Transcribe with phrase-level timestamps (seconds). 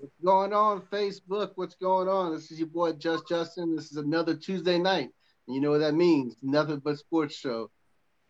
[0.00, 1.52] What's going on, Facebook?
[1.56, 2.32] What's going on?
[2.32, 3.74] This is your boy Just Justin.
[3.74, 5.08] This is another Tuesday night.
[5.46, 6.36] And you know what that means?
[6.40, 7.68] Nothing but sports show.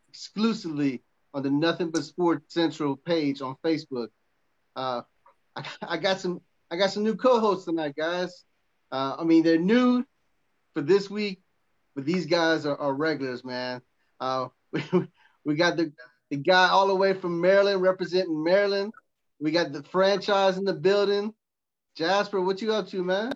[0.09, 1.03] Exclusively
[1.35, 4.09] on the Nothing But Sports Central page on Facebook.
[4.77, 5.03] Uh,
[5.55, 6.41] I, I got some
[6.71, 8.45] I got some new co-hosts tonight, guys.
[8.91, 10.07] Uh, I mean, they're new
[10.73, 11.43] for this week,
[11.95, 13.83] but these guys are, are regulars, man.
[14.19, 14.83] Uh, we,
[15.45, 15.93] we got the,
[16.31, 18.95] the guy all the way from Maryland representing Maryland.
[19.39, 21.35] We got the franchise in the building.
[21.99, 23.33] Jasper, what you up to, man?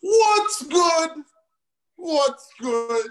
[0.00, 1.10] What's good?
[1.96, 3.08] What's good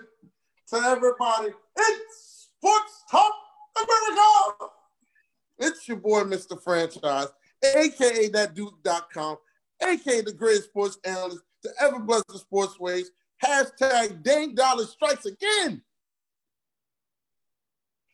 [0.70, 1.50] to everybody?
[1.78, 3.34] It's Sports Talk
[3.78, 4.74] America.
[5.60, 6.60] It's your boy, Mr.
[6.60, 7.28] Franchise,
[7.64, 8.56] aka that
[9.84, 13.12] aka the greatest sports analyst to ever bless the sports ways.
[13.46, 15.84] Hashtag Dame Dollar strikes again.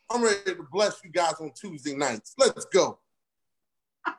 [0.10, 2.34] I'm ready to bless you guys on Tuesday nights.
[2.38, 3.00] Let's go.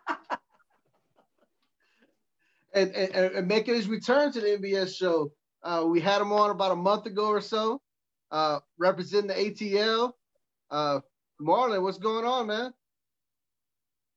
[2.74, 5.32] and, and, and making his return to the NBS show.
[5.62, 7.80] Uh, we had him on about a month ago or so,
[8.30, 10.12] uh, representing the ATL.
[10.70, 11.00] Uh,
[11.40, 12.72] Marlon, what's going on, man?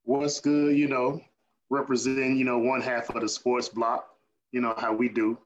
[0.04, 0.78] What's good?
[0.78, 1.22] You know,
[1.70, 4.08] representing you know one half of the sports block.
[4.52, 5.38] You know how we do.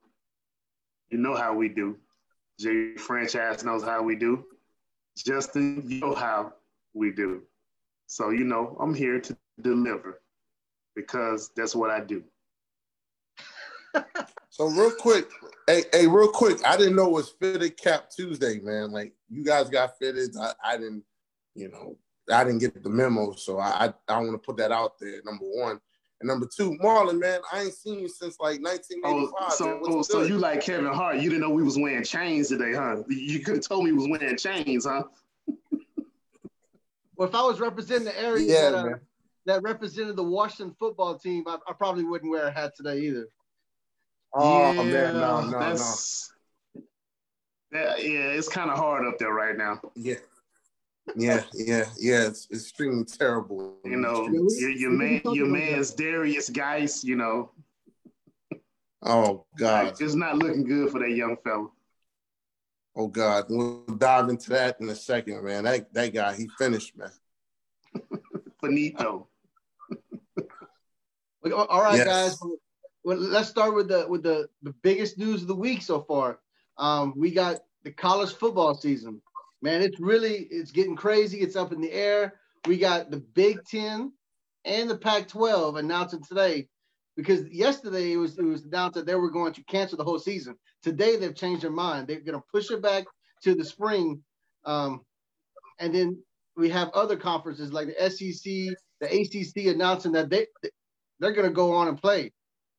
[1.09, 1.97] You know how we do.
[2.59, 4.45] Jay franchise knows how we do.
[5.15, 6.53] Justin, you know how
[6.93, 7.43] we do.
[8.07, 10.21] So you know I'm here to deliver
[10.95, 12.23] because that's what I do.
[14.49, 15.29] so real quick,
[15.67, 18.91] hey, hey, real quick, I didn't know it was fitted cap Tuesday, man.
[18.91, 20.35] Like you guys got fitted.
[20.39, 21.03] I, I didn't,
[21.55, 21.97] you know,
[22.31, 23.33] I didn't get the memo.
[23.33, 25.79] So I I, I want to put that out there, number one.
[26.21, 29.33] And number two, Marlon, man, I ain't seen you since like 1985.
[29.85, 31.17] Oh, so, so you like Kevin Hart?
[31.17, 33.03] You didn't know we was wearing chains today, huh?
[33.09, 35.03] You could have told me we was wearing chains, huh?
[37.17, 38.97] well, if I was representing the area yeah, that, uh,
[39.45, 43.27] that represented the Washington football team, I, I probably wouldn't wear a hat today either.
[44.33, 46.31] Oh yeah, man, no, no, that's,
[46.73, 46.81] no.
[47.71, 49.81] That, yeah, it's kind of hard up there right now.
[49.95, 50.15] Yeah.
[51.15, 52.27] Yeah, yeah, yeah.
[52.27, 53.75] It's, extremely terrible.
[53.83, 57.03] You know, your, your man, your man's Derrius Guice.
[57.03, 57.51] You know.
[59.01, 61.67] Oh God, it's not looking good for that young fella.
[62.95, 65.65] Oh God, we'll dive into that in a second, man.
[65.65, 67.11] That that guy, he finished, man.
[68.61, 69.27] Finito.
[71.51, 72.07] All right, yes.
[72.07, 72.39] guys
[73.03, 76.39] well, let's start with the with the, the biggest news of the week so far.
[76.77, 79.21] Um, we got the college football season.
[79.63, 81.39] Man, it's really it's getting crazy.
[81.39, 82.33] It's up in the air.
[82.67, 84.11] We got the Big Ten
[84.65, 86.67] and the Pac-12 announcing today
[87.15, 90.19] because yesterday it was it was announced that they were going to cancel the whole
[90.19, 90.55] season.
[90.83, 92.07] Today they've changed their mind.
[92.07, 93.05] They're going to push it back
[93.43, 94.21] to the spring,
[94.65, 94.99] um,
[95.79, 96.21] and then
[96.57, 100.45] we have other conferences like the SEC, the ACC announcing that they
[101.21, 102.33] they're going to go on and play.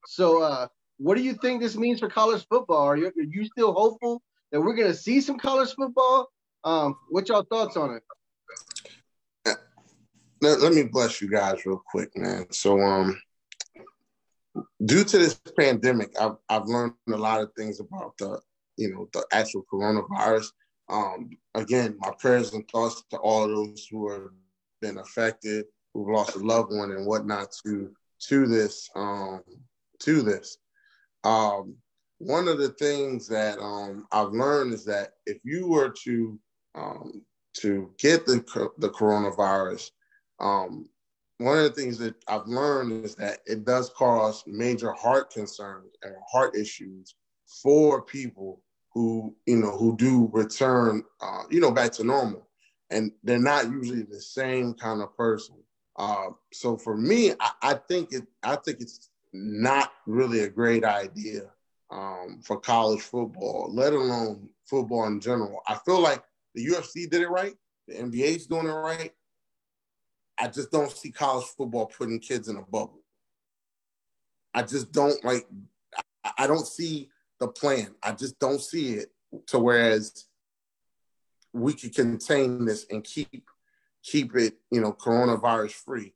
[0.04, 0.66] So, uh,
[0.98, 2.84] what do you think this means for college football?
[2.84, 4.20] Are you, are you still hopeful
[4.52, 6.28] that we're going to see some college football?
[6.64, 8.02] Um, what y'all thoughts on it?
[10.41, 12.47] Let, let me bless you guys real quick, man.
[12.50, 13.20] So, um,
[14.84, 18.41] due to this pandemic, I've, I've learned a lot of things about the,
[18.76, 20.48] you know, the actual coronavirus.
[20.88, 24.28] Um, again, my prayers and thoughts to all those who have
[24.82, 27.91] been affected, who've lost a loved one and whatnot to
[28.28, 29.42] to this um,
[30.00, 30.58] to this.
[31.25, 31.76] Um,
[32.19, 36.38] one of the things that um, I've learned is that if you were to
[36.74, 37.22] um,
[37.54, 39.90] to get the the coronavirus,
[40.40, 40.88] um,
[41.38, 45.92] one of the things that I've learned is that it does cause major heart concerns
[46.02, 47.14] and heart issues
[47.62, 48.60] for people
[48.92, 52.48] who you know who do return uh, you know back to normal,
[52.90, 55.56] and they're not usually the same kind of person.
[55.96, 60.84] Uh, so for me, I, I think it I think it's not really a great
[60.84, 61.50] idea
[61.90, 65.60] um, for college football, let alone football in general.
[65.66, 66.22] I feel like
[66.54, 67.54] the UFC did it right,
[67.88, 69.12] the NBA's doing it right.
[70.38, 73.02] I just don't see college football putting kids in a bubble.
[74.52, 75.46] I just don't like.
[76.38, 77.10] I don't see
[77.40, 77.94] the plan.
[78.02, 79.10] I just don't see it.
[79.48, 80.26] To whereas
[81.52, 83.48] we could contain this and keep
[84.02, 86.14] keep it, you know, coronavirus free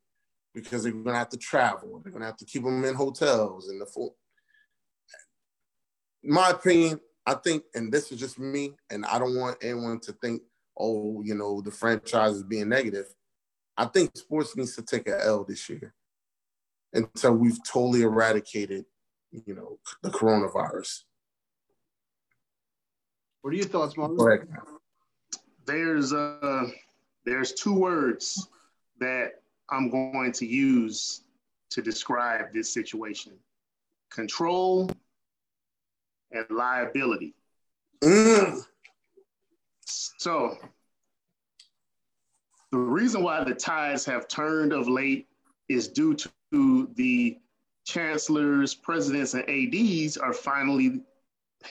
[0.55, 2.01] because they're to have to travel.
[2.03, 4.17] They're to have to keep them in hotels and the full.
[6.23, 10.13] My opinion, I think, and this is just me, and I don't want anyone to
[10.13, 10.41] think,
[10.79, 13.05] oh, you know, the franchise is being negative.
[13.77, 15.93] I think sports needs to take a L this year
[16.95, 18.87] until we've totally eradicated,
[19.31, 21.03] you know, the coronavirus.
[23.43, 24.49] What are your thoughts, Mark?
[25.67, 26.65] there's uh
[27.27, 28.49] there's two words
[29.01, 29.33] that
[29.69, 31.25] I'm going to use
[31.73, 33.35] to describe this situation:
[34.11, 34.91] control
[36.33, 37.35] and liability.
[38.03, 38.61] Mm.
[39.85, 40.57] So
[42.71, 45.27] the reason why the tides have turned of late
[45.69, 47.39] is due to the
[47.87, 51.01] chancellors, presidents, and ADs are finally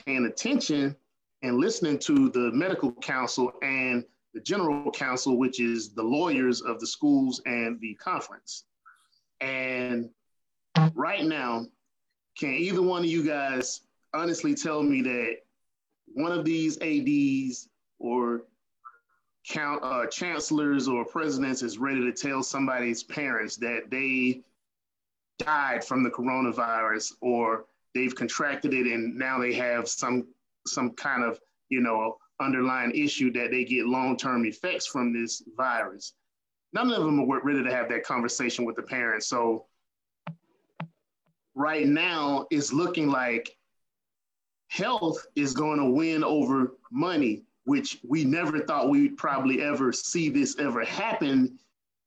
[0.04, 0.96] paying attention
[1.42, 4.04] and listening to the medical council and
[4.34, 8.64] the general council, which is the lawyers of the schools and the conference.
[9.40, 10.10] And
[10.94, 11.66] right now,
[12.36, 13.80] can either one of you guys
[14.14, 15.36] honestly tell me that
[16.14, 17.68] one of these ADs
[17.98, 18.42] or
[19.48, 24.42] count uh, chancellors or presidents is ready to tell somebody's parents that they
[25.38, 27.64] died from the coronavirus or
[27.94, 30.26] they've contracted it and now they have some
[30.66, 31.40] some kind of
[31.70, 36.14] you know underlying issue that they get long-term effects from this virus.
[36.72, 39.26] None of them are ready to have that conversation with the parents.
[39.26, 39.66] So
[41.54, 43.56] right now it's looking like
[44.68, 50.28] health is going to win over money which we never thought we'd probably ever see
[50.28, 51.58] this ever happen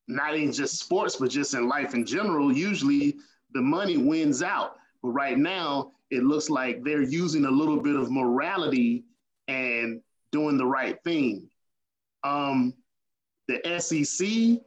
[0.07, 3.15] not in just sports but just in life in general usually
[3.53, 7.95] the money wins out but right now it looks like they're using a little bit
[7.95, 9.05] of morality
[9.47, 11.49] and doing the right thing.
[12.23, 12.73] Um,
[13.47, 14.61] the SEC,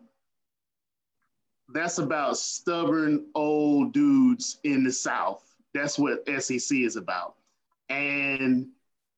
[1.73, 5.45] that's about stubborn old dudes in the South.
[5.75, 7.37] That's what SEC is about.
[7.89, 8.69] And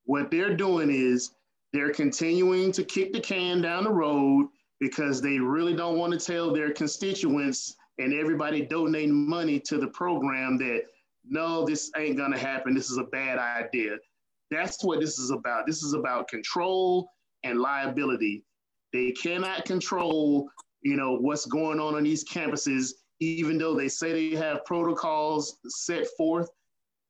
[0.05, 1.33] what they're doing is
[1.73, 4.49] they're continuing to kick the can down the road
[4.81, 9.89] because they really don't want to tell their constituents and everybody donating money to the
[9.89, 10.83] program that
[11.29, 12.75] no, this ain't gonna happen.
[12.75, 13.97] This is a bad idea.
[14.51, 15.67] That's what this is about.
[15.67, 17.11] This is about control
[17.43, 18.45] and liability.
[18.93, 20.49] They cannot control,
[20.83, 25.59] you know, what's going on on these campuses, even though they say they have protocols
[25.67, 26.49] set forth.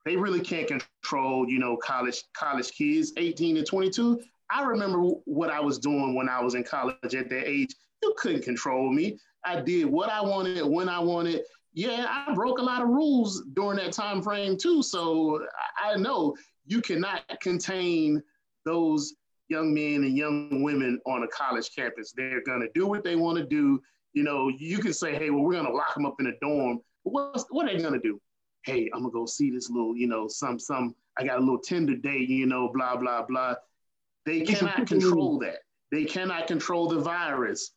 [0.07, 4.21] They really can't control, you know, college college kids, 18 and 22.
[4.51, 7.75] I remember what I was doing when I was in college at that age.
[8.03, 9.19] You couldn't control me.
[9.45, 11.43] I did what I wanted when I wanted
[11.77, 14.83] yeah, I broke a lot of rules during that time frame too.
[14.83, 15.47] So
[15.79, 18.23] I know you cannot contain
[18.65, 19.15] those
[19.49, 22.15] young men and young women on a college campus.
[22.17, 23.79] They're gonna do what they want to do.
[24.15, 26.81] You know, you can say, hey, well, we're gonna lock them up in a dorm.
[27.03, 28.19] What's, what are they gonna do?
[28.67, 30.95] Hey, I'm gonna go see this little, you know, some some.
[31.17, 33.55] I got a little Tinder date, you know, blah blah blah.
[34.27, 35.61] They cannot control that.
[35.93, 37.71] They cannot control the virus.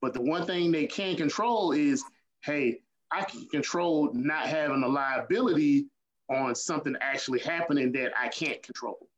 [0.00, 2.04] But the one thing they can control is,
[2.44, 2.78] hey,
[3.10, 5.86] I can control not having a liability
[6.30, 9.08] on something actually happening that I can't control.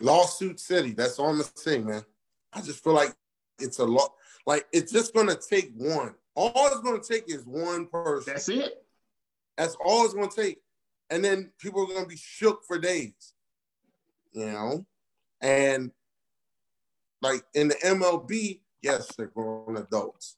[0.00, 0.90] Lawsuit City.
[0.90, 2.04] That's all I'm gonna say, man.
[2.52, 3.14] I just feel like
[3.60, 4.12] it's a lot.
[4.44, 6.16] Like it's just gonna take one.
[6.34, 8.32] All it's gonna take is one person.
[8.32, 8.84] That's it.
[9.56, 10.58] That's all it's gonna take,
[11.10, 13.34] and then people are gonna be shook for days.
[14.32, 14.86] You know,
[15.40, 15.90] and
[17.20, 20.36] like in the MLB, yes, they're grown adults.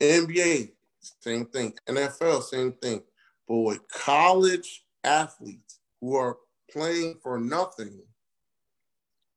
[0.00, 0.72] NBA,
[1.20, 1.74] same thing.
[1.86, 3.02] NFL, same thing.
[3.46, 6.38] But with college athletes who are
[6.70, 8.00] playing for nothing,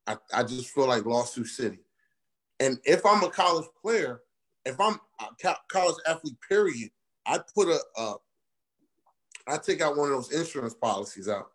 [0.08, 1.80] I, I just feel like lawsuit city.
[2.60, 4.22] And if I'm a college player,
[4.68, 6.90] if I'm a college athlete, period,
[7.26, 8.16] I put a, a
[9.48, 11.52] I take out one of those insurance policies out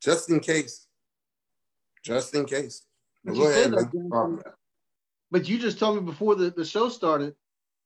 [0.00, 0.86] just in case.
[2.04, 2.82] Just in case.
[3.26, 4.54] Go ahead, that,
[5.30, 7.34] but you just told me before the, the show started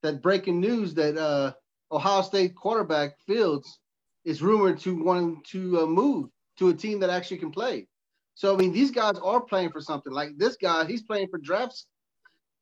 [0.02, 1.52] that breaking news that uh,
[1.92, 3.80] Ohio State quarterback Fields
[4.24, 7.86] is rumored to want to uh, move to a team that actually can play.
[8.34, 10.12] So I mean, these guys are playing for something.
[10.12, 11.84] Like this guy, he's playing for draft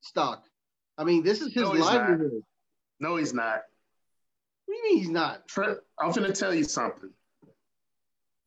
[0.00, 0.44] stock.
[0.96, 2.32] I mean, this is his no, livelihood.
[3.00, 3.10] Not.
[3.10, 3.62] No, he's not.
[4.66, 5.46] What do you mean he's not?
[5.48, 7.10] Tre- I'm going to tell you something.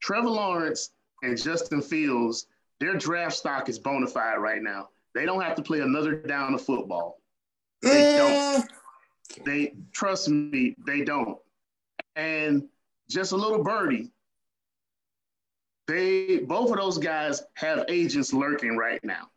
[0.02, 0.92] Trevor Lawrence
[1.24, 2.48] and Justin Fields,
[2.80, 4.90] their draft stock is bona fide right now.
[5.14, 7.20] They don't have to play another down of football.
[7.82, 8.64] They don't.
[8.64, 9.46] Mm.
[9.46, 11.38] They trust me, they don't.
[12.16, 12.68] And
[13.10, 14.12] just a little birdie.
[15.88, 19.30] They both of those guys have agents lurking right now.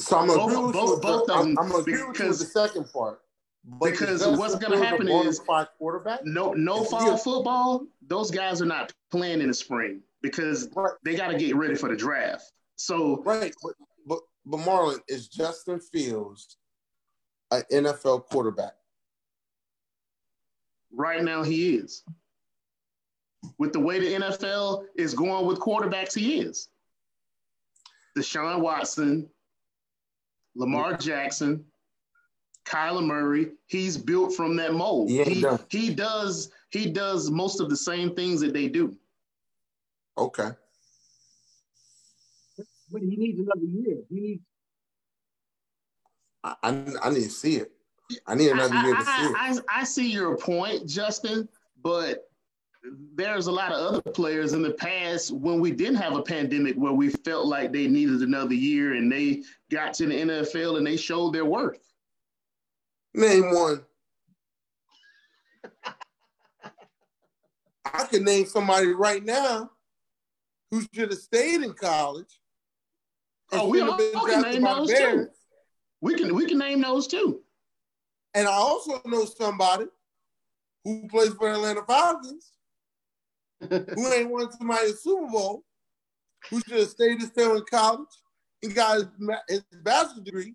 [0.00, 1.58] So I'm both, both, both the, of them.
[1.58, 3.20] I'm, I'm because, with the second part.
[3.82, 5.40] because what's going to happen is
[5.78, 6.24] quarterback.
[6.24, 7.86] No, no fall football.
[8.06, 10.92] Those guys are not playing in the spring because right.
[11.04, 12.50] they got to get ready for the draft.
[12.76, 13.74] So right, but,
[14.06, 16.56] but but Marlon is Justin Fields
[17.50, 18.72] an NFL quarterback?
[20.92, 22.02] Right now, he is.
[23.58, 26.68] With the way the NFL is going with quarterbacks, he is.
[28.18, 29.28] Deshaun Watson,
[30.54, 31.64] Lamar Jackson,
[32.66, 33.52] Kyler Murray.
[33.66, 35.10] He's built from that mold.
[35.10, 35.60] Yeah, he, he does.
[35.70, 38.96] he does he does most of the same things that they do.
[40.16, 40.50] Okay.
[42.92, 43.98] But he needs another year.
[44.08, 44.42] He needs.
[46.42, 47.72] I, I, I need to see it.
[48.26, 49.36] I need another I, year to see it.
[49.36, 51.48] I, I, I see your point, Justin,
[51.82, 52.29] but
[53.14, 56.76] there's a lot of other players in the past when we didn't have a pandemic
[56.76, 60.86] where we felt like they needed another year and they got to the NFL and
[60.86, 61.82] they showed their worth.
[63.14, 63.84] Name one.
[67.92, 69.70] I can name somebody right now
[70.70, 72.40] who should have stayed in college.
[73.52, 75.26] Oh, we all can name those Bears.
[75.26, 75.32] too.
[76.00, 77.40] We can we can name those too.
[78.32, 79.86] And I also know somebody
[80.84, 82.52] who plays for the Atlanta Falcons
[83.68, 85.64] who ain't won somebody a Super Bowl,
[86.48, 88.08] who should have stayed still in college
[88.62, 89.06] and got his,
[89.48, 90.54] his bachelor's degree.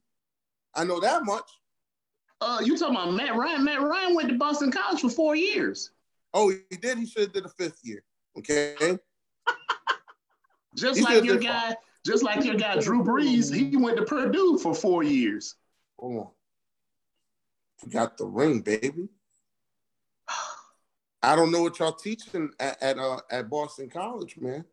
[0.74, 1.50] I know that much.
[2.42, 3.64] Uh, you talking about Matt Ryan?
[3.64, 5.92] Matt Ryan went to Boston College for four years.
[6.34, 6.98] Oh, he did.
[6.98, 8.04] He should have did a fifth year.
[8.38, 8.98] Okay.
[10.76, 11.74] Just He like your guy,
[12.06, 15.56] just like your guy Drew Brees, he went to Purdue for four years.
[15.98, 16.28] Hold on.
[17.86, 19.08] You got the ring, baby.
[21.26, 24.64] I don't know what y'all teaching at at, uh, at Boston College, man.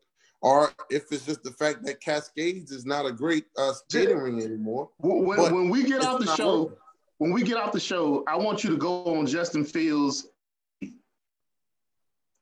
[0.43, 4.43] Or if it's just the fact that Cascades is not a great uh, skating ring
[4.43, 4.91] anymore.
[4.99, 6.77] When, when, But when we get off the show, working.
[7.19, 10.27] when we get off the show, I want you to go on Justin Fields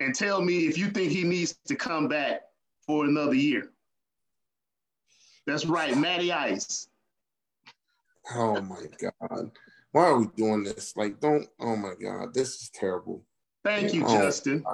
[0.00, 2.40] and tell me if you think he needs to come back
[2.87, 3.71] for another year.
[5.47, 6.88] That's right, Matty Ice.
[8.35, 9.50] Oh my god.
[9.93, 10.97] Why are we doing this?
[10.97, 11.47] Like, don't.
[11.61, 13.25] Oh my god, this is terrible.
[13.64, 14.21] Thank you, Oh.
[14.21, 14.64] Justin.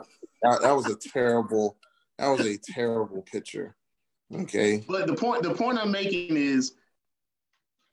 [0.43, 1.77] That, that was a terrible.
[2.19, 3.75] That was a terrible picture.
[4.35, 4.85] Okay.
[4.89, 6.73] But the point the point I'm making is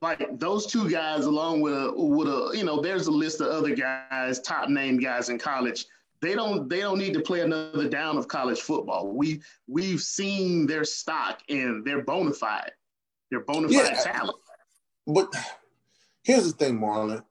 [0.02, 3.48] like those two guys along with a with a you know there's a list of
[3.48, 5.86] other guys top name guys in college
[6.22, 10.66] they don't they don't need to play another down of college football we we've seen
[10.68, 12.72] their stock and they're bona fide
[13.32, 14.02] they're bona fide Yeah.
[14.04, 14.38] talent
[15.08, 15.28] But
[16.24, 17.24] here's the thing, Marlon.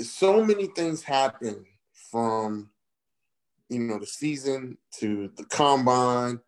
[0.00, 1.64] So many things happen
[2.10, 2.70] from
[3.68, 6.40] you know the season to the combine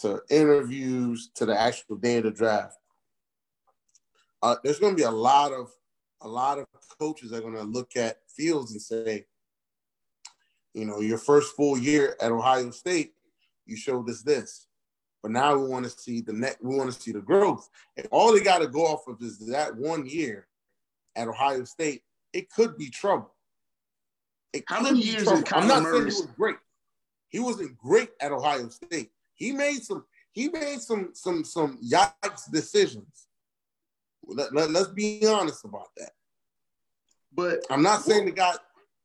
[0.00, 2.76] to interviews to the actual day of the draft.
[4.42, 5.70] Uh, there's going to be a lot of
[6.22, 6.66] a lot of
[6.98, 9.24] coaches are going to look at Fields and say,
[10.74, 13.14] you know, your first full year at Ohio State,
[13.66, 14.66] you showed us this,
[15.22, 16.58] but now we want to see the net.
[16.60, 17.68] We want to see the growth.
[17.96, 20.46] And all they got to go off of is that one year
[21.16, 22.02] at Ohio State.
[22.32, 23.34] It could be trouble.
[24.66, 26.56] How many years did I'm Kyler not saying he was great.
[27.28, 29.10] He wasn't great at Ohio State.
[29.34, 30.04] He made some.
[30.32, 33.26] He made some some some yikes decisions.
[34.26, 36.10] Let, let, us be honest about that.
[37.32, 38.54] but I'm not saying the guy.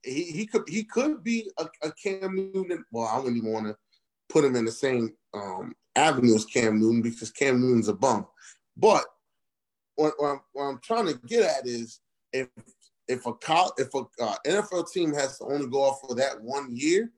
[0.03, 2.85] He, he could he could be a, a Cam Newton.
[2.91, 3.75] Well, I wouldn't even want to
[4.29, 8.27] put him in the same um, avenue as Cam Newton because Cam Newton's a bum.
[8.77, 9.05] But
[9.95, 11.99] what, what, I'm, what I'm trying to get at is
[12.33, 12.49] if
[13.07, 13.33] if a
[13.77, 17.12] if a uh, NFL team has to only go off for that one year,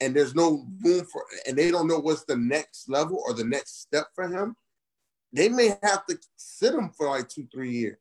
[0.00, 3.44] and there's no room for, and they don't know what's the next level or the
[3.44, 4.56] next step for him,
[5.32, 7.98] they may have to sit him for like two three years.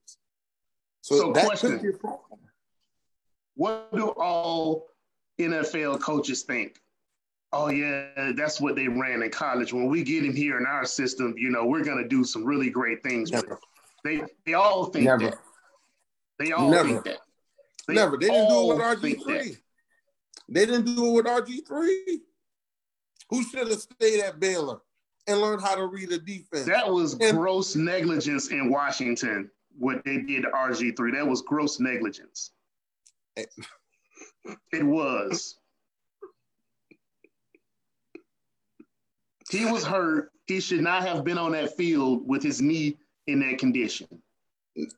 [1.01, 1.72] So, So that question.
[1.74, 2.39] could be a problem.
[3.55, 4.88] what do all
[5.39, 6.79] NFL coaches think?
[7.51, 9.74] Oh yeah, that's what they ran in college.
[9.74, 12.69] When we get him here in our system, you know, we're gonna do some really
[12.69, 13.31] great things.
[14.03, 15.31] They they all think Never.
[15.31, 15.39] that.
[16.39, 16.88] They all Never.
[16.89, 17.19] think that.
[17.88, 18.17] They never.
[18.17, 19.58] They didn't do it with RG3.
[20.50, 22.22] They didn't do it with RG three.
[23.29, 24.79] Who should have stayed at Baylor
[25.27, 26.65] and learned how to read a defense?
[26.65, 29.51] That was And- gross negligence in Washington.
[29.77, 32.51] What they did to RG three, that was gross negligence.
[33.38, 33.46] Eh.
[34.74, 35.58] It was.
[39.51, 40.31] He was hurt.
[40.48, 44.08] He should not have been on that field with his knee in that condition.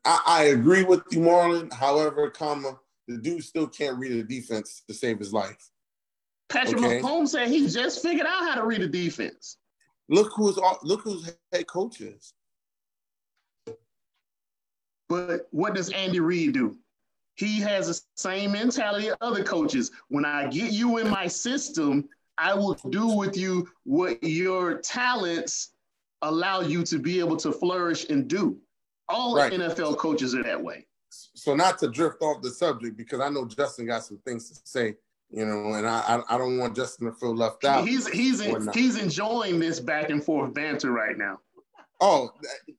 [0.05, 1.71] I, I agree with you, Marlon.
[1.71, 5.69] However, comma, the dude still can't read a defense to save his life.
[6.50, 7.01] Patrick Okay.
[7.01, 9.57] Mahomes said he just figured out how to read a defense.
[10.09, 12.33] Look who's look who's head coach is.
[15.07, 16.77] But what does Andy Reid do?
[17.35, 19.91] He has the same mentality of other coaches.
[20.09, 22.07] When I get you in my system,
[22.38, 25.71] I will do with you what your talents
[26.21, 28.57] allow you to be able to flourish and do.
[29.12, 29.51] All Right.
[29.51, 30.88] NFL coaches are that way.
[31.10, 34.60] So not to drift off the subject because I know Justin got some things to
[34.63, 34.96] say,
[35.30, 37.88] you know, and I I, I don't want Justin to feel left out.
[37.88, 38.75] He's he's not.
[38.75, 41.39] he's enjoying this back and forth banter right now.
[42.00, 42.32] Oh,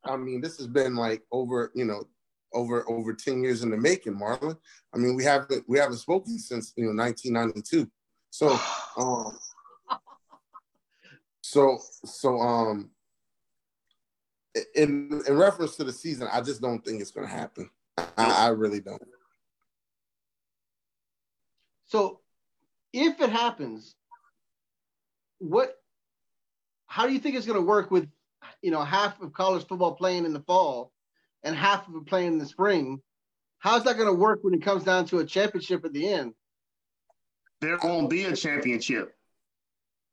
[0.04, 2.04] I mean, this has been like over, you know,
[2.52, 4.56] over over 10 years in the making, Marlon.
[4.94, 7.90] I mean, we haven't we haven't spoken since you know 1992.
[8.30, 8.58] So
[8.96, 9.38] um
[11.42, 12.90] so so um
[14.74, 17.70] in in reference to the season, I just don't think it's gonna happen.
[17.96, 19.02] I, I really don't.
[21.86, 22.20] So
[22.92, 23.94] if it happens,
[25.38, 25.76] what
[26.86, 28.08] how do you think it's gonna work with
[28.62, 30.92] you know half of college football playing in the fall
[31.42, 33.00] and half of it playing in the spring?
[33.58, 36.34] How's that gonna work when it comes down to a championship at the end?
[37.60, 39.14] There won't be a championship.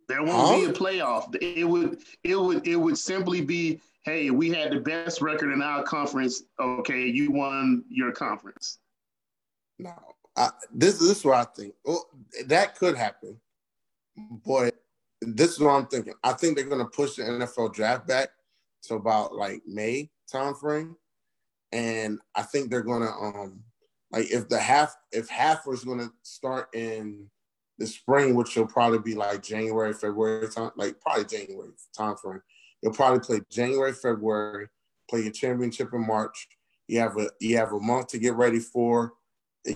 [0.08, 0.56] There won't huh?
[0.56, 1.36] be a playoff.
[1.42, 3.80] It would it would it would simply be,
[4.10, 6.44] hey, we had the best record in our conference.
[6.60, 8.80] Okay, you won your conference.
[9.78, 9.94] No,
[10.36, 11.76] I, this, this is what I think.
[11.86, 12.10] Well,
[12.48, 13.40] that could happen,
[14.46, 14.76] but
[15.22, 16.14] this is what I'm thinking.
[16.24, 18.30] I think they're going to push the NFL draft back
[18.84, 20.96] to about like May timeframe,
[21.72, 23.62] and I think they're going to um
[24.12, 27.30] like if the half if half was going to start in
[27.78, 32.42] the spring, which will probably be like January, February time, like probably January time frame.
[32.82, 34.68] You'll probably play January, February,
[35.10, 36.48] play your championship in March.
[36.88, 39.14] You have a you have a month to get ready for,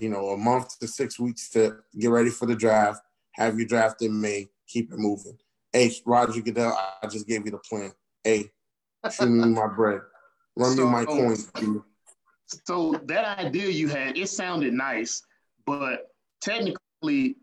[0.01, 3.01] you know, a month to six weeks to get ready for the draft.
[3.33, 4.49] Have your draft in May.
[4.67, 5.37] Keep it moving.
[5.71, 7.91] Hey, Roger Goodell, I just gave you the plan.
[8.23, 8.51] Hey,
[9.11, 10.01] shoot me my bread.
[10.55, 11.51] Run so, me my coins.
[12.65, 15.23] So that idea you had, it sounded nice,
[15.65, 17.37] but technically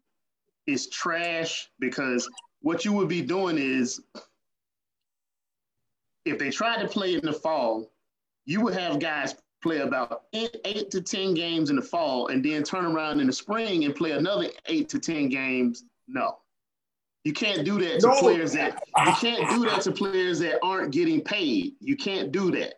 [0.66, 2.28] it's trash because
[2.60, 4.00] what you would be doing is
[6.24, 7.90] if they tried to play in the fall,
[8.44, 12.44] you would have guys play about eight, eight, to 10 games in the fall and
[12.44, 15.84] then turn around in the spring and play another eight to 10 games.
[16.08, 16.38] No.
[17.24, 18.20] You can't do that to no.
[18.20, 21.74] players that you can't do that to players that aren't getting paid.
[21.78, 22.74] You can't do that.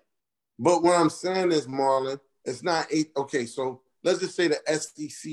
[0.58, 3.12] But what I'm saying is, Marlon, it's not eight.
[3.16, 5.32] Okay, so let's just say the SEC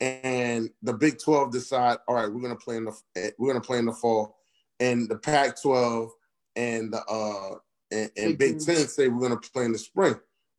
[0.00, 3.78] and the Big 12 decide, all right, we're gonna play in the we're gonna play
[3.78, 4.36] in the fall,
[4.80, 6.10] and the Pac 12
[6.58, 7.58] and the uh
[7.90, 10.16] and, and Big Ten say we're gonna play in the spring.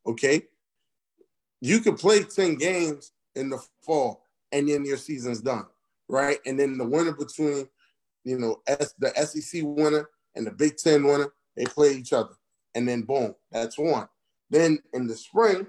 [0.08, 0.44] Okay,
[1.62, 5.66] you can play 10 games in the fall, and then your season's done,
[6.08, 6.40] right?
[6.48, 7.68] And then the winner between
[8.24, 12.34] you know S, the SEC winner and the Big Ten winner, they play each other,
[12.74, 14.08] and then boom, that's one.
[14.50, 15.68] Then in the spring,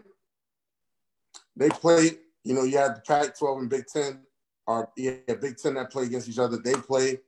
[1.57, 2.13] they play
[2.45, 4.21] you know, you have the Pac-12 and Big Ten,
[4.67, 6.59] or yeah, Big Ten that play against each other.
[6.59, 7.19] They play,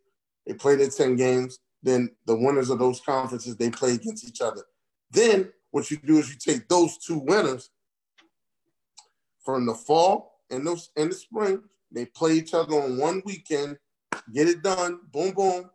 [0.47, 1.59] they play their ten games.
[1.83, 4.63] Then the winners of those conferences they play against each other.
[5.11, 7.71] Then what you do is you take those two winners
[9.45, 11.63] from the fall and those in the spring.
[11.91, 13.77] They play each other on one weekend,
[14.33, 15.71] get it done, boom, boom,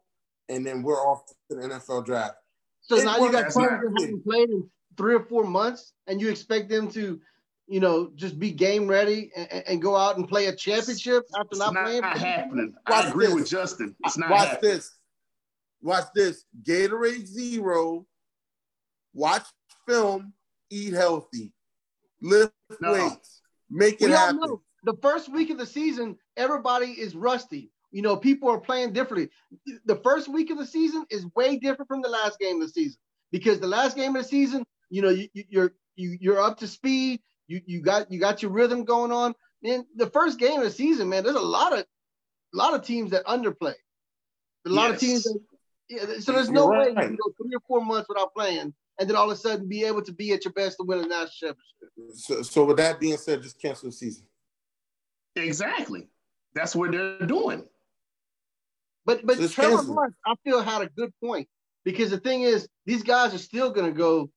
[0.50, 2.36] and then we're off to the NFL draft.
[2.82, 6.22] So it now you got players that haven't played in three or four months, and
[6.22, 7.20] you expect them to
[7.68, 11.48] you know, just be game ready and, and go out and play a championship after
[11.52, 12.02] it's not, not playing?
[12.02, 12.74] Not happening.
[12.90, 13.36] Watch I agree this.
[13.36, 13.96] with Justin.
[14.06, 14.72] It's not Watch happening.
[14.72, 14.97] this.
[15.82, 16.44] Watch this.
[16.64, 18.06] Gatorade Zero.
[19.14, 19.46] Watch
[19.88, 20.34] film.
[20.70, 21.54] Eat healthy.
[22.22, 22.94] Lift no.
[22.94, 23.42] weights.
[23.70, 24.40] Make it we happen.
[24.42, 24.62] Know.
[24.84, 27.72] The first week of the season, everybody is rusty.
[27.92, 29.30] You know, people are playing differently.
[29.86, 32.74] The first week of the season is way different from the last game of the
[32.74, 32.98] season
[33.32, 36.68] because the last game of the season, you know, you, you're you, you're up to
[36.68, 37.22] speed.
[37.48, 39.34] You you got you got your rhythm going on.
[39.64, 42.84] Man, the first game of the season, man, there's a lot of a lot of
[42.84, 43.74] teams that underplay.
[44.66, 44.94] A lot yes.
[44.94, 45.40] of teams that,
[45.90, 46.94] yeah, so there's no right.
[46.96, 49.40] way you can go three or four months without playing and then all of a
[49.40, 51.58] sudden be able to be at your best to win a national championship.
[52.16, 54.26] So, so with that being said, just cancel the season.
[55.36, 56.08] Exactly.
[56.54, 57.64] That's what they're doing.
[59.06, 61.48] But but so Trevor Lawrence, I feel had a good point
[61.86, 64.30] because the thing is, these guys are still going to go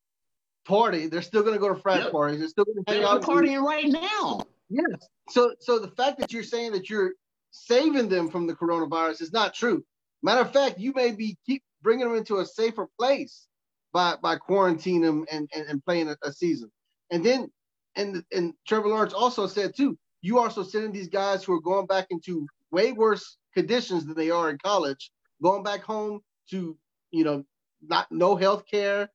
[0.65, 1.07] party.
[1.07, 2.11] They're still going to go to frat yep.
[2.11, 2.39] parties.
[2.39, 3.21] They're still going to hang out.
[3.23, 4.45] partying right now.
[4.69, 5.07] Yes.
[5.29, 7.13] So, so the fact that you're saying that you're
[7.51, 9.83] saving them from the coronavirus is not true.
[10.23, 13.47] Matter of fact, you may be keep bringing them into a safer place
[13.93, 16.71] by by quarantining them and, and, and playing a, a, season.
[17.11, 17.49] And then,
[17.95, 21.87] and and Trevor Lawrence also said too, you also sending these guys who are going
[21.87, 26.77] back into way worse conditions than they are in college, going back home to
[27.11, 27.43] you know
[27.81, 29.09] not no health care,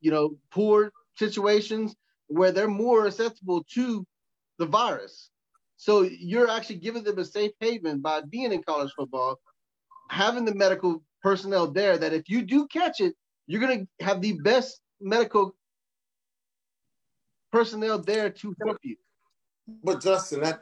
[0.00, 1.94] you know, poor situations
[2.28, 4.06] where they're more susceptible to
[4.58, 5.30] the virus.
[5.76, 9.38] So you're actually giving them a safe haven by being in college football,
[10.10, 13.14] having the medical personnel there that if you do catch it,
[13.46, 15.54] you're going to have the best medical
[17.52, 18.96] personnel there to help you.
[19.82, 20.60] But Justin, that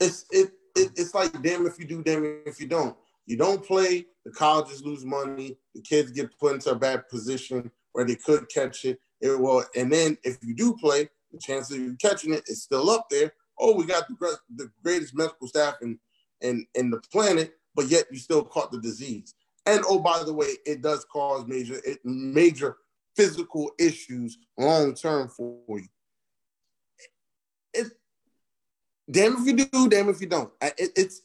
[0.00, 2.96] it's it, it it's like damn if you do, damn if you don't.
[3.26, 7.70] You don't play, the colleges lose money, the kids get put into a bad position
[7.92, 9.00] where they could catch it.
[9.20, 12.62] it will, and then if you do play, the chance of you catching it is
[12.62, 13.32] still up there.
[13.58, 15.98] Oh, we got the, the greatest medical staff in,
[16.40, 19.34] in, in the planet, but yet you still caught the disease.
[19.66, 22.76] And oh, by the way, it does cause major it, major
[23.16, 25.88] physical issues long term for you.
[27.74, 27.88] It,
[29.10, 30.52] damn if you do, damn if you don't.
[30.62, 31.22] It, it's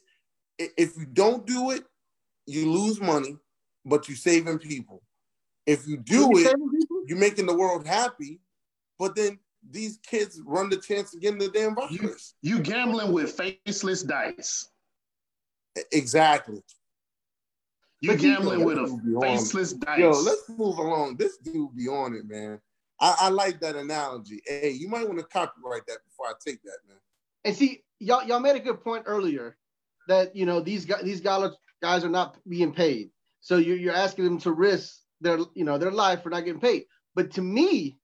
[0.58, 1.84] if you don't do it,
[2.45, 3.38] you lose money,
[3.86, 5.02] but you're saving people.
[5.65, 6.56] If you do it,
[7.06, 8.41] you're making the world happy,
[8.97, 12.34] but then these kids run the chance of getting the damn virus.
[12.41, 14.67] You, you gambling with faceless dice.
[15.91, 16.62] Exactly.
[18.01, 19.99] You gambling with a faceless dice.
[19.99, 21.17] Yo, let's move along.
[21.17, 22.60] This dude be on it, man.
[22.99, 24.41] I, I like that analogy.
[24.45, 26.97] Hey, you might want to copyright that before I take that, man.
[27.45, 29.57] And see, y'all, y'all made a good point earlier
[30.07, 33.12] that you know these guys, these guys, guys are not being paid.
[33.41, 36.62] So you're, you're asking them to risk their, you know, their life for not getting
[36.62, 36.86] paid.
[37.15, 37.97] But to me,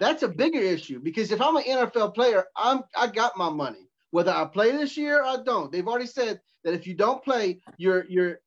[0.00, 3.88] that's a bigger issue because if I'm an NFL player, I'm I got my money.
[4.14, 5.72] Whether I play this year or I don't.
[5.72, 8.38] They've already said that if you don't play, your your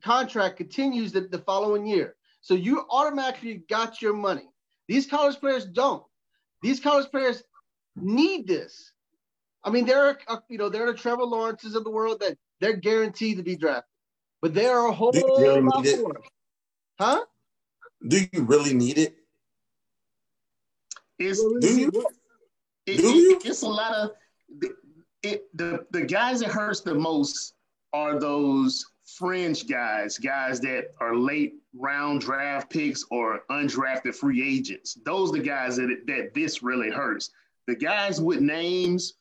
[0.00, 2.14] contract continues the, the following year.
[2.40, 4.48] So you automatically got your money.
[4.86, 6.04] These college players don't.
[6.62, 7.42] These college players
[7.96, 8.92] need this.
[9.64, 12.20] I mean, there are uh, you know there are the Trevor Lawrences of the world
[12.20, 13.90] that they're guaranteed to be drafted,
[14.40, 16.20] but there are a whole really lot more.
[16.96, 17.24] Huh?
[18.06, 19.16] Do you really need it?
[21.18, 21.90] It's, do you?
[22.86, 23.40] It, do you?
[23.44, 24.12] It's a lot of
[25.22, 25.44] it.
[25.54, 27.54] The the guys that hurts the most
[27.92, 28.84] are those
[29.16, 34.98] fringe guys, guys that are late round draft picks or undrafted free agents.
[35.04, 37.30] Those are the guys that that this really hurts.
[37.66, 39.14] The guys with names,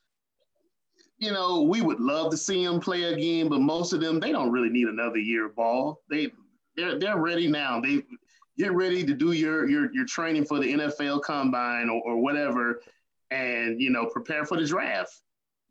[1.18, 4.32] you know, we would love to see them play again, but most of them they
[4.32, 6.02] don't really need another year of ball.
[6.10, 6.32] They
[6.76, 7.80] they're they're ready now.
[7.82, 8.04] They
[8.58, 12.82] get ready to do your your your training for the NFL combine or, or whatever,
[13.32, 15.22] and you know prepare for the draft.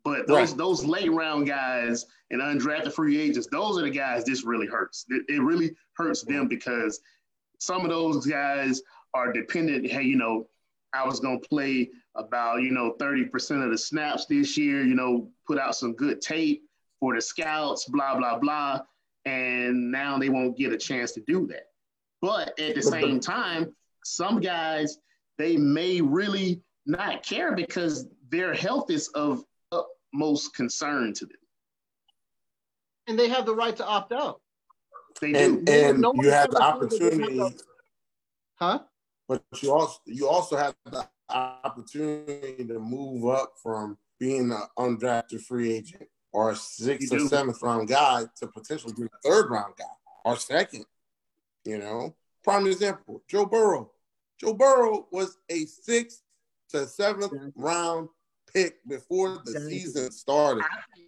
[0.07, 0.57] But those right.
[0.57, 5.05] those late round guys and undrafted free agents, those are the guys this really hurts.
[5.09, 7.01] It, it really hurts them because
[7.59, 8.81] some of those guys
[9.13, 9.85] are dependent.
[9.85, 10.47] Hey, you know,
[10.93, 14.81] I was gonna play about you know 30% of the snaps this year.
[14.81, 16.63] You know, put out some good tape
[17.01, 17.83] for the scouts.
[17.89, 18.79] Blah blah blah.
[19.25, 21.71] And now they won't get a chance to do that.
[22.21, 24.99] But at the same time, some guys
[25.37, 29.43] they may really not care because their health is of
[30.13, 31.37] most concern to them.
[33.07, 34.41] And they have the right to opt out.
[35.21, 35.71] They and, do.
[35.71, 37.41] And no you have the opportunity.
[38.55, 38.79] Huh?
[39.27, 45.41] But you also you also have the opportunity to move up from being an undrafted
[45.41, 49.73] free agent or a sixth or seventh round guy to potentially be a third round
[49.77, 49.85] guy
[50.25, 50.85] or second.
[51.65, 53.91] You know, prime example, Joe Burrow.
[54.39, 56.21] Joe Burrow was a sixth
[56.69, 58.09] to seventh round
[58.57, 60.63] pick before the season started.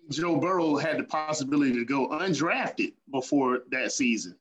[0.10, 4.36] Joe Burrow had the possibility to go undrafted before that season.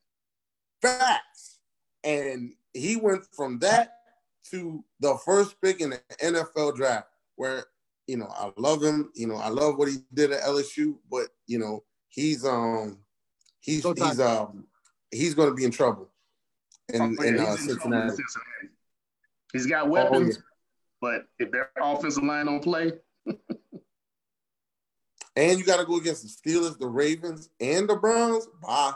[0.81, 1.59] Facts.
[2.03, 3.95] And he went from that
[4.51, 7.65] to the first pick in the NFL draft, where
[8.07, 9.11] you know I love him.
[9.15, 12.99] You know I love what he did at LSU, but you know he's um
[13.59, 14.65] he's he's um
[15.11, 16.09] he's going to be in trouble
[16.93, 18.09] in, oh, yeah, in, uh, Cincinnati.
[18.09, 18.73] Cincinnati.
[19.53, 20.48] He's got weapons, oh, yeah.
[21.01, 22.93] But if their offensive line don't play,
[25.35, 28.93] and you got to go against the Steelers, the Ravens, and the Browns, bye.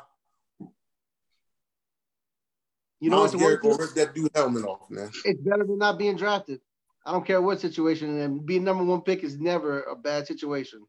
[3.00, 3.64] You know what's the worst?
[3.64, 5.12] Rip that dude helmet off, man.
[5.26, 6.62] It's better than not being drafted.
[7.06, 10.86] I don't care what situation, and being number one pick is never a bad situation.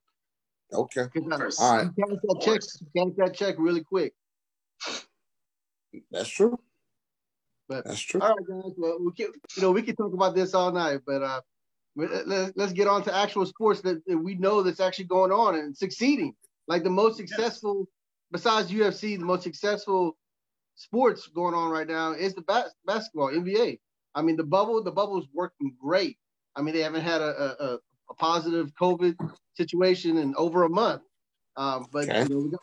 [0.72, 1.03] Okay.
[1.03, 1.88] All right.
[1.96, 2.61] You can that check,
[2.94, 4.14] you that check really quick.
[6.11, 6.59] That's true.
[7.68, 8.20] But that's true.
[8.20, 8.72] All right, guys.
[8.77, 11.40] Well, we can, you know, we can talk about this all night, but uh,
[11.96, 15.77] let's get on to actual sports that, that we know that's actually going on and
[15.77, 16.35] succeeding.
[16.66, 17.88] Like the most successful,
[18.33, 20.16] besides UFC, the most successful
[20.77, 23.79] sports going on right now is the bas- basketball NBA.
[24.14, 26.18] I mean, the bubble, the bubble is working great.
[26.57, 27.79] I mean, they haven't had a, a,
[28.11, 29.16] a positive COVID
[29.55, 31.03] situation in over a month.
[31.57, 32.22] Um, but okay.
[32.22, 32.61] you, know, we got,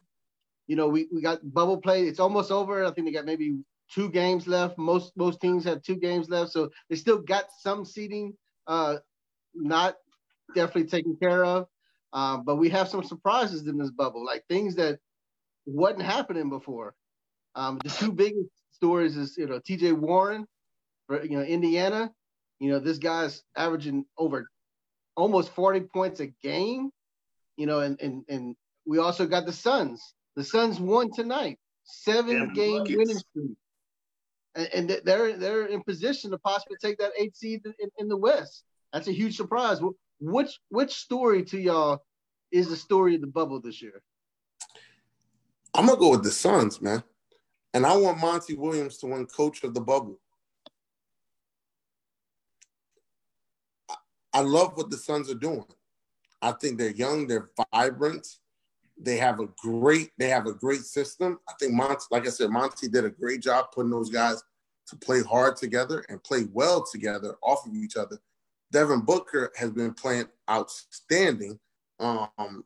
[0.68, 2.04] you know, we, we got bubble play.
[2.04, 2.86] It's almost over.
[2.86, 3.60] I think they got maybe
[3.93, 4.77] two games left.
[4.77, 8.34] Most most teams have two games left, so they still got some seating,
[8.67, 8.97] uh,
[9.54, 9.95] not
[10.56, 11.67] definitely taken care of.
[12.13, 14.99] Uh, but we have some surprises in this bubble, like things that
[15.65, 16.93] wasn't happening before.
[17.56, 19.93] Um, the two biggest stories is you know T.J.
[19.93, 20.45] Warren
[21.08, 22.12] for you know Indiana.
[22.60, 24.47] You know this guy's averaging over
[25.15, 26.89] almost 40 points a game.
[27.58, 32.54] You know, and and and we also got the Suns The Suns won tonight, seven
[32.54, 32.97] game buckets.
[32.97, 33.58] winning streak,
[34.56, 38.18] and, and, they're they're in position to possibly take that eight seed in, in, the
[38.18, 38.64] West.
[38.92, 39.80] That's a huge surprise.
[40.20, 42.04] Which which story to y'all
[42.52, 44.02] is the story of the bubble this year?
[45.74, 47.04] I'm gonna go with the Suns, man,
[47.74, 50.20] and I want Monty Williams to win Coach of the Bubble.
[54.34, 55.66] I love what the Suns are doing.
[56.42, 58.28] I think they're young, they're vibrant,
[59.04, 61.40] they have a great, they have a great system.
[61.50, 64.44] I think Monty, like I said, Monty did a great job putting those guys
[64.88, 68.20] to play hard together and play well together off of each other.
[68.72, 71.60] Devin Booker has been playing outstanding.
[72.00, 72.64] Um,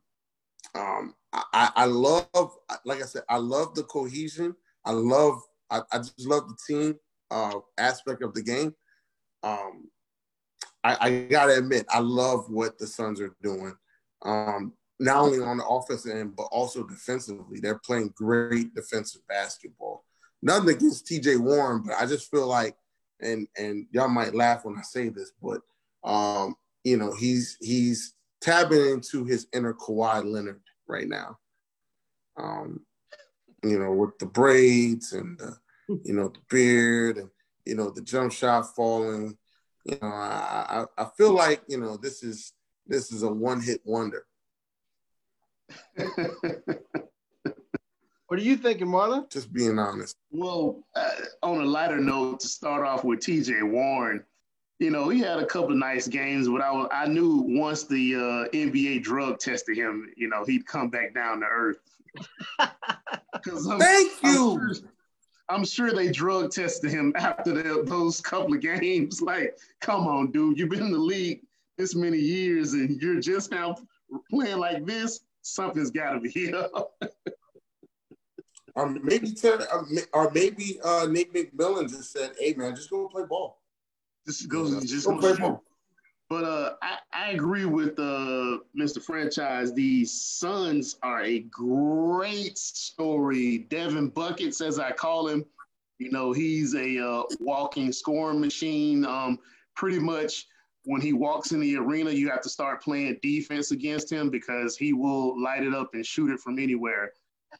[0.76, 4.56] um, I, I love, like I said, I love the cohesion.
[4.84, 6.96] I love, I, I just love the team
[7.32, 8.76] uh, aspect of the game.
[9.44, 9.90] Um,
[10.84, 13.76] I, I gotta admit, I love what the Suns are doing.
[14.22, 17.60] Um, not only on the offensive end, but also defensively.
[17.60, 20.06] They're playing great defensive basketball.
[20.42, 22.76] Nothing against TJ Warren, but I just feel like,
[23.22, 25.62] and and y'all might laugh when I say this, but
[26.04, 31.38] um, you know, he's he's tapping into his inner Kawhi Leonard right now.
[32.38, 32.82] Um,
[33.64, 35.58] you know, with the braids and the,
[36.04, 37.30] you know, the beard and
[37.66, 39.38] you know, the jump shot falling
[39.86, 42.54] you know, I, I, I feel like you know this is
[42.88, 44.26] this is a one hit wonder.
[48.28, 49.30] What are you thinking, Marlon?
[49.30, 50.16] Just being honest.
[50.32, 51.12] Well, uh,
[51.44, 53.64] on a lighter note, to start off with T.J.
[53.64, 54.24] Warren,
[54.80, 57.84] you know, he had a couple of nice games, but I was, I knew once
[57.84, 61.78] the uh, NBA drug tested him, you know, he'd come back down to earth.
[63.46, 64.60] Thank you.
[64.60, 64.90] I'm sure,
[65.48, 69.22] I'm sure they drug tested him after the, those couple of games.
[69.26, 71.42] Like, come on, dude, you've been in the league
[71.78, 73.76] this many years and you're just now
[74.30, 75.22] playing like this.
[75.46, 77.00] Something's got to be up.
[78.76, 83.08] um, maybe Ted, uh, or maybe uh, Nate McMillan just said, "Hey, man, just go
[83.08, 83.62] play ball.
[84.26, 85.64] Just go, just go, play ball."
[86.30, 89.00] But uh, I, I agree with uh, Mr.
[89.00, 89.72] Franchise.
[89.72, 93.60] The Suns are a great story.
[93.70, 95.46] Devin Buckets, as I call him,
[96.00, 99.06] you know, he's a uh, walking scoring machine.
[99.06, 99.38] Um,
[99.76, 100.48] pretty much
[100.86, 104.78] when he walks in the arena, you have to start playing defense against him because
[104.78, 107.12] he will light it up and shoot it from anywhere.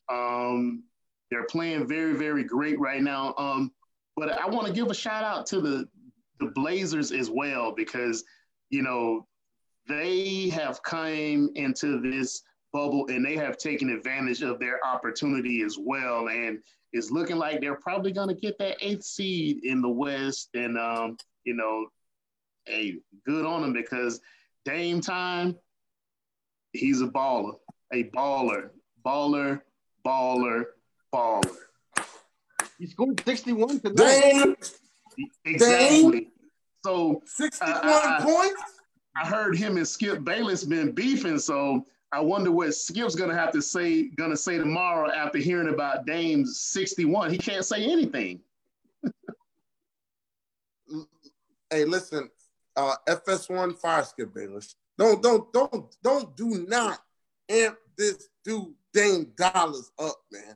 [0.10, 0.84] Um,
[1.32, 3.34] they're playing very, very great right now.
[3.38, 3.72] Um,
[4.16, 5.88] but I want to give a shout out to the
[6.40, 8.26] the Blazers as well because
[8.70, 9.28] you know,
[9.88, 12.42] they have come into this
[12.74, 16.30] bubble and they have taken advantage of their opportunity as well.
[16.30, 16.60] And
[16.92, 20.50] it's looking like they're probably going to get that eighth seed in the West.
[20.56, 21.88] And, um, you know,
[22.66, 24.22] hey, good on him because
[24.66, 25.56] Dame time,
[26.74, 27.56] he's a baller,
[27.94, 28.70] a baller,
[29.06, 29.62] baller,
[30.06, 30.64] baller,
[31.14, 31.56] baller.
[32.78, 33.96] He scored 61 tonight.
[33.96, 34.56] Dame.
[35.46, 36.12] Exactly.
[36.12, 36.28] Dame.
[36.84, 38.62] So 61 uh, points.
[39.16, 43.52] I heard him and Skip Bayless been beefing, so I wonder what Skip's gonna have
[43.54, 47.32] to say gonna say tomorrow after hearing about Dame's 61.
[47.32, 48.42] He can't say anything.
[51.70, 52.30] hey, listen,
[52.76, 54.76] uh, FS1 fire Skip Bayless.
[54.98, 57.00] Don't don't don't don't do not
[57.50, 60.56] amp this dude Dame Dollars up, man.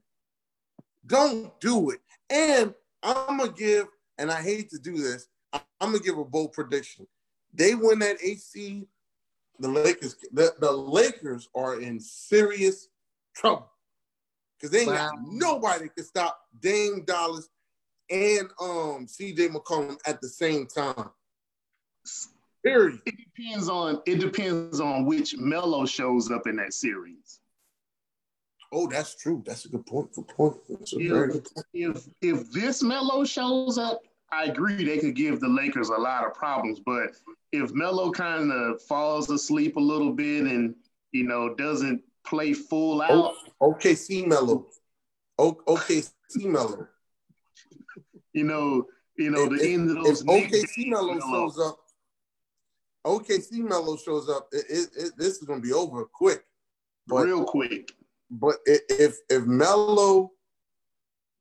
[1.05, 1.99] Don't do it.
[2.29, 6.53] And I'm gonna give, and I hate to do this, I'm gonna give a bold
[6.53, 7.07] prediction.
[7.53, 8.87] They win that AC.
[9.61, 12.87] The Lakers, the, the Lakers are in serious
[13.35, 13.69] trouble
[14.57, 15.09] because they ain't wow.
[15.09, 17.49] got nobody can stop Dame Dollars
[18.09, 21.09] and um CJ McCollum at the same time.
[22.63, 22.99] Period.
[23.05, 27.39] It depends on it depends on which Melo shows up in that series.
[28.71, 29.41] Oh, that's true.
[29.45, 30.13] That's a good point.
[30.13, 30.57] Good point.
[30.69, 31.65] That's a if, very good point.
[31.73, 36.25] If if this Melo shows up I agree they could give the Lakers a lot
[36.25, 37.11] of problems, but
[37.51, 40.75] if Melo kind of falls asleep a little bit and
[41.11, 44.67] you know doesn't play full out, okay, OKC Melo,
[45.37, 46.11] o- OKC
[46.45, 46.87] Melo.
[48.33, 48.85] You know,
[49.17, 50.21] you know if, the end of those.
[50.21, 51.78] If OKC Melo shows up,
[53.05, 54.47] OKC Melo shows up.
[54.51, 56.43] It, it, it, this is going to be over quick,
[57.07, 57.93] but, real quick.
[58.29, 60.31] But if if Melo,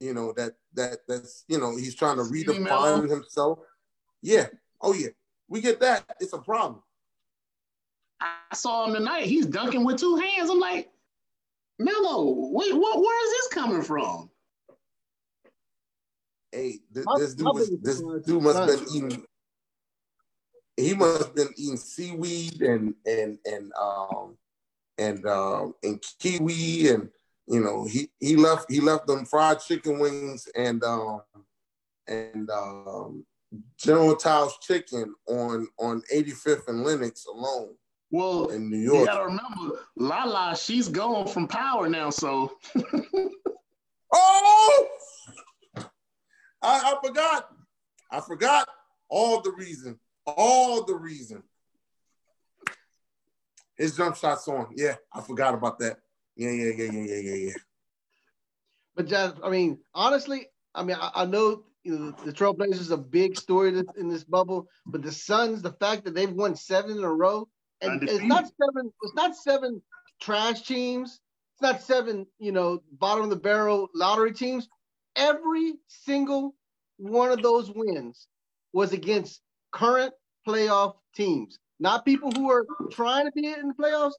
[0.01, 3.59] you know that that that's you know he's trying to redefine himself.
[4.23, 4.47] Yeah.
[4.81, 5.09] Oh yeah.
[5.49, 6.05] We get that.
[6.21, 6.83] It's a problem.
[8.21, 9.27] I saw him tonight.
[9.27, 10.51] He's dunking with two hands.
[10.51, 10.91] I'm like,
[11.79, 13.01] Melo, wait, what?
[13.01, 14.31] Where is this coming from?
[16.51, 19.25] Hey, this, this dude, was, this dude must have been eating.
[20.79, 24.37] He must have been eating seaweed and and and um
[24.97, 27.09] and um and kiwi and
[27.49, 31.23] you know, he he left he left them fried chicken wings and um
[32.07, 33.25] and um
[33.79, 37.75] General Tso's chicken on on 85th and Lenox alone.
[38.11, 42.11] Well, in New York, you gotta remember, Lala, she's gone from power now.
[42.11, 42.53] So,
[44.13, 44.89] oh,
[46.63, 47.49] I, I forgot.
[48.11, 48.69] I forgot
[49.11, 49.99] all the reason.
[50.37, 51.43] All the reason.
[53.77, 54.69] His jump shot's on.
[54.77, 55.99] Yeah, I forgot about that.
[56.37, 57.53] Yeah, yeah, yeah, yeah, yeah, yeah, yeah.
[58.97, 62.91] But just, I mean, honestly, I mean, I, I know you know the Trailblazers is
[62.91, 66.99] a big story in this bubble, but the Suns, the fact that they've won seven
[66.99, 67.49] in a row,
[67.81, 69.81] and it's not seven, it's not seven
[70.21, 71.21] trash teams,
[71.55, 74.69] it's not seven, you know, bottom of the barrel lottery teams.
[75.17, 76.55] Every single
[76.97, 78.27] one of those wins
[78.73, 79.41] was against
[79.73, 80.13] current
[80.47, 84.13] playoff teams, not people who are trying to be in the playoffs,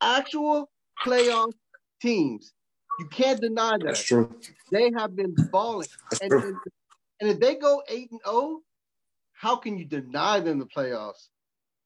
[0.00, 0.70] actual
[1.04, 1.52] playoff
[2.00, 2.52] teams.
[2.98, 3.84] You can't deny that.
[3.84, 4.34] That's true.
[4.72, 5.88] They have been balling.
[6.22, 6.56] And, and,
[7.20, 8.60] and, if they go 8 and 0,
[9.34, 11.28] how can you deny them the playoffs?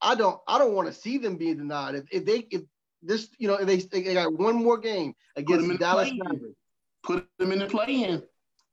[0.01, 1.97] I don't I don't want to see them being denied.
[1.97, 2.63] If, if they if
[3.03, 6.57] this, you know, if they, they got one more game against the Dallas Mavericks.
[7.03, 8.23] Put them in the play in.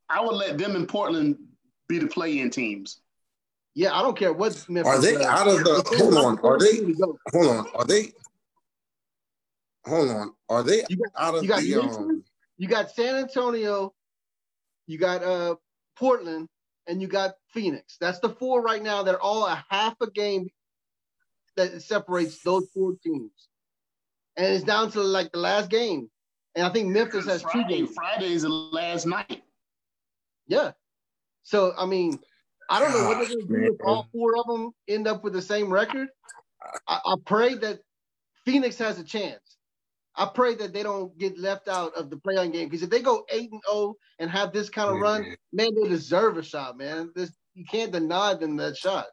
[0.10, 1.38] I would let them in Portland
[1.88, 3.01] be the play in teams.
[3.78, 5.22] Yeah, I don't care what Memphis Are they does.
[5.22, 6.40] out of the hold on?
[6.40, 6.78] Are they
[7.32, 7.68] hold on?
[7.76, 8.12] Are they
[9.86, 10.34] hold on?
[10.50, 12.24] Are they you got, out of you got the um,
[12.58, 13.94] you got San Antonio,
[14.88, 15.58] you got uh
[15.96, 16.50] Portland,
[16.88, 17.98] and you got Phoenix.
[18.02, 19.04] That's the four right now.
[19.04, 20.50] They're all a half a game
[21.56, 23.48] that separates those four teams,
[24.38, 26.10] and it's down to like the last game.
[26.56, 27.92] And I think Memphis has Friday, two games.
[27.94, 29.44] Friday is the last night.
[30.48, 30.72] Yeah.
[31.44, 32.18] So I mean,
[32.69, 35.08] I don't know what ah, they're going to do if all four of them end
[35.08, 36.10] up with the same record.
[36.88, 37.80] I, I pray that
[38.45, 39.58] Phoenix has a chance.
[40.15, 43.01] I pray that they don't get left out of the play-on game because if they
[43.01, 46.43] go eight and zero oh and have this kind of run, man, they deserve a
[46.43, 47.12] shot, man.
[47.15, 49.06] This you can't deny them that shot.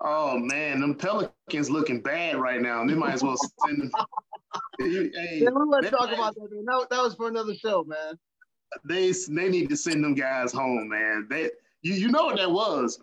[0.00, 2.84] Oh man, them Pelicans looking bad right now.
[2.86, 3.90] They might as well send them.
[4.80, 6.64] hey, yeah, let's talk about that, man.
[6.64, 8.14] That, that was for another show, man.
[8.84, 11.26] They they need to send them guys home, man.
[11.28, 11.50] They
[11.82, 12.98] you you know what that was,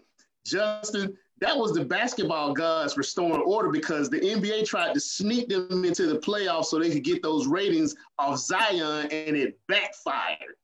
[0.46, 5.86] Justin that was the basketball gods restoring order because the NBA tried to sneak them
[5.86, 10.56] into the playoffs so they could get those ratings off Zion, and it backfired.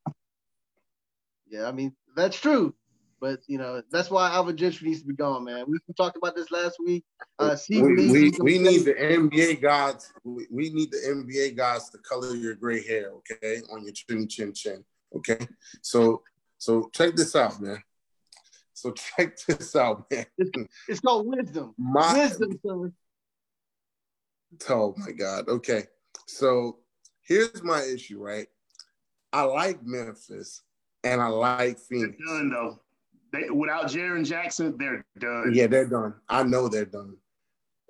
[1.48, 2.74] Yeah, I mean that's true,
[3.20, 5.66] but you know that's why Alvin Gentry needs to be gone, man.
[5.68, 7.04] We talked about this last week.
[7.38, 10.12] Uh, we, we, we need the NBA gods.
[10.24, 14.28] We, we need the NBA gods to color your gray hair, okay, on your chin
[14.28, 14.84] chin chin,
[15.16, 15.48] okay.
[15.84, 16.24] So
[16.58, 17.84] so check this out, man
[18.84, 20.26] so check this out, man.
[20.38, 20.52] It's,
[20.90, 21.74] it's called wisdom.
[21.78, 22.92] My, wisdom, sir.
[24.70, 25.48] Oh my God.
[25.48, 25.86] Okay.
[26.28, 26.80] So
[27.22, 28.48] here's my issue, right?
[29.32, 30.62] I like Memphis
[31.04, 32.18] and I like Phoenix.
[32.20, 32.80] They're done though.
[33.32, 35.52] They, without Jaren Jackson, they're done.
[35.54, 36.14] Yeah, they're done.
[36.30, 37.18] I know they're done.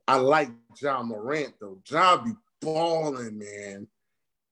[0.07, 0.49] I like
[0.81, 1.79] Ja Morant though.
[1.89, 3.87] Ja be balling, man.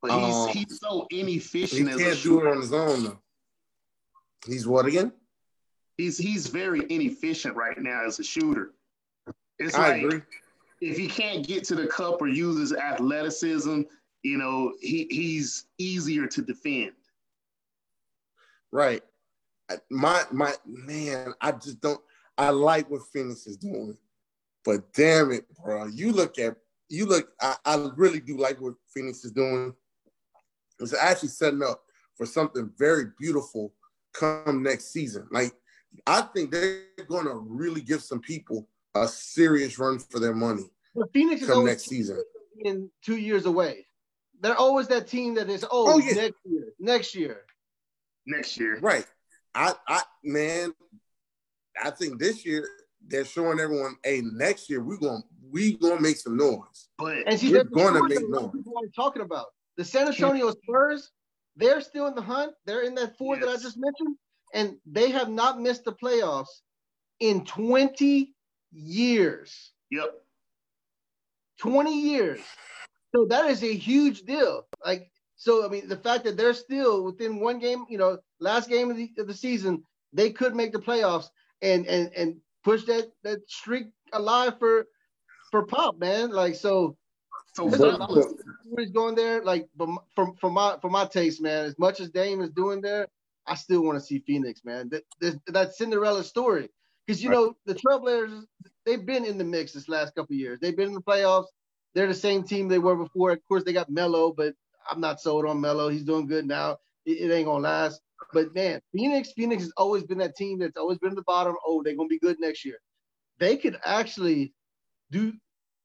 [0.01, 1.91] But he's um, he's so inefficient.
[1.91, 3.19] He can't do it on his own though.
[4.47, 5.13] He's what again?
[6.01, 8.71] He's he's very inefficient right now as a shooter.
[9.59, 10.21] It's I like agree.
[10.81, 13.81] if he can't get to the cup or use his athleticism,
[14.23, 16.93] you know, he he's easier to defend.
[18.71, 19.03] Right.
[19.89, 22.01] My my man, I just don't
[22.37, 23.97] I like what Phoenix is doing.
[24.65, 25.85] But damn it, bro.
[25.85, 26.55] You look at
[26.89, 29.73] you look, I, I really do like what Phoenix is doing.
[30.79, 31.83] It's actually setting up
[32.15, 33.71] for something very beautiful
[34.13, 35.27] come next season.
[35.31, 35.53] Like
[36.07, 40.69] I think they're going to really give some people a serious run for their money.
[40.95, 42.21] But Phoenix come next season
[42.63, 43.87] in two years away.
[44.41, 46.13] They're always that team that is oh, oh yeah.
[46.13, 47.41] next year, next year,
[48.25, 48.79] next year.
[48.79, 49.05] Right.
[49.53, 50.73] I, I, man,
[51.81, 52.67] I think this year
[53.07, 56.89] they're showing everyone, hey, next year we're gonna we gonna make some noise.
[56.97, 58.51] But and see, we're going to make noise.
[58.53, 59.47] People are talking about
[59.77, 61.11] the San Antonio Spurs.
[61.55, 62.53] They're still in the hunt.
[62.65, 63.45] They're in that four yes.
[63.45, 64.15] that I just mentioned
[64.53, 66.61] and they have not missed the playoffs
[67.19, 68.33] in 20
[68.71, 69.71] years.
[69.89, 70.13] Yep.
[71.59, 72.39] 20 years.
[73.15, 74.65] So that is a huge deal.
[74.85, 78.69] Like, so I mean, the fact that they're still within one game, you know, last
[78.69, 79.83] game of the, of the season,
[80.13, 81.29] they could make the playoffs
[81.61, 84.85] and and and push that that streak alive for
[85.51, 86.31] for Pop, man.
[86.31, 86.97] Like, so.
[87.53, 87.67] So
[88.77, 91.65] he's going there, like, but from from my for my taste, man.
[91.65, 93.09] As much as Dame is doing there,
[93.47, 94.89] I still want to see Phoenix, man.
[94.89, 96.69] That that Cinderella story,
[97.05, 97.35] because you right.
[97.35, 98.43] know the Trailblazers,
[98.85, 100.59] they've been in the mix this last couple years.
[100.59, 101.47] They've been in the playoffs.
[101.93, 103.31] They're the same team they were before.
[103.31, 104.53] Of course, they got Melo, but
[104.89, 105.89] I'm not sold on Melo.
[105.89, 106.77] He's doing good now.
[107.05, 108.01] It, it ain't gonna last.
[108.33, 111.55] But man, Phoenix, Phoenix has always been that team that's always been at the bottom.
[111.65, 112.77] Oh, they're gonna be good next year.
[113.39, 114.53] They could actually
[115.09, 115.33] do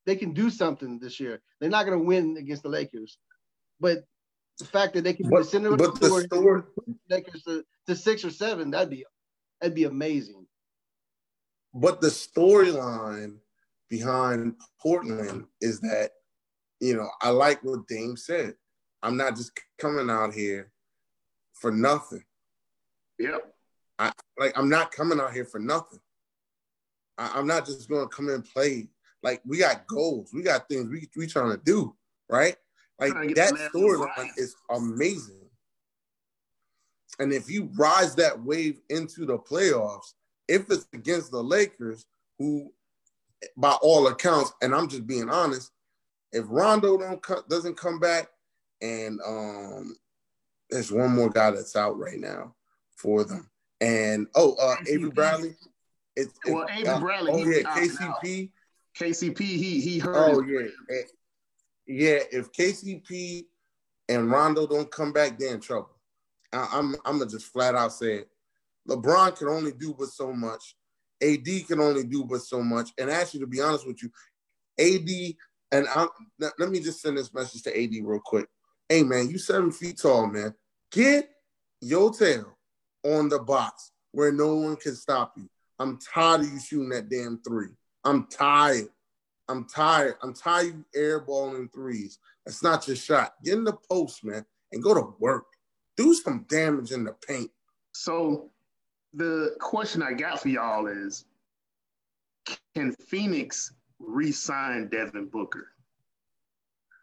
[0.04, 1.40] they can do something this year.
[1.60, 3.18] They're not gonna win against the Lakers.
[3.80, 4.04] But
[4.58, 6.62] the fact that they can be the center of the, the story,
[7.10, 9.04] Lakers to, to six or seven, that'd be
[9.60, 10.46] that'd be amazing.
[11.74, 13.36] But the storyline
[13.90, 16.10] behind Portland is that,
[16.80, 18.54] you know, I like what Dame said.
[19.02, 20.72] I'm not just coming out here
[21.52, 22.24] for nothing.
[23.18, 23.54] Yep.
[23.98, 26.00] I like I'm not coming out here for nothing.
[27.18, 28.88] I, am not just gonna come and play.
[29.22, 31.94] Like we got goals, we got things we we trying to do,
[32.28, 32.56] right?
[32.98, 35.42] Like that storyline is amazing.
[37.18, 40.14] And if you rise that wave into the playoffs,
[40.48, 42.06] if it's against the Lakers,
[42.38, 42.72] who
[43.56, 45.70] by all accounts, and I'm just being honest,
[46.32, 48.28] if Rondo don't doesn't come back,
[48.80, 49.96] and um,
[50.70, 52.54] there's one more guy that's out right now
[52.96, 55.56] for them, and oh, uh, Avery Bradley.
[56.14, 57.32] It's, well, Avery uh, Bradley.
[57.32, 58.50] Oh yeah, KCP.
[58.98, 59.38] KCP.
[59.40, 60.34] He he heard.
[60.34, 60.68] Oh yeah,
[61.86, 62.20] yeah.
[62.30, 63.46] If KCP
[64.08, 65.90] and Rondo don't come back, they're in trouble.
[66.52, 68.28] I, I'm I'm gonna just flat out say it.
[68.88, 70.76] LeBron can only do but so much.
[71.22, 72.90] AD can only do but so much.
[72.98, 74.10] And actually, to be honest with you,
[74.78, 75.34] AD
[75.72, 76.08] and I'm,
[76.58, 78.46] let me just send this message to AD real quick.
[78.88, 80.54] Hey man, you seven feet tall, man.
[80.92, 81.28] Get
[81.80, 82.56] your tail
[83.04, 85.48] on the box where no one can stop you.
[85.78, 87.70] I'm tired of you shooting that damn three.
[88.04, 88.88] I'm tired.
[89.48, 90.16] I'm tired.
[90.22, 92.18] I'm tired of airballing threes.
[92.44, 93.34] That's not your shot.
[93.44, 95.46] Get in the post, man, and go to work.
[95.96, 97.50] Do some damage in the paint.
[97.92, 98.50] So
[99.14, 101.24] the question I got for y'all is
[102.74, 105.68] can Phoenix re-sign Devin Booker?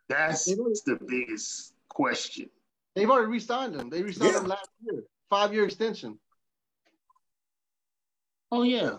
[0.09, 2.49] That's the biggest question.
[2.95, 3.89] They've already re-signed him.
[3.89, 4.39] They re-signed yeah.
[4.41, 6.19] him last year, five-year extension.
[8.51, 8.97] Oh yeah,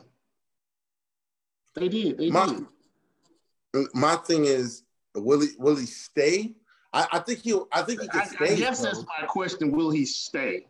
[1.77, 2.19] they did.
[2.19, 2.67] They my, did.
[3.93, 4.83] My thing is,
[5.15, 6.55] will he will he stay?
[6.93, 7.67] I, I think he'll.
[7.73, 8.53] I think he can I, stay.
[8.53, 9.73] I guess that's my question.
[9.73, 10.67] Will he stay?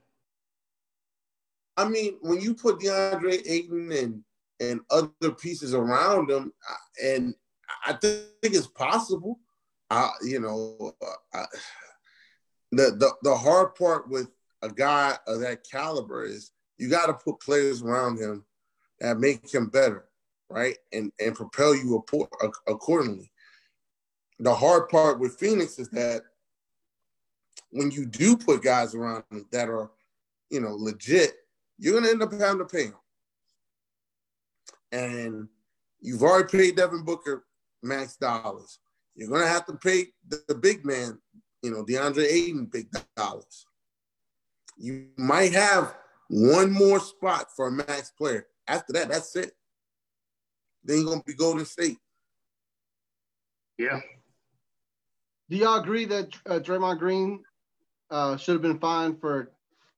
[1.76, 4.24] I mean, when you put DeAndre Ayton and
[4.60, 6.52] and other pieces around him,
[7.02, 7.34] and
[7.84, 9.40] I think it's possible.
[9.90, 10.94] I, you know,
[11.34, 11.44] I,
[12.72, 14.30] the, the the hard part with
[14.62, 18.44] a guy of that caliber is you got to put players around him
[19.00, 20.06] that make him better,
[20.48, 22.04] right, and and propel you
[22.66, 23.30] accordingly.
[24.40, 26.22] The hard part with Phoenix is that
[27.70, 29.90] when you do put guys around that are,
[30.50, 31.34] you know, legit,
[31.78, 32.94] you're gonna end up having to pay him.
[34.92, 35.48] And
[36.00, 37.44] you've already paid Devin Booker
[37.82, 38.78] max dollars.
[39.14, 41.18] You're gonna have to pay the, the big man,
[41.62, 43.66] you know, DeAndre Ayton big dollars.
[44.76, 45.96] You might have
[46.28, 48.46] one more spot for a max player.
[48.66, 49.52] After that, that's it.
[50.84, 51.98] Then you're gonna be Golden State.
[53.78, 54.00] Yeah.
[55.50, 57.42] Do y'all agree that uh, Draymond Green
[58.10, 59.50] uh, should have been fined for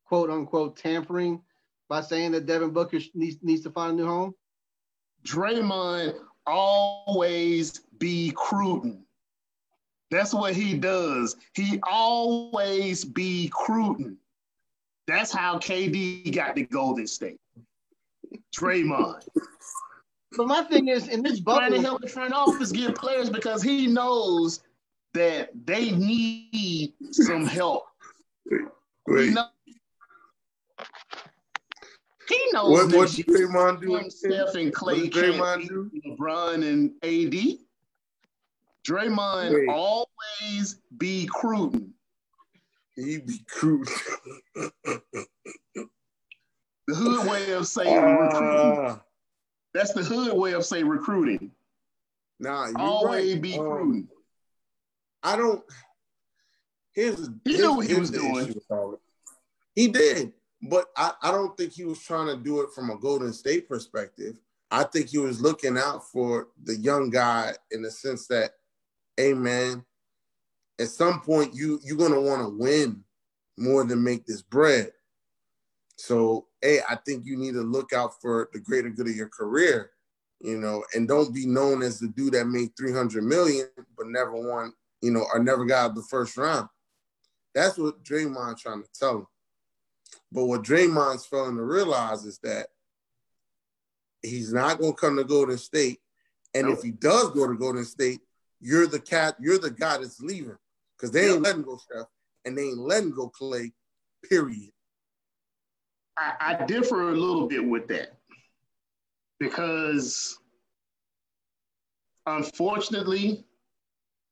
[0.06, 1.40] quote unquote tampering
[1.88, 4.34] by saying that Devin Booker needs needs to find a new home?
[5.26, 6.14] Draymond
[6.46, 9.04] always be Cruden.
[10.10, 11.36] That's what he does.
[11.54, 14.18] He always be Cruden.
[15.08, 17.40] That's how KD got the Golden State.
[18.56, 19.26] Draymond.
[20.36, 23.30] But my thing is, in this bubble, trying to help the front office get players
[23.30, 24.60] because he knows
[25.14, 27.86] that they need some help.
[28.50, 28.60] Wait,
[29.06, 29.34] wait.
[32.28, 33.98] He knows what, what Draymond do?
[34.10, 35.90] Steph and Klay can't do?
[36.06, 37.58] LeBron and AD.
[38.86, 39.68] Draymond Wait.
[39.68, 41.92] always be Cruden.
[42.94, 43.92] He be Cruden.
[44.54, 44.70] the
[46.94, 49.00] hood way of saying uh, recruiting.
[49.76, 51.50] That's the hood way of saying recruiting.
[52.40, 53.42] Nah, you always right.
[53.42, 54.08] be um,
[55.22, 55.62] I don't.
[56.94, 58.54] Here's he knew what he was doing.
[59.74, 60.32] He did.
[60.62, 63.68] But I, I don't think he was trying to do it from a Golden State
[63.68, 64.38] perspective.
[64.70, 68.52] I think he was looking out for the young guy in the sense that,
[69.18, 69.84] hey man,
[70.80, 73.04] at some point you you're gonna want to win
[73.58, 74.92] more than make this bread.
[75.96, 79.28] So, hey, I think you need to look out for the greater good of your
[79.28, 79.90] career,
[80.40, 84.32] you know, and don't be known as the dude that made 300 million but never
[84.32, 86.68] won, you know, or never got the first round.
[87.54, 89.26] That's what Draymond trying to tell him.
[90.32, 92.66] But what Draymond's failing to realize is that
[94.22, 96.00] he's not going to come to Golden State.
[96.54, 98.20] And if he does go to Golden State,
[98.60, 100.56] you're the cat, you're the guy that's leaving
[100.96, 102.06] because they ain't letting go, Steph.
[102.44, 103.72] and they ain't letting go Klay.
[104.28, 104.72] Period.
[106.18, 108.16] I, I differ a little bit with that
[109.38, 110.38] because
[112.26, 113.44] unfortunately,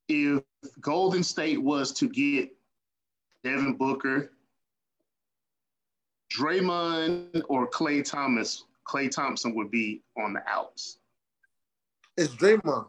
[0.08, 0.42] if
[0.80, 2.50] Golden State was to get
[3.42, 4.30] Devin Booker,
[6.34, 10.98] Draymond, or Klay Thomas, Klay Thompson would be on the outs.
[12.16, 12.86] It's Draymond.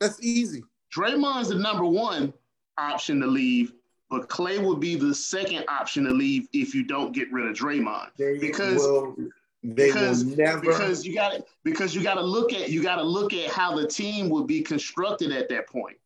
[0.00, 0.62] That's easy.
[0.94, 2.32] Draymond's the number one
[2.78, 3.72] option to leave,
[4.14, 7.56] but Klay would be the second option to leave if you don't get rid of
[7.56, 8.10] Draymond.
[8.16, 9.16] They because will,
[9.64, 12.96] they because, will never because you got because you got to look at you got
[12.96, 15.96] to look at how the team would be constructed at that point.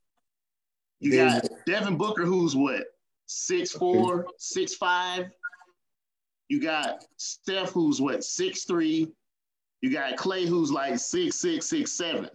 [1.01, 2.85] You They got Devin Booker, who's what
[3.27, 5.27] six four, six five.
[6.49, 9.13] You got Steph, who's what six three.
[9.83, 12.31] You got Klay, who's like six six six seven.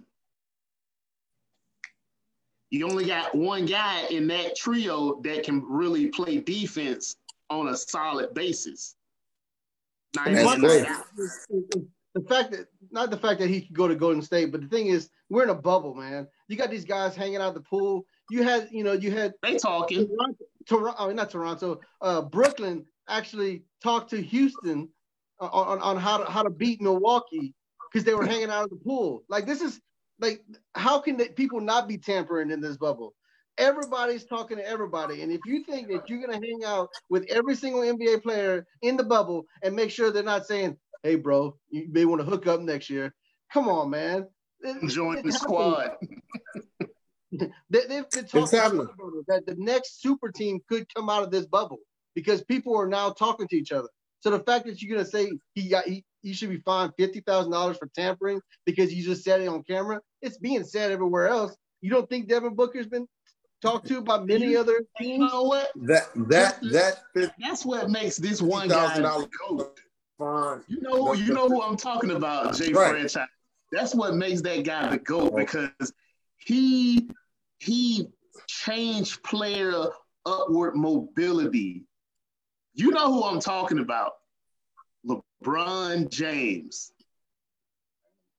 [2.74, 7.18] You only got one guy in that trio that can really play defense
[7.52, 8.96] on a solid basis.
[10.16, 10.88] Now, That's great.
[10.88, 11.06] out.
[12.16, 14.68] the fact that not the fact that he could go to Golden State, but the
[14.68, 16.28] thing is, we're in a bubble, man.
[16.48, 18.08] You got these guys hanging out the pool.
[18.32, 20.08] You had, you know, you had They talking.
[20.08, 24.90] Toronto, Toronto oh, not Toronto, uh, Brooklyn actually talked to Houston
[25.40, 27.54] uh, on, on how to how to beat Milwaukee
[27.92, 29.26] because they were hanging out at the pool.
[29.30, 29.80] Like this is
[30.20, 30.44] like
[30.76, 33.14] how can the, people not be tampering in this bubble?
[33.58, 37.56] Everybody's talking to everybody, and if you think that you're gonna hang out with every
[37.56, 41.88] single NBA player in the bubble and make sure they're not saying, "Hey, bro, you
[41.92, 43.14] may want to hook up next year,"
[43.52, 44.28] come on, man.
[44.88, 45.92] Join the squad.
[47.72, 48.94] They, they've been talking about
[49.28, 51.80] that the next super team could come out of this bubble
[52.14, 53.88] because people are now talking to each other.
[54.20, 57.20] So the fact that you're gonna say he got he, he should be fined fifty
[57.22, 61.28] thousand dollars for tampering because you just said it on camera, it's being said everywhere
[61.28, 61.56] else.
[61.82, 63.08] You don't think Devin Booker's been
[63.62, 65.32] talked to by many You- other You teams?
[65.32, 65.70] know what?
[65.84, 69.80] that that that fifty That's what makes this one guy thousand the dollars GOAT.
[70.18, 70.64] fine.
[70.68, 72.92] You know, you know who I'm talking about, Jay Right.
[72.92, 73.28] Franchise.
[73.72, 75.70] That's what makes that guy the GOAT because
[76.38, 77.10] he
[77.60, 78.08] he
[78.48, 79.86] changed player
[80.26, 81.86] upward mobility.
[82.76, 84.12] You know who I'm talking about.
[85.44, 86.92] LeBron James.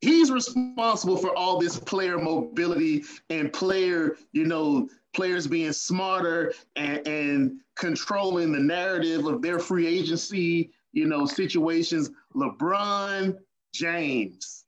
[0.00, 7.06] He's responsible for all this player mobility and player, you know, players being smarter and,
[7.06, 12.10] and controlling the narrative of their free agency, you know, situations.
[12.34, 13.38] LeBron
[13.72, 14.64] James.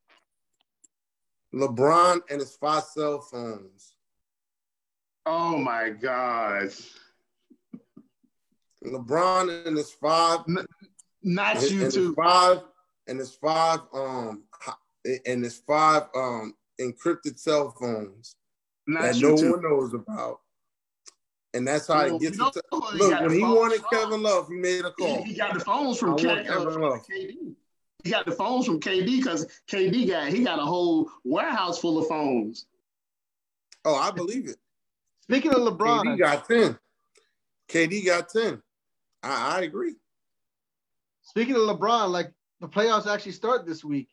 [1.55, 3.93] LeBron and his five cell phones.
[5.27, 6.71] Oh my God.
[8.85, 10.41] LeBron and his five
[11.27, 12.15] Not and you his too.
[12.15, 12.63] five
[13.09, 14.45] and it's five um
[15.27, 18.37] and it's five um encrypted cell phones
[18.87, 19.51] Not that no too.
[19.53, 20.41] one knows about.
[21.53, 22.51] And that's how You know- it gets you know
[22.93, 23.89] he look when he wanted from?
[23.91, 25.23] Kevin Love, he made a call.
[25.25, 27.01] he got the phones from, I K, want uh, Kevin Love.
[27.11, 27.55] KD.
[28.05, 31.99] He got the phones from KD because KD got he got a whole warehouse full
[31.99, 32.67] of phones.
[33.85, 34.57] Oh, I believe it.
[35.23, 36.79] Speaking of LeBron, KD got 10.
[37.69, 38.63] KD got 10.
[39.25, 39.95] I, I agree.
[41.37, 44.09] Speaking of LeBron, like the playoffs actually start this week.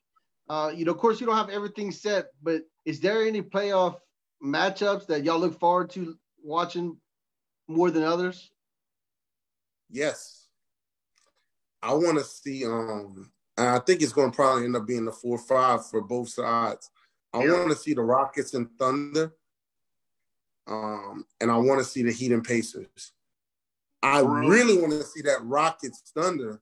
[0.50, 3.96] Uh, you know, of course, you don't have everything set, but is there any playoff
[4.44, 6.98] matchups that y'all look forward to watching
[7.70, 8.52] more than others?
[9.90, 10.48] Yes.
[11.82, 15.12] I want to see um I think it's going to probably end up being the
[15.12, 16.90] 4-5 for both sides.
[17.32, 19.32] I want to see the Rockets and Thunder.
[20.68, 23.14] Um and I want to see the Heat and Pacers.
[24.02, 26.62] I really want to see that Rockets Thunder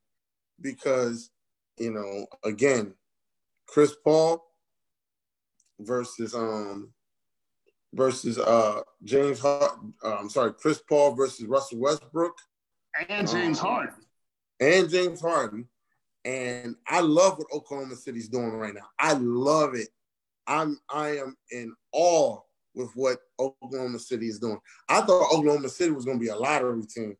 [0.62, 1.30] because
[1.78, 2.94] you know, again,
[3.68, 4.46] Chris Paul
[5.80, 6.94] versus um
[7.94, 12.36] versus uh James Hart uh, I'm sorry, Chris Paul versus Russell Westbrook
[13.10, 13.96] And James Um, Harden.
[14.60, 15.68] and James Harden.
[16.24, 18.88] And I love what Oklahoma City's doing right now.
[19.00, 19.88] I love it.
[20.46, 22.40] I'm I am in awe
[22.76, 24.60] with what Oklahoma City is doing.
[24.88, 27.18] I thought Oklahoma City was going to be a lottery team,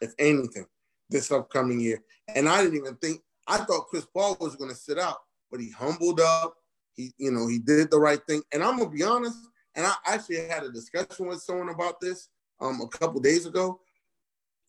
[0.00, 0.66] if anything,
[1.10, 2.02] this upcoming year.
[2.34, 5.18] And I didn't even think I thought Chris Paul was going to sit out,
[5.50, 6.54] but he humbled up.
[6.94, 8.42] He, you know, he did the right thing.
[8.52, 9.38] And I'm gonna be honest.
[9.74, 12.28] And I actually had a discussion with someone about this
[12.60, 13.80] um, a couple days ago.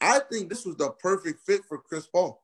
[0.02, 2.44] I think this was the perfect fit for Chris Paul.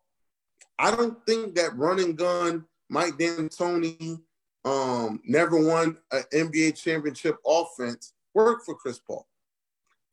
[0.79, 4.21] I don't think that running gun Mike D'Antoni
[4.65, 9.27] um, never won an NBA championship offense worked for Chris Paul.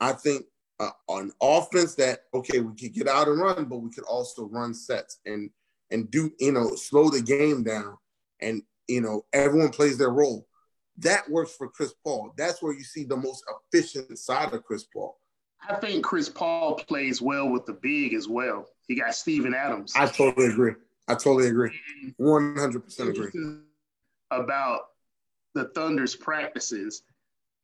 [0.01, 0.47] I think
[0.81, 4.47] uh, an offense that okay, we could get out and run, but we could also
[4.47, 5.51] run sets and
[5.91, 7.97] and do you know slow the game down,
[8.41, 10.47] and you know everyone plays their role.
[10.99, 12.33] That works for Chris Paul.
[12.37, 15.18] That's where you see the most efficient side of Chris Paul.
[15.68, 18.66] I think Chris Paul plays well with the big as well.
[18.89, 19.93] He got Steven Adams.
[19.95, 20.72] I totally agree.
[21.09, 21.78] I totally agree.
[22.16, 23.31] One hundred percent agree.
[24.31, 24.81] About
[25.55, 27.03] the Thunder's practices.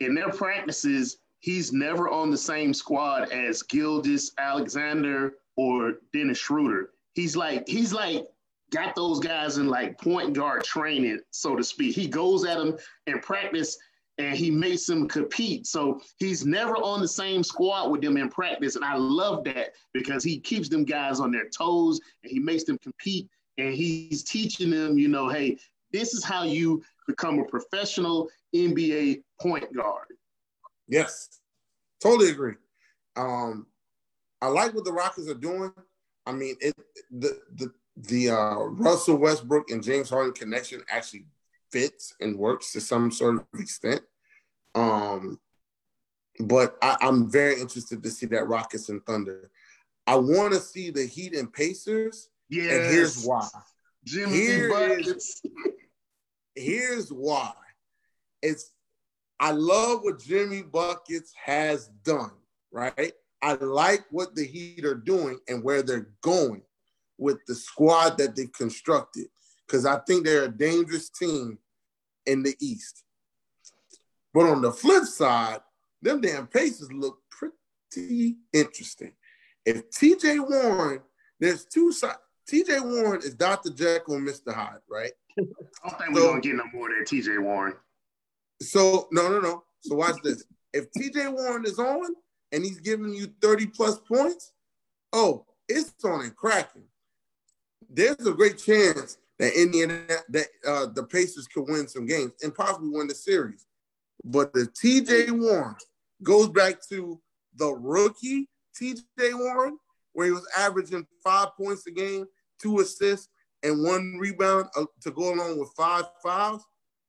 [0.00, 6.90] In their practices, he's never on the same squad as Gilgeous-Alexander or Dennis Schroeder.
[7.14, 8.26] He's like he's like
[8.70, 11.94] got those guys in like point guard training, so to speak.
[11.94, 12.76] He goes at them
[13.06, 13.78] in practice
[14.18, 15.66] and he makes them compete.
[15.66, 18.76] So he's never on the same squad with them in practice.
[18.76, 22.64] And I love that because he keeps them guys on their toes and he makes
[22.64, 23.28] them compete.
[23.58, 25.58] And he's teaching them, you know, hey,
[25.92, 30.06] this is how you become a professional NBA point guard.
[30.88, 31.40] Yes,
[32.00, 32.54] totally agree.
[33.16, 33.66] Um,
[34.40, 35.72] I like what the Rockets are doing.
[36.26, 36.74] I mean, it
[37.10, 41.26] the the the uh, Russell Westbrook and James Harden connection actually
[41.72, 44.02] fits and works to some sort of extent.
[44.74, 45.40] Um,
[46.40, 49.50] but I, I'm very interested to see that Rockets and Thunder.
[50.06, 52.28] I want to see the Heat and Pacers.
[52.48, 53.48] Yeah, and here's why.
[54.04, 55.42] Jimmy Here is,
[56.54, 57.52] here's why.
[58.42, 58.70] It's
[59.38, 62.32] I love what Jimmy Buckets has done,
[62.70, 63.12] right?
[63.42, 66.62] I like what the Heat are doing and where they're going
[67.18, 69.26] with the squad that they've constructed
[69.66, 71.58] because I think they're a dangerous team
[72.24, 73.04] in the East.
[74.32, 75.60] But on the flip side,
[76.02, 79.12] them damn Pacers look pretty interesting.
[79.64, 81.00] If TJ Warren,
[81.40, 82.18] there's two sides.
[82.50, 83.70] TJ Warren is Dr.
[83.70, 84.54] Jekyll and Mr.
[84.54, 85.12] Hyde, right?
[85.38, 85.42] I
[85.88, 87.74] don't think so, we're gonna get no more than TJ Warren.
[88.60, 89.62] So no, no, no.
[89.80, 90.44] So watch this.
[90.72, 92.14] If TJ Warren is on
[92.52, 94.52] and he's giving you 30 plus points,
[95.12, 96.84] oh, it's on and cracking.
[97.88, 100.00] There's a great chance that Indiana
[100.30, 103.66] that uh, the Pacers could win some games and possibly win the series.
[104.24, 105.76] But the TJ Warren
[106.22, 107.20] goes back to
[107.54, 108.48] the rookie
[108.80, 109.78] TJ Warren,
[110.12, 112.26] where he was averaging five points a game,
[112.60, 113.28] two assists,
[113.62, 116.64] and one rebound uh, to go along with five fouls.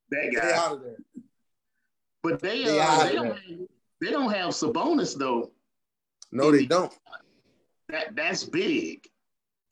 [0.09, 0.97] That guy out of there.
[2.27, 3.37] But they, uh, they don't, have,
[4.01, 5.51] they don't have Sabonis though.
[6.33, 6.93] No, they don't.
[7.87, 9.07] That that's big,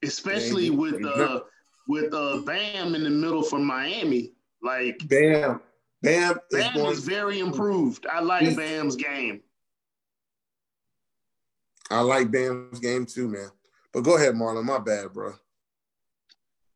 [0.02, 1.42] especially yeah, with uh
[1.90, 4.32] with uh Bam in the middle for Miami.
[4.62, 5.60] Like Bam,
[6.02, 8.08] Bam, Bam is, is very improved.
[8.10, 9.42] I like Bam's game.
[11.92, 13.50] I like Bam's game too, man.
[13.92, 14.64] But go ahead, Marlon.
[14.64, 15.34] My bad, bro.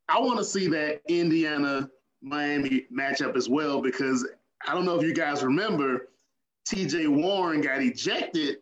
[0.09, 1.89] I want to see that Indiana
[2.21, 4.27] Miami matchup as well because
[4.67, 6.09] I don't know if you guys remember,
[6.67, 8.57] TJ Warren got ejected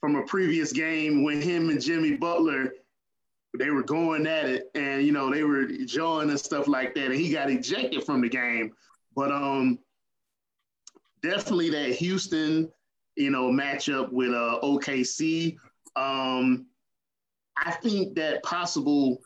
[0.00, 2.72] from a previous game when him and Jimmy Butler
[3.58, 7.06] they were going at it and you know they were jawing and stuff like that
[7.06, 8.72] and he got ejected from the game.
[9.14, 9.78] But um
[11.22, 12.70] definitely that houston
[13.16, 15.56] you know matchup with uh okc
[15.96, 16.66] um
[17.56, 19.18] i think that possible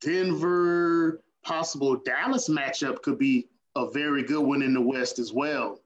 [0.00, 5.80] denver possible dallas matchup could be a very good one in the west as well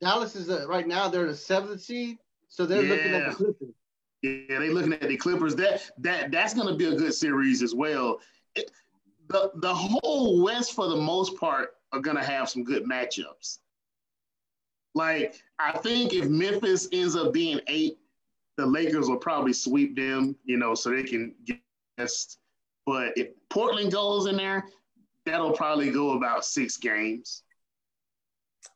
[0.00, 2.92] dallas is a, right now they're the seventh seed so they're yeah.
[2.92, 3.74] looking at the clippers
[4.22, 5.54] yeah, they're looking at the Clippers.
[5.56, 8.20] That that that's going to be a good series as well.
[8.54, 8.70] It,
[9.28, 13.58] the the whole West, for the most part, are going to have some good matchups.
[14.94, 17.98] Like I think if Memphis ends up being eight,
[18.56, 20.36] the Lakers will probably sweep them.
[20.44, 21.58] You know, so they can get.
[22.86, 24.64] But if Portland goes in there,
[25.30, 27.42] that'll probably go about six games.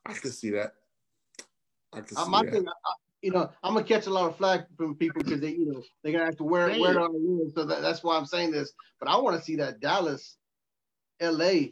[0.05, 0.73] I can see that.
[1.93, 2.51] I can uh, see my that.
[2.51, 2.65] Thing,
[3.21, 5.81] you know, I'm gonna catch a lot of flack from people because they, you know,
[6.03, 7.51] they're gonna have to wear wear it on the room.
[7.55, 8.71] So that, that's why I'm saying this.
[8.99, 10.37] But I want to see that Dallas,
[11.21, 11.71] LA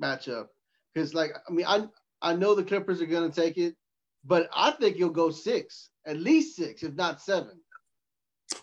[0.00, 0.46] matchup
[0.92, 1.86] because, like, I mean, I
[2.20, 3.76] I know the Clippers are gonna take it,
[4.24, 7.60] but I think you'll go six, at least six, if not seven.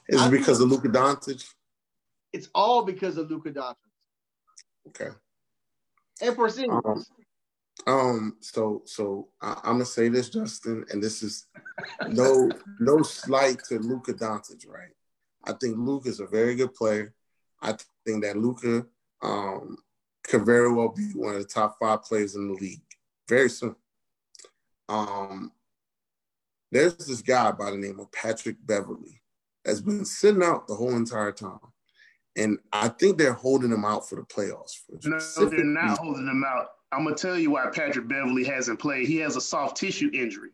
[0.09, 1.47] Is it because of Luka Doncic?
[2.33, 3.75] It's all because of Luka Doncic.
[4.89, 5.09] Okay.
[6.21, 6.85] And Porzingis.
[6.85, 7.05] Um,
[7.87, 11.47] um, so so I, am gonna say this, Justin, and this is
[12.07, 12.49] no
[12.79, 14.91] no slight to Luka Doncic, right?
[15.45, 17.13] I think Luka is a very good player.
[17.61, 18.85] I think that Luka
[19.21, 19.77] um,
[20.23, 22.81] could very well be one of the top five players in the league
[23.27, 23.75] very soon.
[24.87, 25.51] Um,
[26.71, 29.21] there's this guy by the name of Patrick Beverley
[29.63, 31.59] that's been sitting out the whole entire time.
[32.39, 34.77] And I think they're holding him out for the playoffs.
[34.87, 36.67] For no, they're not holding him out.
[36.91, 39.07] I'm gonna tell you why Patrick Beverley hasn't played.
[39.07, 40.51] He has a soft tissue injury.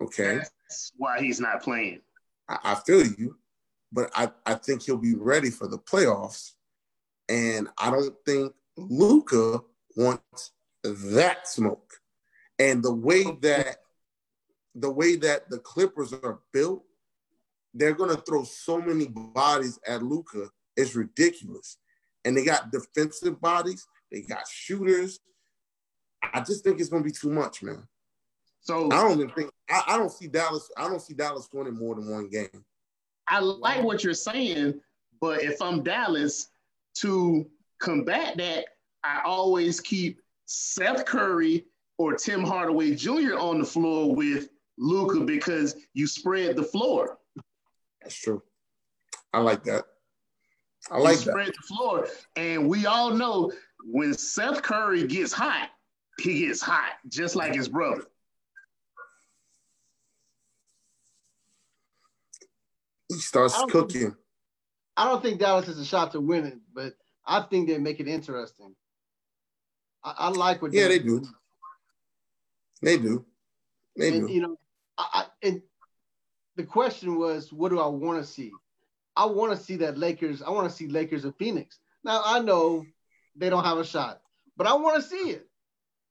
[0.00, 0.36] Okay.
[0.36, 2.00] That's why he's not playing.
[2.48, 3.36] I, I feel you,
[3.92, 6.50] but I, I think he'll be ready for the playoffs.
[7.28, 9.60] And I don't think Luka
[9.96, 10.50] wants
[10.82, 11.94] that smoke.
[12.58, 13.78] And the way that
[14.74, 16.84] the way that the Clippers are built,
[17.74, 20.48] they're gonna throw so many bodies at Luka.
[20.76, 21.78] It's ridiculous.
[22.24, 25.20] And they got defensive bodies, they got shooters.
[26.32, 27.86] I just think it's gonna be too much, man.
[28.60, 30.70] So I don't even think I, I don't see Dallas.
[30.76, 32.64] I don't see Dallas winning more than one game.
[33.28, 34.80] I like what you're saying,
[35.20, 36.48] but if I'm Dallas,
[36.96, 37.46] to
[37.80, 38.66] combat that,
[39.02, 41.66] I always keep Seth Curry
[41.98, 43.38] or Tim Hardaway Jr.
[43.38, 44.48] on the floor with
[44.78, 47.18] Luka because you spread the floor.
[48.04, 48.42] That's true.
[49.32, 49.84] I like that.
[50.90, 51.54] I like you spread that.
[51.54, 53.50] the floor, and we all know
[53.84, 55.70] when Seth Curry gets hot,
[56.20, 58.04] he gets hot, just like his brother.
[63.08, 64.02] He starts I cooking.
[64.02, 64.14] Think,
[64.96, 66.94] I don't think Dallas has a shot to win it, but
[67.26, 68.74] I think they make it interesting.
[70.04, 70.74] I, I like what.
[70.74, 71.20] Yeah, they do.
[71.20, 71.28] do.
[72.82, 73.24] They do.
[73.96, 74.32] They and, do.
[74.32, 74.56] You know,
[74.98, 75.62] I, I, and
[76.56, 78.52] the question was, what do I want to see?
[79.16, 80.42] I want to see that Lakers.
[80.42, 81.78] I want to see Lakers of Phoenix.
[82.02, 82.84] Now I know
[83.36, 84.20] they don't have a shot,
[84.56, 85.48] but I want to see it.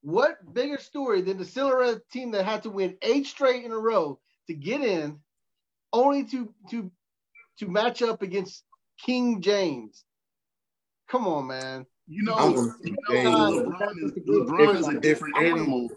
[0.02, 3.78] What bigger story than the Cinderella team that had to win eight straight in a
[3.78, 4.18] row
[4.48, 5.20] to get in,
[5.92, 6.90] only to to
[7.58, 8.64] to match up against
[8.98, 10.04] King James?
[11.08, 11.86] Come on, man.
[12.06, 15.88] You know, you know LeBron, is, LeBron is a different animal.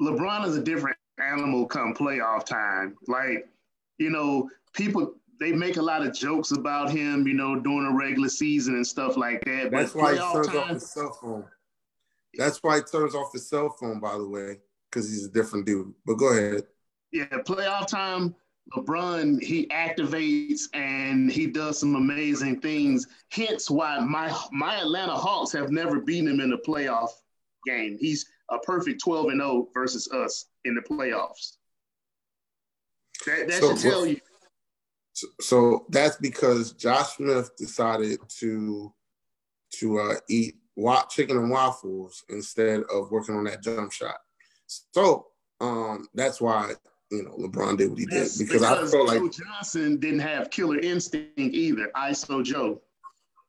[0.00, 2.96] LeBron is a different animal come playoff time.
[3.06, 3.48] Like,
[4.00, 7.92] you know, people they make a lot of jokes about him, you know, during the
[7.92, 9.70] regular season and stuff like that.
[9.70, 11.44] That's why he turns time, off his cell phone.
[12.34, 14.58] That's why he turns off his cell phone, by the way,
[14.90, 15.94] because he's a different dude.
[16.04, 16.64] But go ahead.
[17.12, 18.34] Yeah, playoff time,
[18.76, 23.06] LeBron he activates and he does some amazing things.
[23.30, 27.10] Hence why my my Atlanta Hawks have never beaten him in a playoff
[27.66, 27.96] game.
[27.98, 31.56] He's a perfect 12 and 0 versus us in the playoffs.
[33.26, 34.20] That, that so, should tell you.
[35.12, 38.92] So, so, that's because Josh Smith decided to
[39.74, 40.56] to uh, eat
[41.10, 44.16] chicken and waffles instead of working on that jump shot.
[44.66, 45.26] So
[45.60, 46.72] um, that's why
[47.10, 50.20] you know LeBron did what he did because, because I felt Joe like Johnson didn't
[50.20, 51.90] have killer instinct either.
[51.96, 52.80] ISO Joe.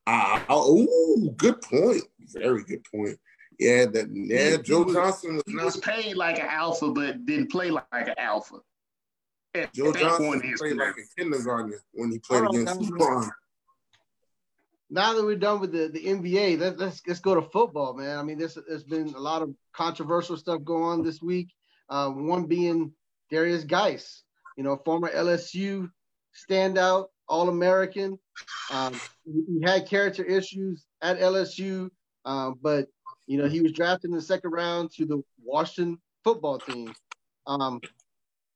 [0.07, 2.03] Ah, oh, good point.
[2.33, 3.17] Very good point.
[3.59, 7.69] Yeah, that yeah, Joe was, Johnson was, was paid like an alpha, but didn't play
[7.69, 8.57] like an alpha.
[9.53, 13.29] At, Joe at Johnson played like a kindergartner when he played against LeBron.
[14.89, 18.17] Now that we're done with the, the NBA, let, let's let's go to football, man.
[18.17, 21.49] I mean, there's there's been a lot of controversial stuff going on this week.
[21.89, 22.93] Uh, one being
[23.31, 24.23] Derrius Guice,
[24.57, 25.89] you know, former LSU
[26.49, 28.17] standout, All American.
[28.71, 28.93] Um,
[29.25, 31.89] he had character issues at LSU,
[32.25, 32.87] uh, but
[33.27, 36.93] you know he was drafted in the second round to the Washington football team.
[37.47, 37.81] Um,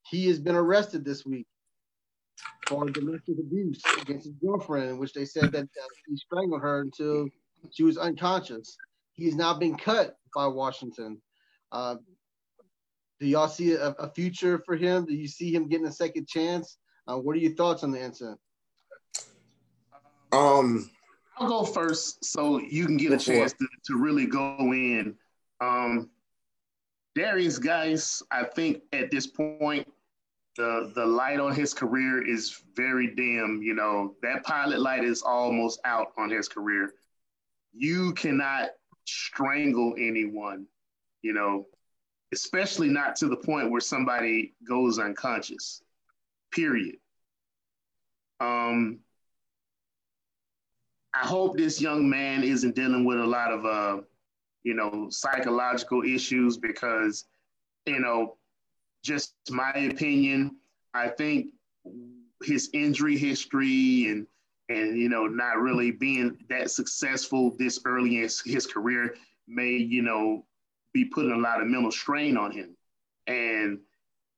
[0.09, 1.47] he has been arrested this week
[2.67, 6.81] for domestic abuse against his girlfriend, in which they said that uh, he strangled her
[6.81, 7.27] until
[7.71, 8.77] she was unconscious.
[9.13, 11.21] He has now been cut by Washington.
[11.71, 11.95] Uh,
[13.19, 15.05] do y'all see a, a, future for him?
[15.05, 16.77] Do you see him getting a second chance?
[17.07, 18.39] Uh, what are your thoughts on the incident?
[20.31, 20.89] Um,
[21.37, 25.15] I'll go first so you can get a chance to, to really go in.
[25.61, 26.09] Um,
[27.17, 29.87] Derrius Guice, I think at this point,
[30.55, 33.61] the the light on his career is very dim.
[33.61, 36.93] You know, that pilot light is almost out on his career.
[37.73, 38.69] You cannot
[39.05, 40.65] strangle anyone,
[41.21, 41.67] you know,
[42.33, 45.81] especially not to the point where somebody goes unconscious.
[46.51, 46.95] Period.
[48.39, 48.99] Um,
[51.13, 54.01] I hope this young man isn't dealing with a lot of, uh,
[54.63, 57.25] you know, psychological issues because,
[57.85, 58.37] you know,
[59.05, 60.57] just my opinion,
[60.93, 61.47] I think
[62.43, 64.27] his injury history and
[64.67, 69.15] and you know not really being that successful this early in his, career
[69.47, 70.43] may you know
[70.91, 72.75] be putting a lot of mental strain on him.
[73.27, 73.79] And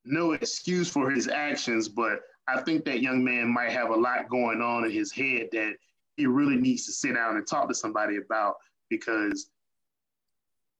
[0.05, 4.29] no excuse for his actions, but I think that young man might have a lot
[4.29, 5.73] going on in his head that
[6.15, 8.55] he really needs to sit down and talk to somebody about
[8.89, 9.49] because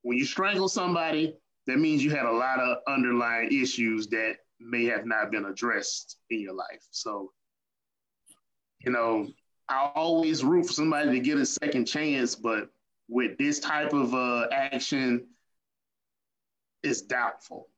[0.02, 1.36] when you strangle somebody,
[1.68, 6.16] that means you had a lot of underlying issues that may have not been addressed
[6.30, 6.82] in your life.
[6.90, 7.30] So,
[8.80, 9.28] you know,
[9.68, 12.70] I always root for somebody to get a second chance, but
[13.06, 15.26] with this type of uh, action,
[16.82, 17.68] is doubtful.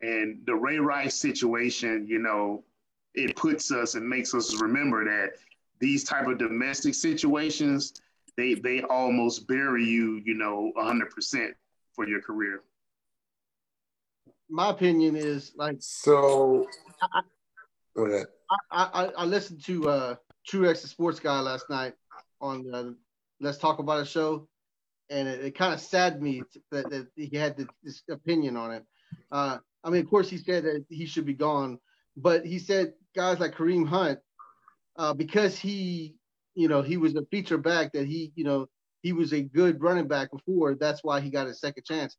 [0.00, 2.64] And the Ray Rice situation, you know,
[3.14, 5.32] it puts us and makes us remember that
[5.78, 8.00] these type of domestic situations,
[8.38, 11.48] they they almost bury you, you know, 100%
[11.92, 12.62] for your career.
[14.50, 16.66] My opinion is like so.
[17.00, 17.20] I.
[18.72, 20.14] I, I, I listened to uh,
[20.48, 21.94] Truex, the sports guy, last night
[22.40, 22.90] on uh,
[23.40, 24.48] Let's Talk About a show,
[25.08, 28.84] and it, it kind of saddened me that, that he had this opinion on it.
[29.30, 31.78] Uh, I mean, of course, he said that he should be gone,
[32.16, 34.18] but he said guys like Kareem Hunt,
[34.96, 36.16] uh, because he,
[36.54, 38.66] you know, he was a feature back that he, you know,
[39.02, 40.74] he was a good running back before.
[40.74, 42.16] That's why he got a second chance.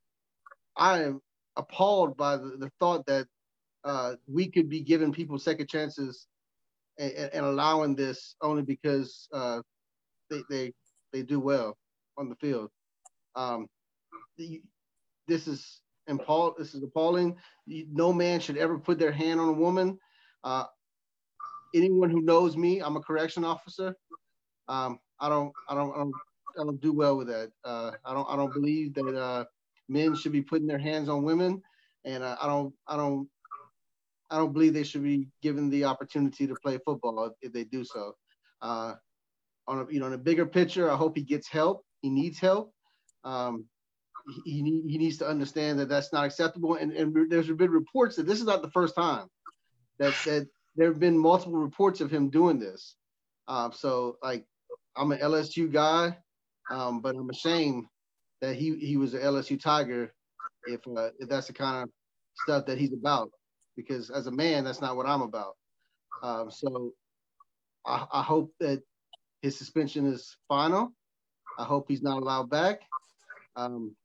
[0.75, 1.21] I am
[1.57, 3.27] appalled by the, the thought that
[3.83, 6.27] uh, we could be giving people second chances
[6.99, 9.59] and, and allowing this only because uh,
[10.29, 10.73] they, they
[11.13, 11.77] they do well
[12.17, 12.69] on the field.
[13.35, 13.67] Um,
[14.37, 14.61] the,
[15.27, 17.35] this is appall- This is appalling.
[17.67, 19.97] No man should ever put their hand on a woman.
[20.43, 20.65] Uh,
[21.75, 23.95] anyone who knows me, I'm a correction officer.
[24.67, 26.13] Um, I don't, I don't, I don't,
[26.59, 27.51] I don't do well with that.
[27.63, 29.45] Uh, I don't, I don't believe that uh,
[29.91, 31.61] men should be putting their hands on women,
[32.05, 33.27] and uh, I don't, I don't,
[34.29, 37.83] I don't believe they should be given the opportunity to play football if they do
[37.83, 38.15] so.
[38.61, 38.93] Uh,
[39.67, 41.83] on a, you know, in a bigger picture, I hope he gets help.
[42.01, 42.73] He needs help.
[43.23, 43.65] Um,
[44.45, 46.75] he, he, needs to understand that that's not acceptable.
[46.75, 49.27] And, and there's been reports that this is not the first time
[49.99, 52.95] that that there have been multiple reports of him doing this.
[53.47, 54.45] Uh, so like,
[54.95, 56.17] I'm an LSU guy,
[56.69, 57.85] um, but I'm ashamed
[58.41, 60.13] that he he was an LSU Tiger
[60.65, 61.89] if uh, if that's the kind of
[62.35, 63.31] stuff that he's about
[63.75, 65.55] because as a man, that's not what I'm about.
[66.23, 66.93] Um, so
[67.85, 68.81] I, I, hope that
[69.41, 70.93] his suspension is final.
[71.57, 72.81] I hope he's not allowed back.
[73.55, 73.95] Um,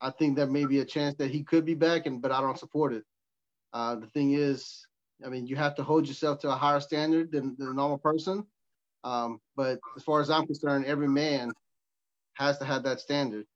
[0.00, 2.40] I think there may be a chance that he could be back, and but I
[2.40, 3.04] don't support it.
[3.72, 4.86] Uh, the thing is,
[5.24, 7.98] I mean, you have to hold yourself to a higher standard than, than a normal
[7.98, 8.44] person.
[9.02, 11.52] Um, but as far as I'm concerned, every man
[12.34, 13.46] has to have that standard.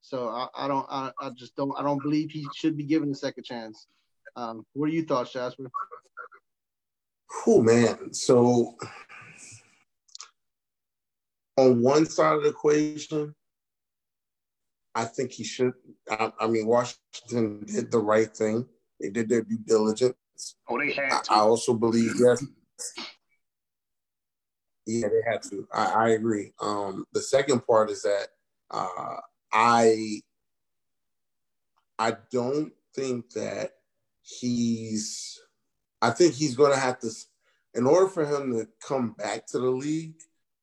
[0.00, 3.10] So I, I don't, I, I, just don't, I don't believe he should be given
[3.12, 3.86] a second chance.
[4.34, 5.70] Um, what are your thoughts, Jasper?
[7.46, 8.76] Oh man, so
[11.56, 13.34] on one side of the equation,
[14.94, 15.72] I think he should.
[16.10, 18.66] I, I, mean, Washington did the right thing.
[19.00, 20.14] They did their due diligence.
[20.68, 21.32] Oh, they had to.
[21.32, 22.44] I, I also believe yes.
[24.86, 25.66] Yeah, they had to.
[25.72, 26.52] I, I agree.
[26.60, 28.28] Um, the second part is that
[28.70, 29.16] uh,
[29.52, 30.20] I
[31.98, 33.72] I don't think that
[34.22, 35.38] he's
[36.00, 37.10] I think he's going to have to
[37.74, 40.14] in order for him to come back to the league,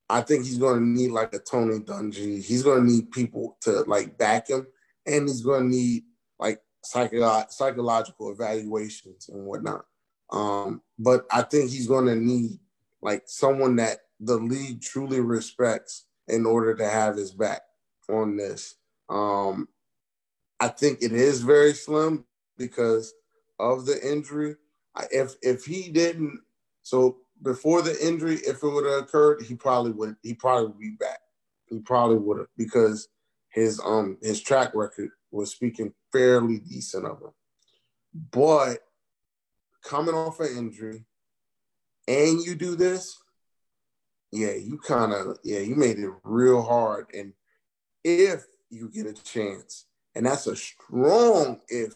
[0.10, 2.44] I think he's going to need like a Tony Dungy.
[2.44, 4.68] He's going to need people to like back him,
[5.06, 6.04] and he's going to need
[6.40, 9.86] like psycho- psychological evaluations and whatnot.
[10.32, 12.60] Um, but I think he's going to need
[13.02, 17.62] like someone that the league truly respects in order to have his back
[18.10, 18.76] on this.
[19.10, 19.68] Um,
[20.60, 22.26] I think it is very slim
[22.58, 23.14] because
[23.60, 24.56] of the injury.
[25.12, 26.42] If if he didn't,
[26.82, 30.16] so before the injury, if it would have occurred, he probably would.
[30.22, 31.20] He probably would be back.
[31.68, 33.08] He probably would have because
[33.50, 37.32] his um his track record was speaking fairly decent of him.
[38.32, 38.80] But
[39.84, 41.06] coming off an injury,
[42.08, 43.18] and you do this,
[44.32, 47.08] yeah, you kind of yeah, you made it real hard.
[47.14, 47.34] And
[48.04, 51.94] if you get a chance, and that's a strong if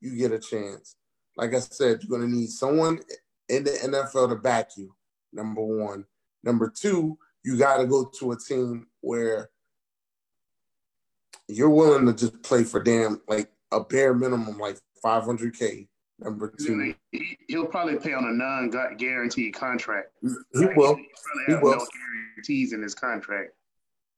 [0.00, 0.96] you get a chance.
[1.36, 3.00] Like I said, you're gonna need someone
[3.48, 4.94] in the NFL to back you.
[5.32, 6.04] Number one.
[6.44, 9.50] Number two, you got to go to a team where
[11.48, 15.88] you're willing to just play for damn like a bare minimum like 500k
[16.24, 20.08] Number two, he, will probably pay on a non-guaranteed contract.
[20.22, 20.96] He will.
[20.96, 21.08] He,
[21.48, 21.76] he will.
[21.76, 21.86] No
[22.36, 23.52] guarantees in his contract.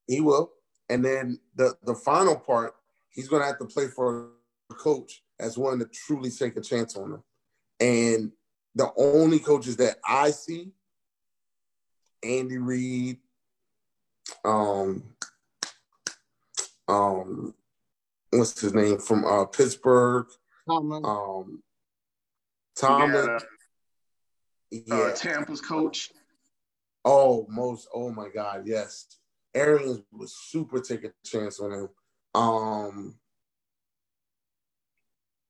[0.07, 0.51] He will.
[0.89, 2.75] And then the the final part,
[3.09, 4.29] he's going to have to play for
[4.69, 7.23] a coach as one to truly take a chance on him.
[7.79, 8.31] And
[8.75, 10.71] the only coaches that I see,
[12.23, 13.17] Andy Reid,
[14.43, 15.03] um,
[16.87, 17.53] um,
[18.31, 20.27] what's his name from uh, Pittsburgh,
[20.69, 21.61] um,
[22.75, 23.29] Tomlin.
[23.29, 23.39] Uh,
[24.71, 24.95] yeah.
[24.95, 26.11] Uh, Tampa's coach.
[27.03, 27.87] Oh, most.
[27.93, 29.07] Oh my God, yes.
[29.53, 31.89] Arians was super take a chance on him.
[32.33, 33.15] Um,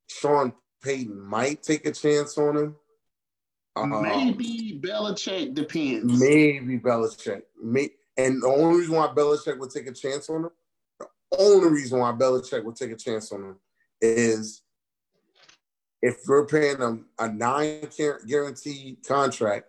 [0.07, 0.53] Sean
[0.83, 2.75] Payton might take a chance on him.
[3.75, 6.19] Uh, maybe Belichick depends.
[6.19, 7.41] Maybe Belichick.
[7.61, 10.51] May, and the only reason why Belichick would take a chance on him,
[10.99, 11.07] the
[11.37, 13.55] only reason why Belichick would take a chance on him
[13.99, 14.61] is
[16.01, 17.87] if we're paying him a nine
[18.27, 19.67] guaranteed contract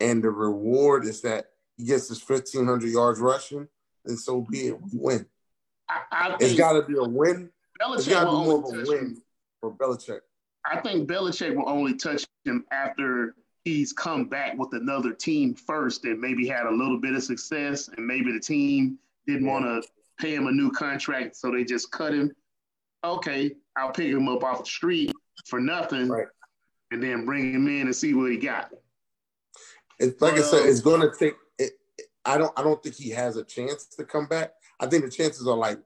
[0.00, 1.46] and the reward is that
[1.76, 3.68] he gets his 1,500 yards rushing,
[4.04, 4.80] then so be it.
[4.80, 5.26] We win.
[5.88, 7.50] I, I it's got to be a win.
[7.80, 9.20] Belichick it's got to be more of a win
[9.62, 10.20] or Belichick?
[10.64, 13.34] I think Belichick will only touch him after
[13.64, 17.88] he's come back with another team first and maybe had a little bit of success,
[17.88, 19.52] and maybe the team didn't yeah.
[19.52, 19.88] want to
[20.18, 22.30] pay him a new contract, so they just cut him.
[23.02, 25.13] Okay, I'll pick him up off the street
[25.44, 26.26] for nothing, right.
[26.90, 28.70] and then bring him in and see what he got.
[29.98, 31.34] It's like I said, it's going to take.
[31.58, 31.72] It,
[32.24, 32.52] I don't.
[32.58, 34.52] I don't think he has a chance to come back.
[34.80, 35.78] I think the chances are like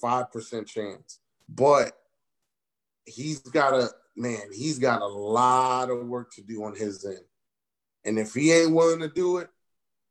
[0.00, 1.92] five percent chance, but
[3.04, 4.40] he's got a man.
[4.52, 7.24] He's got a lot of work to do on his end,
[8.04, 9.48] and if he ain't willing to do it,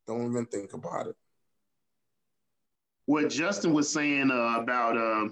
[0.08, 1.16] don't even think about it.
[3.06, 5.30] What Justin was saying uh, about uh,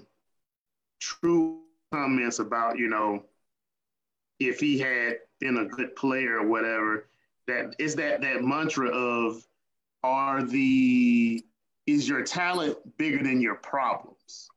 [0.98, 3.24] true comments about you know
[4.38, 7.08] if he had been a good player or whatever
[7.46, 9.46] that is that that mantra of
[10.02, 11.44] are the
[11.86, 14.48] is your talent bigger than your problems?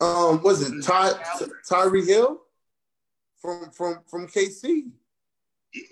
[0.00, 1.12] Um, was it Ty
[1.68, 2.40] Tyreek Hill
[3.38, 4.90] from from from KC?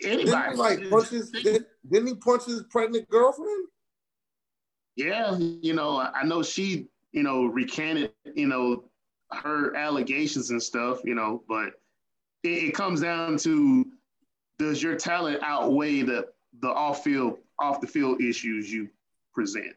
[0.02, 1.30] Anybody didn't he like punches?
[1.30, 3.68] Did, didn't he punch his pregnant girlfriend?
[4.96, 8.84] Yeah, you know, I know she, you know, recanted, you know,
[9.32, 11.74] her allegations and stuff, you know, but
[12.42, 13.86] it, it comes down to
[14.58, 16.28] does your talent outweigh the
[16.60, 18.88] the off field off the field issues you
[19.32, 19.74] present?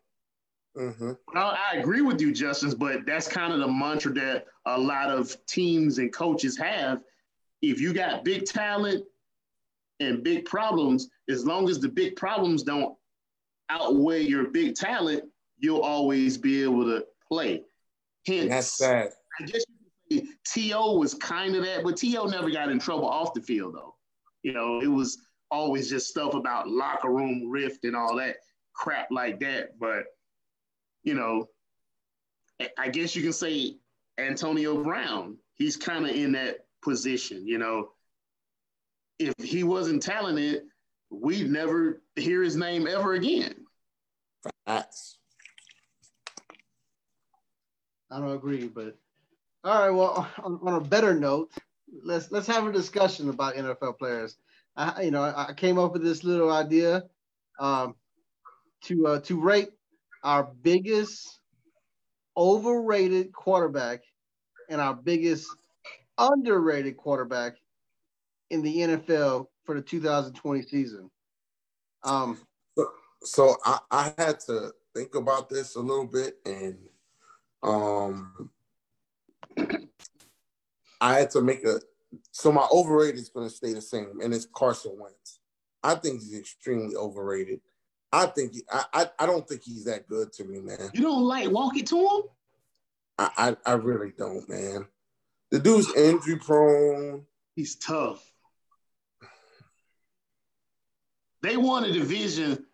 [0.77, 1.11] Mm-hmm.
[1.35, 5.09] I, I agree with you, Justice, but that's kind of the mantra that a lot
[5.09, 7.01] of teams and coaches have.
[7.61, 9.03] If you got big talent
[9.99, 12.95] and big problems, as long as the big problems don't
[13.69, 15.23] outweigh your big talent,
[15.57, 17.63] you'll always be able to play.
[18.27, 19.09] Hence, that's sad.
[19.39, 19.63] I guess
[20.09, 20.97] you could say T.O.
[20.97, 22.25] was kind of that, but T.O.
[22.25, 23.95] never got in trouble off the field, though.
[24.43, 25.17] You know, it was
[25.51, 28.37] always just stuff about locker room rift and all that
[28.73, 29.79] crap like that.
[29.79, 30.05] But,
[31.03, 31.47] you know,
[32.77, 33.77] I guess you can say
[34.17, 37.89] Antonio Brown, he's kind of in that position, you know.
[39.19, 40.63] If he wasn't talented,
[41.09, 43.55] we'd never hear his name ever again.
[44.65, 45.17] Facts.
[48.11, 48.97] I don't agree, but
[49.67, 49.89] all right.
[49.89, 51.51] Well, on, on, a better note,
[52.03, 54.37] let's let's have a discussion about NFL players.
[54.77, 57.03] I, you know, I, came up with this little idea
[57.59, 57.95] um,
[58.85, 59.69] to uh, to rate
[60.23, 61.39] our biggest
[62.37, 64.01] overrated quarterback
[64.69, 65.47] and our biggest
[66.17, 67.55] underrated quarterback
[68.49, 71.09] in the NFL for the 2020 season.
[72.03, 72.39] Um,
[72.77, 72.87] so,
[73.21, 76.77] so I, I had to think about this a little bit, and
[77.63, 78.49] um,
[80.99, 81.79] I had to make a.
[82.31, 85.39] So my overrated is going to stay the same, and it's Carson Wentz.
[85.83, 87.61] I think he's extremely overrated.
[88.11, 90.89] I think he, I, I, I don't think he's that good to me, man.
[90.93, 92.21] You don't like walk it to him?
[93.19, 94.87] I, I, I really don't, man.
[95.51, 97.25] The dude's injury prone.
[97.55, 98.23] He's tough.
[101.41, 102.65] They won a division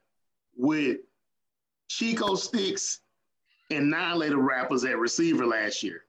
[0.55, 0.97] with
[1.87, 2.99] Chico Sticks
[3.69, 6.03] and nine later rappers at receiver last year.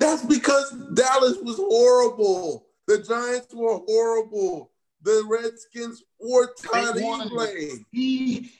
[0.00, 2.66] That's because Dallas was horrible.
[2.88, 4.72] The Giants were horrible.
[5.02, 7.48] The Redskins were tired of
[7.92, 8.50] He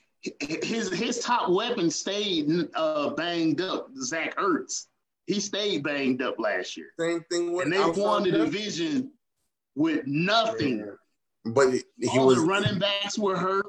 [0.40, 3.88] his his top weapon stayed uh, banged up.
[4.02, 4.86] Zach Ertz.
[5.26, 6.88] He stayed banged up last year.
[6.98, 9.12] Same thing with and they won the division
[9.74, 10.86] with nothing.
[11.44, 13.66] But he All was the running backs were hurt.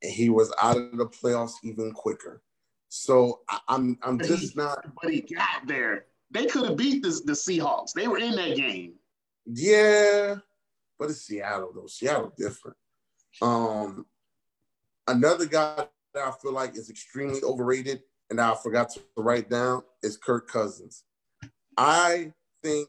[0.00, 2.42] He was out of the playoffs even quicker.
[2.88, 4.78] So I, am I'm, I'm just not.
[5.02, 6.06] But he got there.
[6.30, 7.92] They could have beat the, the Seahawks.
[7.92, 8.94] They were in that game.
[9.46, 10.36] Yeah,
[10.98, 11.86] but it's Seattle though.
[11.86, 12.76] Seattle different.
[13.40, 14.06] Um,
[15.06, 19.82] another guy that I feel like is extremely overrated, and I forgot to write down
[20.02, 21.04] is Kirk Cousins.
[21.76, 22.88] I think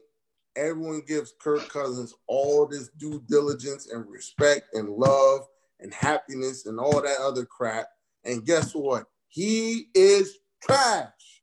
[0.56, 5.42] everyone gives Kirk Cousins all this due diligence and respect and love
[5.78, 7.86] and happiness and all that other crap.
[8.24, 9.04] And guess what?
[9.28, 11.42] He is trash.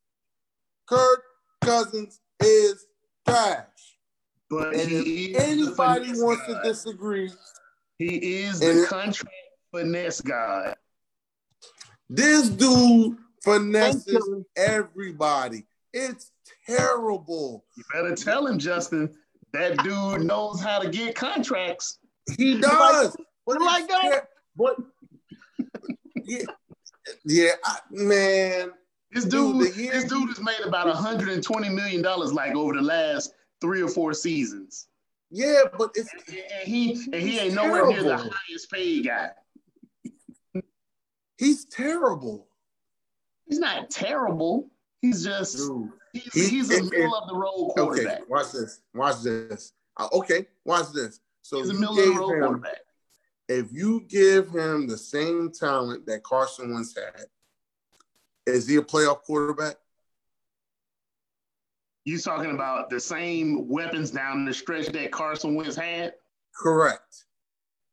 [0.88, 1.24] Kirk
[1.68, 2.86] Cousins is
[3.28, 3.66] trash.
[4.50, 7.30] But and if anybody wants to disagree,
[7.98, 9.36] he is the contract
[9.74, 10.74] finesse guy.
[12.10, 15.66] This dude finesses everybody.
[15.94, 16.32] It's
[16.66, 17.66] terrible.
[17.76, 19.14] You better tell him, Justin.
[19.52, 22.00] That dude knows how to get contracts.
[22.38, 23.16] He does.
[23.46, 24.28] What like that?
[24.56, 24.78] But
[26.24, 26.44] yeah,
[27.26, 28.72] yeah, I, man.
[29.12, 33.34] This dude, dude this dude has made about 120 million dollars like over the last
[33.62, 34.88] three or four seasons.
[35.30, 37.78] Yeah, but it's and he and he ain't terrible.
[37.78, 39.30] nowhere near the highest paid guy.
[41.38, 42.48] He's terrible.
[43.48, 44.70] He's not terrible.
[45.02, 48.22] He's just Dude, he's, he, he's a middle of the road quarterback.
[48.22, 48.82] Okay, watch this.
[48.94, 49.74] Watch this.
[49.98, 51.20] Uh, okay, watch this.
[51.42, 52.80] So he's a middle of the road him, quarterback.
[53.50, 57.26] If you give him the same talent that Carson once had,
[58.48, 59.76] is he a playoff quarterback?
[62.06, 66.14] You talking about the same weapons down the stretch that Carson Wentz had?
[66.56, 67.26] Correct.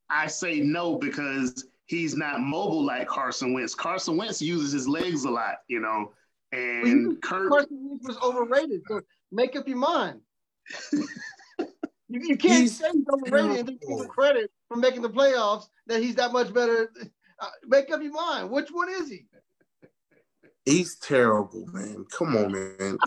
[0.09, 3.75] I say no because he's not mobile like Carson Wentz.
[3.75, 6.13] Carson Wentz uses his legs a lot, you know.
[6.53, 8.83] And well, Kirk Carson Wentz was overrated.
[8.87, 9.01] So
[9.33, 10.21] make up your mind.
[10.93, 11.09] you,
[12.09, 15.65] you, can't he's say he's overrated and then give him credit for making the playoffs
[15.89, 16.93] that he's that much better.
[17.41, 18.49] Uh, make up your mind.
[18.49, 19.27] Which one is he?
[20.65, 22.07] He's terrible, man.
[22.11, 22.99] Come on, man.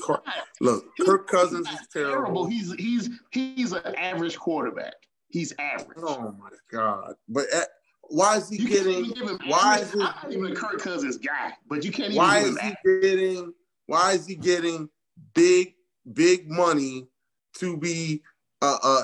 [0.61, 2.11] Look, Kirk Cousins is terrible.
[2.11, 2.45] terrible.
[2.45, 4.93] He's he's he's an average quarterback.
[5.29, 5.97] He's average.
[6.03, 7.15] Oh my god!
[7.27, 7.65] But at, uh,
[8.09, 9.05] why is he you getting?
[9.47, 9.99] Why is he?
[9.99, 12.13] I'm not even Kirk Cousins guy, but you can't.
[12.13, 13.53] Even why is he getting?
[13.87, 14.89] Why is he getting
[15.33, 15.73] big
[16.13, 17.07] big money
[17.55, 18.21] to be
[18.61, 19.03] uh uh?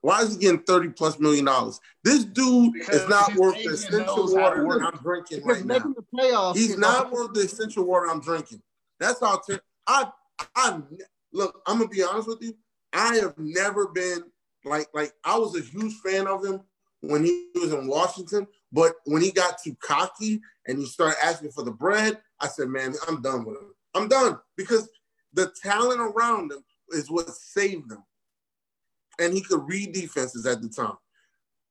[0.00, 1.80] Why is he getting thirty plus million dollars?
[2.04, 5.94] This dude because is not worth the essential water I'm drinking because right now.
[6.14, 8.62] Playoffs, He's not worth the essential water I'm drinking.
[9.00, 10.10] That's how ter- I
[10.54, 10.80] I
[11.32, 11.62] look.
[11.66, 12.54] I'm gonna be honest with you.
[12.92, 14.22] I have never been
[14.64, 16.60] like like I was a huge fan of him
[17.00, 21.52] when he was in Washington, but when he got too cocky and he started asking
[21.52, 23.74] for the bread, I said, "Man, I'm done with him.
[23.94, 24.88] I'm done because
[25.32, 28.02] the talent around him is what saved him,
[29.18, 30.96] and he could read defenses at the time.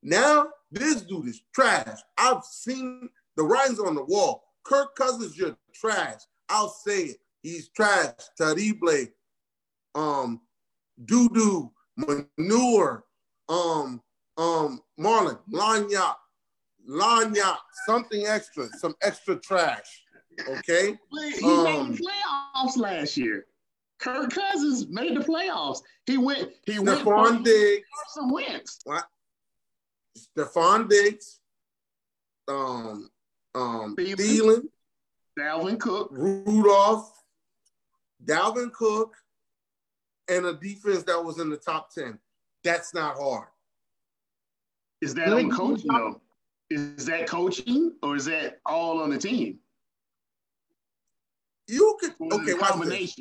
[0.03, 1.99] Now this dude is trash.
[2.17, 4.43] I've seen the writings on the wall.
[4.63, 6.21] Kirk Cousins, you're trash.
[6.49, 7.17] I'll say it.
[7.41, 8.13] He's trash.
[8.37, 9.07] Terrible.
[9.95, 10.41] Um,
[11.05, 13.03] doo doo manure,
[13.49, 14.01] um,
[14.37, 16.13] um, Marlon, lanya,
[16.87, 20.03] lanya, something extra, some extra trash.
[20.47, 20.97] Okay.
[21.39, 23.45] He um, made the playoffs last year.
[23.99, 25.81] Kirk Cousins made the playoffs.
[26.05, 26.51] He went.
[26.65, 27.45] He Stefon went.
[27.45, 27.87] Diggs.
[28.15, 28.79] Carson Wentz.
[28.83, 29.05] What?
[30.17, 31.39] Stefon Diggs.
[32.47, 33.09] Um.
[33.55, 33.95] Um.
[33.97, 34.63] Thielen.
[35.39, 36.09] Dalvin Cook.
[36.11, 37.11] Rudolph.
[38.23, 39.15] Dalvin Cook
[40.27, 42.19] and a defense that was in the top 10.
[42.63, 43.47] That's not hard.
[45.01, 46.21] Is that on coaching though?
[46.69, 49.59] Is that coaching or is that all on the team?
[51.67, 53.19] You could okay, watch this.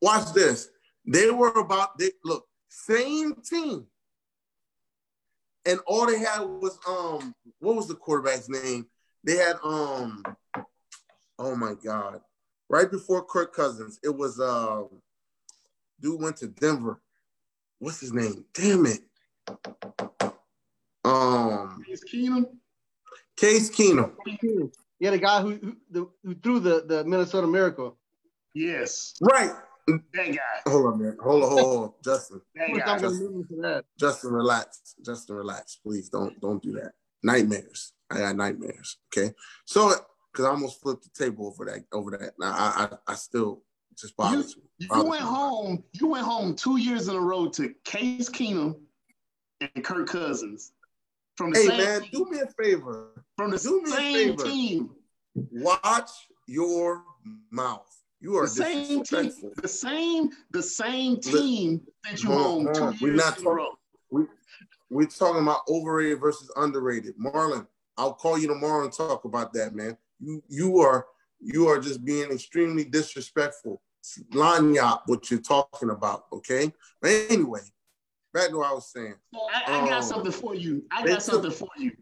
[0.00, 0.68] Watch this.
[1.06, 3.86] They were about they look, same team.
[5.66, 8.86] And all they had was um what was the quarterback's name?
[9.22, 10.22] They had um
[11.38, 12.20] oh my god.
[12.68, 14.88] Right before Kirk Cousins, it was um
[16.00, 17.00] Dude went to Denver.
[17.78, 18.44] What's his name?
[18.54, 19.00] Damn it.
[21.04, 22.46] Um, Case Keenum.
[23.36, 24.12] Case Keenum.
[25.00, 27.98] Yeah, the guy who who, the, who threw the, the Minnesota Miracle.
[28.54, 29.14] Yes.
[29.20, 29.50] Right.
[29.86, 30.70] That guy.
[30.70, 31.16] Hold on, man.
[31.22, 32.40] Hold on, hold on, Justin.
[32.54, 32.98] that guy.
[32.98, 34.94] Justin, Justin, relax.
[35.04, 35.76] Justin, relax.
[35.76, 36.92] Please don't don't do that.
[37.22, 37.92] Nightmares.
[38.10, 38.98] I got nightmares.
[39.14, 39.34] Okay.
[39.66, 39.92] So,
[40.32, 42.32] because I almost flipped the table over that over that.
[42.38, 43.62] Now I I, I still
[43.98, 44.88] just bothers you, me.
[44.96, 45.28] You went me.
[45.28, 45.84] home.
[45.92, 48.76] You went home two years in a row to Case Keenum
[49.60, 50.72] and Kirk Cousins.
[51.36, 52.10] From the hey same man, team.
[52.12, 53.24] do me a favor.
[53.36, 54.90] From the do same team.
[55.34, 56.10] Watch
[56.46, 57.02] your
[57.50, 57.90] mouth.
[58.24, 59.32] You are the same team.
[59.60, 63.50] The same, the same team that you own two years we're not in talking, a
[63.50, 63.68] row.
[64.10, 64.22] We,
[64.88, 67.18] we're talking about overrated versus underrated.
[67.18, 67.66] Marlon,
[67.98, 69.98] I'll call you tomorrow and talk about that, man.
[70.20, 71.04] You you are
[71.38, 73.82] you are just being extremely disrespectful.
[74.32, 76.72] Lagniappe, what you're talking about, okay?
[77.02, 77.60] But anyway,
[78.32, 79.16] back to what I was saying.
[79.34, 80.82] So I, I um, got something for you.
[80.90, 81.92] I got something for you.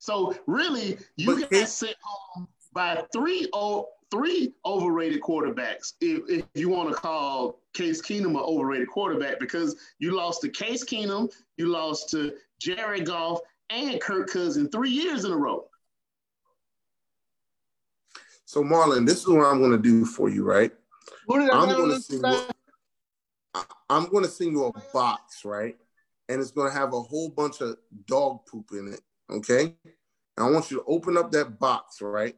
[0.00, 5.94] So really, you got Case, sent home by three oh three overrated quarterbacks.
[6.00, 10.48] If, if you want to call Case Keenum an overrated quarterback, because you lost to
[10.48, 13.40] Case Keenum, you lost to Jared Goff
[13.70, 15.66] and Kirk Cousins three years in a row.
[18.44, 20.72] So Marlon, this is what I'm going to do for you, right?
[21.30, 23.62] I'm going to send you.
[23.90, 25.76] I'm going to send you a box, right?
[26.28, 27.76] And it's going to have a whole bunch of
[28.06, 29.00] dog poop in it.
[29.30, 29.74] Okay.
[29.84, 32.36] And I want you to open up that box, right?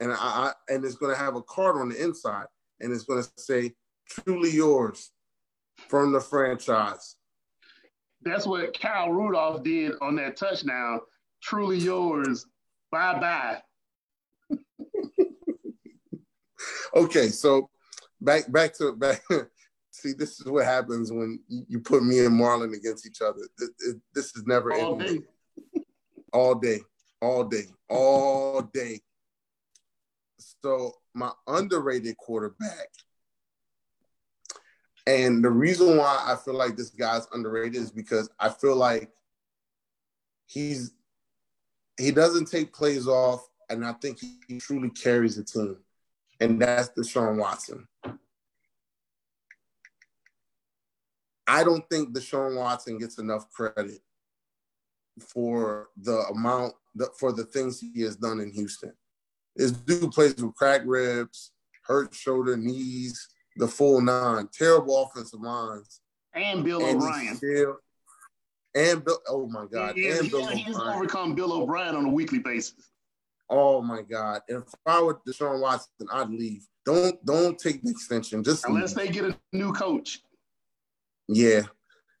[0.00, 2.46] And I, I and it's going to have a card on the inside,
[2.80, 3.72] and it's going to say
[4.08, 5.10] "Truly yours"
[5.88, 7.16] from the franchise.
[8.22, 11.00] That's what Kyle Rudolph did on that touchdown.
[11.42, 12.46] Truly yours.
[12.90, 13.62] Bye bye.
[16.94, 17.70] okay, so
[18.20, 19.22] back back to back.
[19.90, 23.40] See, this is what happens when you put me and Marlon against each other.
[24.14, 25.22] This is never all ending.
[25.22, 25.82] Day.
[26.32, 26.78] All day,
[27.20, 29.00] all day, all day.
[30.62, 32.88] So my underrated quarterback
[35.08, 39.10] And the reason why I feel like this guy's underrated is because I feel like
[40.44, 40.92] he's
[41.98, 45.78] he doesn't take plays off, and I think he truly carries the team.
[46.40, 47.88] And that's Deshaun Watson.
[51.46, 54.00] I don't think Deshaun Watson gets enough credit
[55.20, 56.74] for the amount
[57.18, 58.92] for the things he has done in Houston.
[59.58, 61.50] This dude plays with cracked ribs,
[61.84, 64.48] hurt shoulder, knees, the full nine.
[64.56, 66.00] Terrible offensive lines.
[66.32, 67.36] And Bill and O'Brien.
[67.36, 67.76] Still,
[68.74, 69.96] and Bill, oh my God.
[69.96, 72.90] And Bill yeah, he's overcome Bill O'Brien on a weekly basis.
[73.50, 74.42] Oh my God.
[74.46, 76.64] If I were Deshaun Watson, I'd leave.
[76.86, 78.44] Don't don't take the extension.
[78.44, 79.08] Just unless leave.
[79.08, 80.20] they get a new coach.
[81.28, 81.62] Yeah.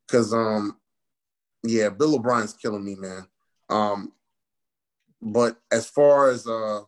[0.08, 0.76] Cause um
[1.62, 3.26] yeah, Bill O'Brien's killing me, man.
[3.68, 4.12] Um
[5.20, 6.80] but as far as uh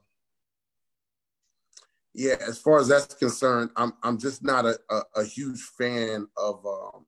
[2.14, 6.26] yeah, as far as that's concerned, I'm I'm just not a, a, a huge fan
[6.36, 7.06] of um,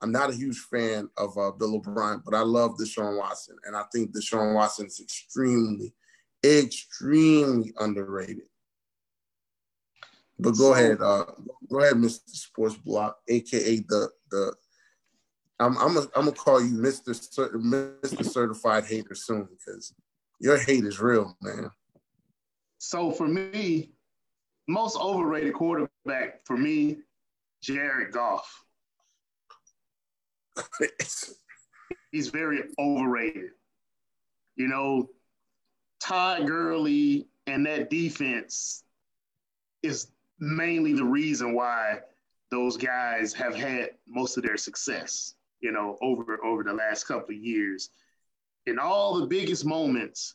[0.00, 3.76] I'm not a huge fan of uh, Bill O'Brien, but I love Deshaun Watson, and
[3.76, 5.94] I think Deshaun Watson is extremely,
[6.44, 8.48] extremely underrated.
[10.38, 11.26] But go ahead, uh,
[11.70, 12.30] go ahead, Mr.
[12.30, 14.54] Sports Block, aka the the.
[15.60, 17.10] I'm I'm a, I'm gonna call you Mr.
[17.54, 18.24] Mr.
[18.24, 19.94] Certified Hater soon because
[20.40, 21.70] your hate is real, man.
[22.84, 23.92] So for me,
[24.66, 26.96] most overrated quarterback for me,
[27.62, 28.64] Jared Goff.
[32.10, 33.50] He's very overrated.
[34.56, 35.10] You know,
[36.02, 38.82] Todd Gurley and that defense
[39.84, 40.08] is
[40.40, 42.00] mainly the reason why
[42.50, 47.32] those guys have had most of their success, you know, over over the last couple
[47.32, 47.90] of years.
[48.66, 50.34] In all the biggest moments,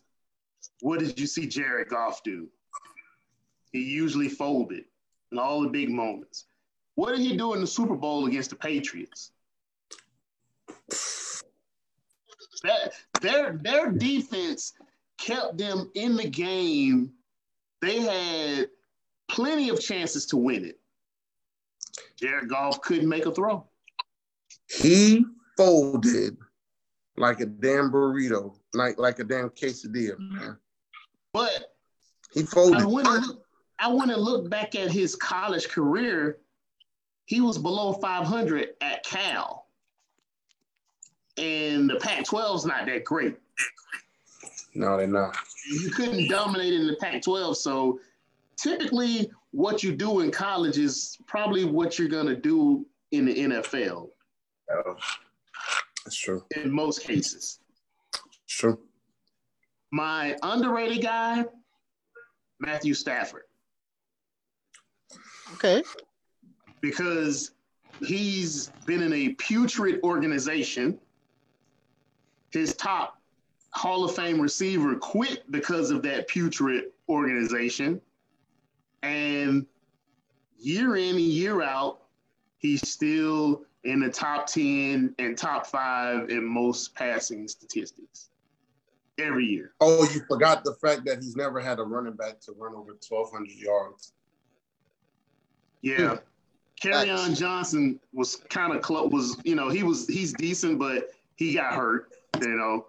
[0.82, 2.48] what did you see Jared Goff do?
[3.72, 4.86] He usually folded
[5.32, 6.46] in all the big moments.
[6.96, 9.32] What did he do in the Super Bowl against the Patriots?
[12.64, 14.74] That, their their defense
[15.18, 17.12] kept them in the game.
[17.82, 18.70] They had
[19.28, 20.80] plenty of chances to win it.
[22.16, 23.68] Jared Goff couldn't make a throw.
[24.70, 25.24] He
[25.56, 26.38] folded
[27.16, 30.36] like a damn burrito, like like a damn quesadilla, mm-hmm.
[30.36, 30.58] man.
[31.34, 31.76] But
[32.34, 32.82] he folded.
[32.82, 33.46] I went, and looked,
[33.80, 36.40] I went and looked back at his college career.
[37.26, 39.68] He was below 500 at Cal.
[41.38, 43.38] And the Pac 12 is not that great.
[44.74, 45.36] No, they're not.
[45.70, 47.58] You couldn't dominate in the Pac 12.
[47.58, 48.00] So
[48.56, 53.36] typically, what you do in college is probably what you're going to do in the
[53.36, 54.10] NFL.
[54.72, 54.96] Oh,
[56.06, 56.44] that's true.
[56.56, 57.60] In most cases.
[58.48, 58.80] True.
[59.92, 61.46] My underrated guy,
[62.60, 63.44] Matthew Stafford.
[65.54, 65.84] Okay.
[66.82, 67.52] Because
[68.04, 70.98] he's been in a putrid organization.
[72.52, 73.22] His top
[73.72, 78.02] Hall of Fame receiver quit because of that putrid organization.
[79.04, 79.66] And
[80.58, 82.00] year in and year out,
[82.58, 88.30] he's still in the top 10 and top five in most passing statistics
[89.20, 89.74] every year.
[89.82, 92.98] Oh, you forgot the fact that he's never had a running back to run over
[93.08, 94.14] 1,200 yards.
[95.82, 96.18] Yeah.
[96.82, 99.12] Kerryon Johnson was kind of close.
[99.12, 102.14] Was you know he was he's decent, but he got hurt.
[102.40, 102.86] You know,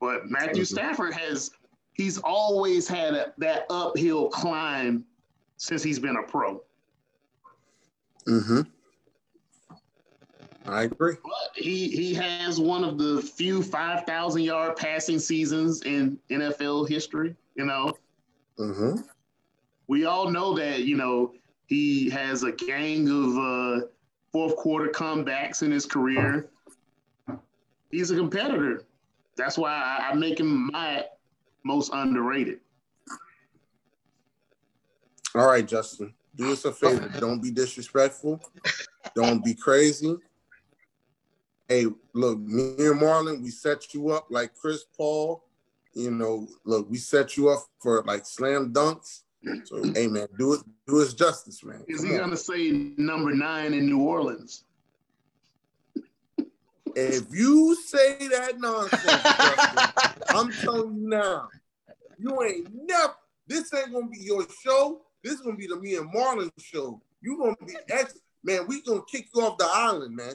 [0.00, 0.74] but Matthew mm-hmm.
[0.74, 1.52] Stafford has
[1.92, 5.04] he's always had a, that uphill climb
[5.56, 6.60] since he's been a pro.
[8.26, 8.62] Mm-hmm.
[10.66, 11.16] I agree.
[11.22, 16.88] But he he has one of the few five thousand yard passing seasons in NFL
[16.88, 17.34] history.
[17.54, 17.92] You know.
[18.58, 19.02] Mm-hmm.
[19.88, 21.34] We all know that you know
[21.66, 23.86] he has a gang of uh,
[24.32, 26.48] fourth quarter comebacks in his career.
[27.90, 28.84] He's a competitor.
[29.36, 31.04] That's why I, I make him my
[31.64, 32.60] most underrated.
[35.34, 36.14] All right, Justin.
[36.36, 37.08] Do us a favor.
[37.20, 38.40] Don't be disrespectful.
[39.14, 40.16] Don't be crazy.
[41.68, 45.44] Hey, look, me and Marlon, we set you up like Chris Paul.
[45.94, 49.22] You know, look, we set you up for like slam dunks.
[49.64, 51.84] So, hey man, do it, do us justice, man.
[51.88, 52.20] Is Come he on.
[52.20, 54.64] gonna say number nine in New Orleans?
[56.96, 61.48] If you say that nonsense, Justin, I'm telling you now,
[62.18, 63.14] you ain't never.
[63.46, 65.00] This ain't gonna be your show.
[65.22, 67.00] This is gonna be the me and Marlon show.
[67.20, 68.66] You gonna be ex man.
[68.68, 70.34] We gonna kick you off the island, man.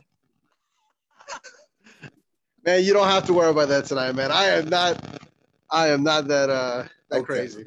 [2.66, 4.32] Man, you don't have to worry about that tonight, man.
[4.32, 5.24] I am not.
[5.72, 7.26] I am not that uh that okay.
[7.26, 7.66] crazy.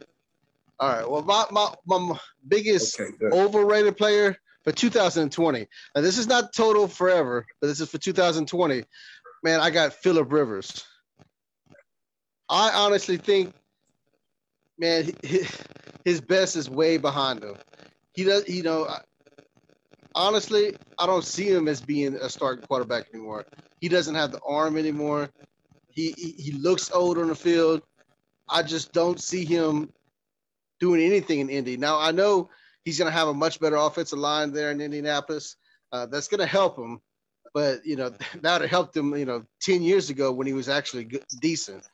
[0.78, 1.10] All right.
[1.10, 5.66] Well, my my, my biggest okay, overrated player for 2020.
[5.94, 8.84] Now this is not total forever, but this is for 2020.
[9.42, 10.84] Man, I got Philip Rivers.
[12.48, 13.54] I honestly think,
[14.78, 15.10] man,
[16.04, 17.56] his best is way behind him.
[18.12, 18.94] He does, you know.
[20.14, 23.44] Honestly, I don't see him as being a starting quarterback anymore.
[23.80, 25.30] He doesn't have the arm anymore.
[25.90, 27.82] He, he, he looks old on the field.
[28.48, 29.90] I just don't see him
[30.80, 31.76] doing anything in Indy.
[31.76, 32.50] Now I know
[32.84, 35.56] he's going to have a much better offensive line there in Indianapolis.
[35.92, 37.00] Uh, that's going to help him,
[37.54, 38.08] but you know
[38.40, 39.16] that would have helped him.
[39.16, 41.84] You know, ten years ago when he was actually good, decent.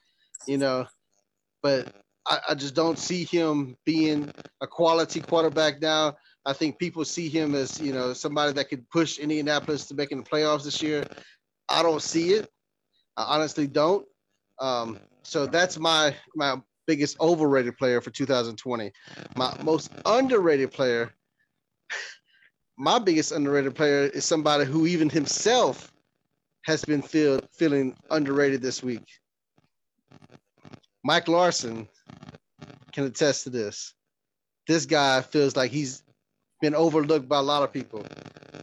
[0.46, 0.86] You know,
[1.62, 1.92] but
[2.26, 6.16] I, I just don't see him being a quality quarterback now.
[6.48, 10.22] I think people see him as you know somebody that could push Indianapolis to making
[10.22, 11.04] the playoffs this year.
[11.68, 12.48] I don't see it.
[13.18, 14.06] I honestly don't.
[14.58, 16.56] Um, so that's my my
[16.86, 18.90] biggest overrated player for 2020.
[19.36, 21.12] My most underrated player,
[22.78, 25.92] my biggest underrated player is somebody who even himself
[26.64, 29.06] has been feel, feeling underrated this week.
[31.04, 31.86] Mike Larson
[32.92, 33.92] can attest to this.
[34.66, 36.04] This guy feels like he's
[36.60, 38.04] been overlooked by a lot of people,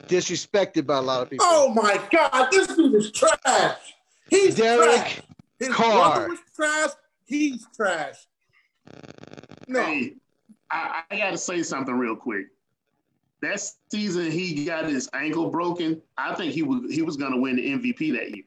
[0.07, 1.45] disrespected by a lot of people.
[1.47, 3.77] Oh my God, this dude is trash.
[4.29, 5.21] He's Derek trash.
[5.59, 6.13] His Carr.
[6.15, 6.89] brother was trash.
[7.25, 8.15] He's trash.
[9.67, 10.15] No, Hey,
[10.69, 12.47] I, I got to say something real quick.
[13.41, 13.61] That
[13.91, 16.01] season he got his ankle broken.
[16.17, 18.45] I think he was he was going to win the MVP that year.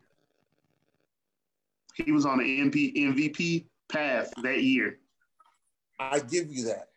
[1.95, 4.99] He was on the MP, MVP path that year.
[5.99, 6.88] I give you that.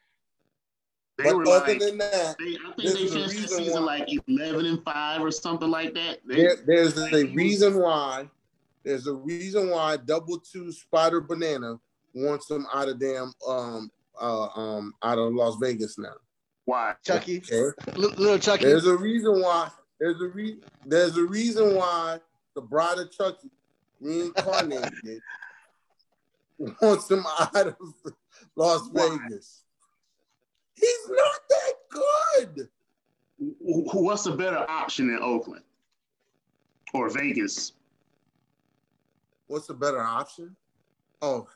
[1.23, 3.47] They but were other like, than that, they, I think they is the finished the
[3.47, 6.19] season why- like eleven and five or something like that.
[6.25, 8.29] They, there, there's a reason why.
[8.83, 11.79] There's a reason why Double Two Spider Banana
[12.15, 16.13] wants him out of damn um uh um out of Las Vegas now.
[16.65, 16.95] why?
[17.05, 17.71] Chucky, Okay.
[17.95, 18.65] L- little Chucky.
[18.65, 19.69] There's a reason why.
[19.99, 22.19] There's a re- There's a reason why
[22.55, 23.51] the bride of Chucky
[23.99, 25.21] reincarnated
[26.81, 27.75] wants him out of
[28.55, 29.17] Las Why?
[29.29, 29.61] Vegas.
[30.81, 32.69] He's not that good.
[33.39, 35.63] Wh- wh- What's a better option in Oakland
[36.93, 37.73] or Vegas?
[39.47, 40.55] What's the better option?
[41.21, 41.47] Oh,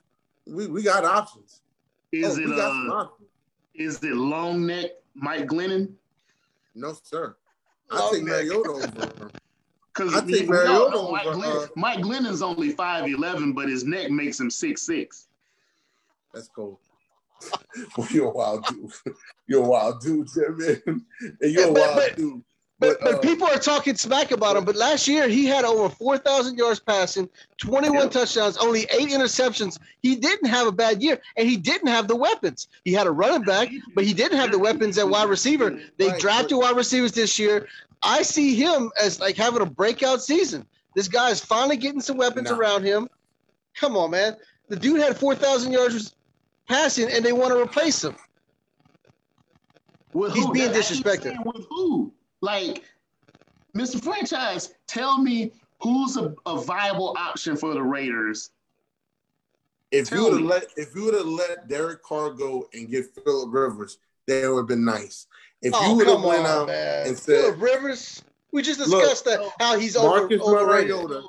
[0.46, 1.62] we, we got options.
[2.12, 3.30] Is oh, it some uh, options.
[3.74, 5.92] is it long neck Mike Glennon?
[6.76, 7.36] No, sir.
[7.90, 8.46] I take neck.
[8.46, 9.32] Mariota over.
[9.96, 13.70] Because I think Mariota know Mike, over, Glenn, uh, Mike Glennon's only five eleven, but
[13.70, 15.30] his neck makes him six six.
[16.34, 16.50] Let's
[17.96, 18.06] go.
[18.12, 18.92] you're a wild dude.
[19.48, 20.82] You're a wild dude, man.
[21.42, 22.44] And you're a But- wild but- dude.
[22.78, 24.66] But, but uh, people are talking smack about him.
[24.66, 28.10] But last year he had over four thousand yards passing, twenty-one Yeah.
[28.10, 29.80] touchdowns, only eight interceptions.
[30.02, 32.68] He didn't have a bad year, and he didn't have the weapons.
[32.84, 35.80] He had a running back, but he didn't have the weapons at wide receiver.
[35.98, 37.66] They Right, drafted wide receivers this year.
[38.04, 40.66] I see him as like having a breakout season.
[40.98, 42.58] This guy is finally getting some weapons No.
[42.58, 43.08] around him.
[43.78, 44.36] Come on, man.
[44.68, 46.14] The dude had four thousand yards
[46.68, 48.16] passing, and they want to replace him.
[50.14, 50.54] With He's who?
[50.54, 51.46] being That- disrespected.
[51.46, 52.14] With who?
[52.42, 52.84] Like,
[53.76, 54.02] Mr.
[54.04, 55.52] Franchise, tell me
[55.82, 58.52] who's a, a viable option for the Raiders.
[59.92, 63.06] If you would have let if you would have let Derek Carr go and get
[63.24, 65.28] Philip Rivers, that would have been nice.
[65.62, 67.08] If oh, you Oh, would have went on, out man.
[67.08, 68.24] and said Philip Rivers.
[68.52, 70.90] We just Look, discussed that how he's over, Marcus overrated.
[70.96, 71.24] Mariota,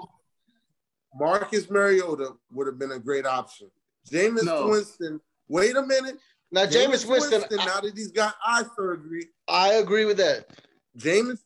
[1.14, 3.68] Marcus Mariota would have been a great option.
[4.11, 4.69] Jameis No.
[4.69, 6.19] Winston, wait a minute.
[6.53, 10.49] Now, Jameis Winston, I, now that he's got eye surgery, I agree with that.
[10.97, 11.41] Jameis,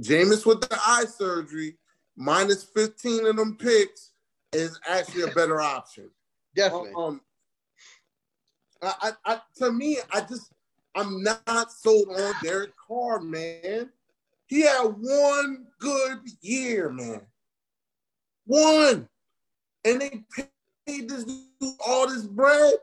[0.00, 1.76] Jameis with the eye surgery,
[2.16, 4.12] minus 15 of them picks
[4.52, 6.10] is actually a better option.
[6.56, 6.92] Definitely.
[6.96, 7.20] Um,
[8.82, 10.52] I, I, I, to me, I just,
[10.94, 13.90] I'm not sold on Derek Carr, man.
[14.46, 17.20] He had one good year, man.
[18.46, 19.08] One.
[19.84, 20.24] And they
[20.86, 22.74] paid this dude all this bread.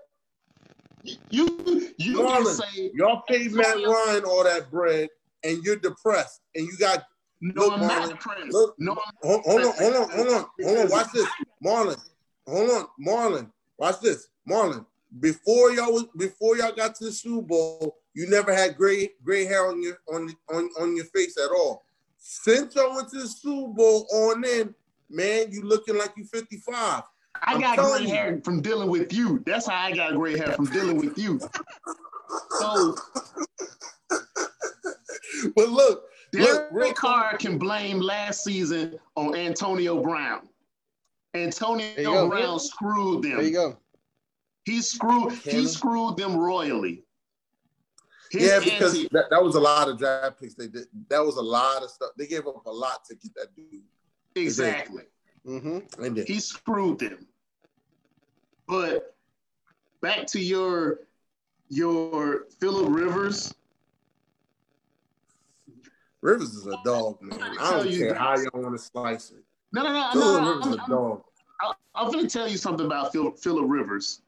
[1.30, 5.09] You you Marlon, say Y'all paid Matt Ryan all that bread,
[5.43, 6.41] and you're depressed.
[6.55, 7.03] And you got,
[7.41, 7.65] no.
[7.65, 8.51] Look, I'm Marlon, not depressed.
[8.51, 10.89] look, no, hold, hold on, hold on, hold on, hold on.
[10.89, 11.27] Watch this.
[11.63, 12.01] Marlon,
[12.47, 13.51] hold on, Marlon.
[13.77, 14.85] Watch this, Marlon.
[15.19, 19.45] Before y'all was before y'all got to the Super Bowl, you never had gray gray
[19.45, 21.84] hair on your on on on your face at all.
[22.17, 24.73] Since y'all went to the Super Bowl on in,
[25.09, 27.03] man, you looking like you 55.
[27.45, 29.44] I I'm got gray hair from dealing with you.
[29.45, 31.40] That's how I got gray hair from dealing with you.
[32.60, 32.95] So
[35.56, 40.48] But look, Derek real Carr can blame last season on Antonio Brown.
[41.34, 42.30] There you Antonio go.
[42.30, 43.38] Brown screwed them.
[43.38, 43.78] There you go.
[44.65, 47.03] He screwed he screwed them royally.
[48.32, 50.56] His yeah, because ante- that, that was a lot of draft picks.
[50.56, 52.11] They did that was a lot of stuff.
[52.18, 53.82] They gave up a lot to get that dude.
[54.36, 55.03] exactly.
[55.45, 56.02] Mm-hmm.
[56.02, 56.28] They did.
[56.28, 57.28] He screwed them.
[58.68, 59.15] But
[60.02, 60.99] back to your
[61.69, 63.53] your Philip Rivers.
[66.22, 67.38] Rivers is a dog, man.
[67.41, 69.44] I don't care how y'all want to slice it.
[69.73, 70.49] No, no, no, Philip no.
[70.49, 71.23] Rivers I'm, is a dog.
[71.61, 74.22] I'm, I'm going to tell you something about Phil, Philip Rivers.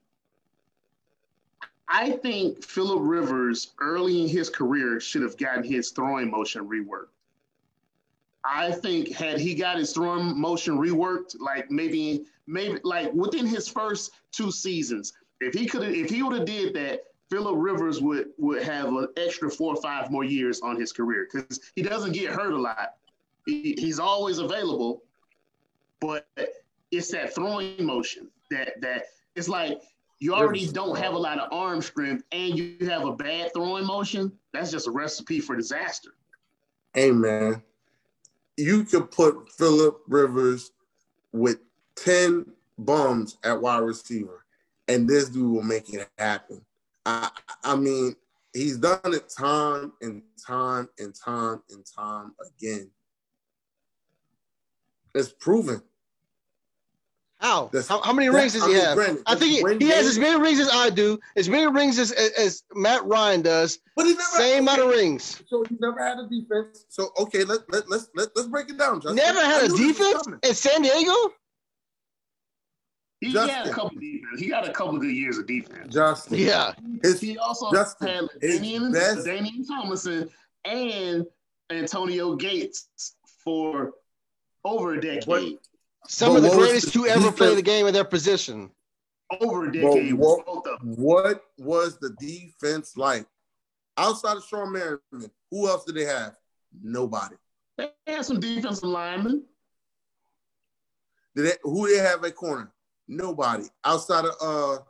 [1.87, 7.14] I think Philip Rivers early in his career should have gotten his throwing motion reworked.
[8.47, 13.67] I think had he got his throwing motion reworked, like maybe maybe like within his
[13.67, 18.29] first two seasons, if he could if he would have did that, Philip Rivers would
[18.37, 22.13] would have an extra four or five more years on his career because he doesn't
[22.13, 22.95] get hurt a lot.
[23.45, 25.03] He, he's always available,
[25.99, 26.27] but
[26.91, 29.05] it's that throwing motion that that
[29.35, 29.81] it's like
[30.19, 33.85] you already don't have a lot of arm strength and you have a bad throwing
[33.85, 34.31] motion.
[34.53, 36.11] That's just a recipe for disaster.
[36.93, 37.61] Hey man,
[38.57, 40.71] you could put Philip Rivers
[41.31, 41.59] with
[41.97, 42.45] 10
[42.77, 44.45] bums at wide receiver,
[44.87, 46.61] and this dude will make it happen.
[47.05, 47.29] I
[47.63, 48.15] I mean,
[48.53, 52.89] he's done it time and time and time and time again.
[55.13, 55.81] It's proven.
[57.45, 57.69] How?
[57.87, 58.01] How?
[58.01, 58.95] How many rings does I he mean, have?
[58.95, 61.99] granted, I think he, he has as many rings as I do, as many rings
[61.99, 63.77] as, as, as Matt Ryan does.
[63.95, 65.43] But he never Same amount of rings.
[65.45, 66.85] So he never had a defense.
[66.89, 68.99] So okay, let, let, let's let, let's break it down.
[68.99, 69.17] Justin.
[69.17, 70.39] Never had a knew this was defense coming.
[70.43, 71.13] in San Diego.
[73.21, 73.73] He, he had a Justin.
[73.73, 74.39] couple defense.
[74.39, 75.93] He got a couple good years of defense.
[75.93, 76.37] Justin.
[76.39, 76.73] Yeah,
[77.03, 80.29] His, He also Justin, had LaDainian, best- LaDainian Tomlinson
[80.65, 81.25] and
[81.69, 82.87] Antonio Gates
[83.43, 83.93] for
[84.63, 85.27] over a decade.
[85.27, 85.43] What-
[86.07, 88.71] some But of the greatest the to ever play the game at their position.
[89.41, 90.13] Over a decade.
[90.13, 90.95] what- both of them.
[90.97, 93.25] what was the defense like?
[93.97, 96.35] Outside of Shawne Merriman, who else did they have?
[96.81, 97.35] Nobody.
[97.77, 99.43] They had some defensive linemen.
[101.35, 102.71] Did they, who they have at corner?
[103.07, 103.65] Nobody.
[103.83, 104.81] Outside of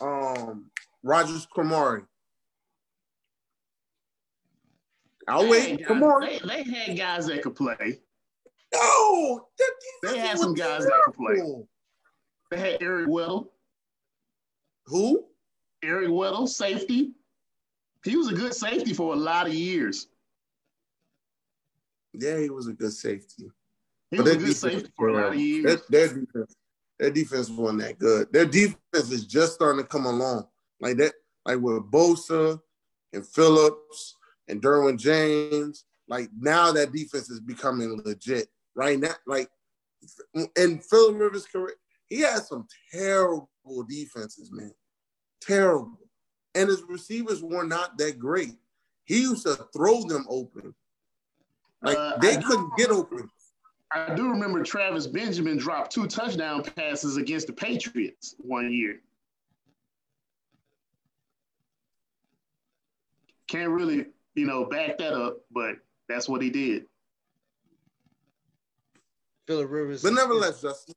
[0.00, 0.70] uh um
[1.02, 2.04] Rodgers-Cromartie.
[5.28, 5.68] I'll They wait.
[5.70, 6.20] had guys- Come on.
[6.20, 8.00] They, they had guys that could play.
[8.74, 9.48] No,
[10.02, 11.64] They had some guys that could play.
[12.50, 13.48] They had Eric Weddle.
[14.86, 15.24] Who?
[15.82, 17.12] Eric Weddle, safety.
[18.04, 20.08] He was a good safety for a lot of years.
[22.12, 23.50] Yeah, he was a good safety.
[24.10, 25.82] He But was a good safety for a lot of years.
[25.88, 26.56] Their, their defense,
[26.98, 28.32] their defense wasn't that good.
[28.32, 30.46] Their defense is just starting to come along.
[30.80, 31.14] Like that,
[31.44, 32.60] like with Bosa
[33.12, 34.16] and Phillips
[34.48, 35.84] and Derwin James.
[36.08, 38.48] Like now that defense is becoming legit.
[38.74, 39.48] Right now, like
[40.56, 41.74] in Philip Rivers' career,
[42.08, 43.48] he had some terrible
[43.88, 44.72] defenses, man.
[45.40, 45.98] Terrible.
[46.54, 48.54] And his receivers were not that great.
[49.04, 50.74] He used to throw them open.
[51.82, 53.28] Like Uh, they I couldn't get open.
[53.90, 59.00] I do remember Travis Benjamin dropped two touchdown passes against the Patriots one year.
[63.46, 65.76] Can't really, you know, back that up, but
[66.08, 66.86] that's what he did.
[69.46, 70.02] Philip Rivers.
[70.02, 70.94] But nevertheless, Justin,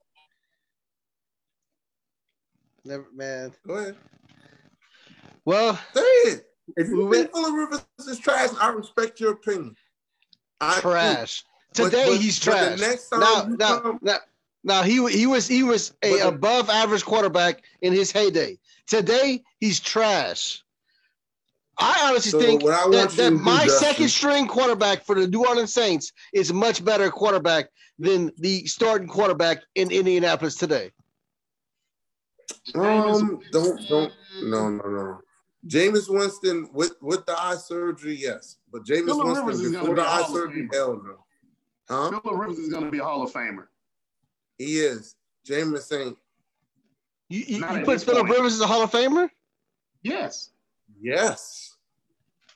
[2.86, 3.54] never man.
[3.66, 3.96] go ahead.
[5.46, 6.44] Well, Say it.
[6.76, 9.76] If you think Philip Rivers is trash, I respect your opinion.
[10.60, 11.44] I trash.
[11.44, 12.80] But- Today but- he's but the trash.
[12.80, 14.18] next time now, now, come- now,
[14.64, 18.58] now he he was he was a But above average quarterback in his heyday.
[18.88, 20.64] Today he's trash.
[21.80, 25.16] I honestly So think what I want that, that my Justin- second string quarterback for
[25.16, 30.56] the New Orleans Saints is a much better quarterback than the starting quarterback in Indianapolis
[30.56, 30.92] today.
[32.76, 34.12] Um, don't don't
[34.44, 35.20] no no no.
[35.68, 39.82] Jameis Winston with with the eye surgery, yes, but Jameis Philip Rivers Winston is gonna
[39.84, 40.74] before be the a eye Hall of surgery, Famer.
[40.74, 41.24] hell no.
[41.90, 42.10] Huh?
[42.22, 43.68] Philip Rivers is going to be a Hall of Famer.
[44.58, 45.16] He is.
[45.48, 46.18] Jameis ain't.
[47.30, 48.36] You, you, you put this Philip point.
[48.38, 49.30] Rivers as a Hall of Famer?
[50.04, 50.50] Yes.
[51.00, 51.76] Yes.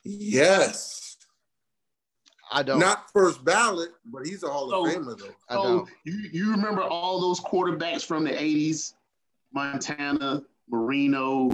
[0.03, 1.17] Yes.
[2.51, 2.79] I don't.
[2.79, 5.25] Not first ballot, but he's a Hall of Famer though.
[5.49, 5.89] I So don't.
[6.03, 8.93] you, you remember all those quarterbacks from the 80s?
[9.53, 11.51] Montana, Marino,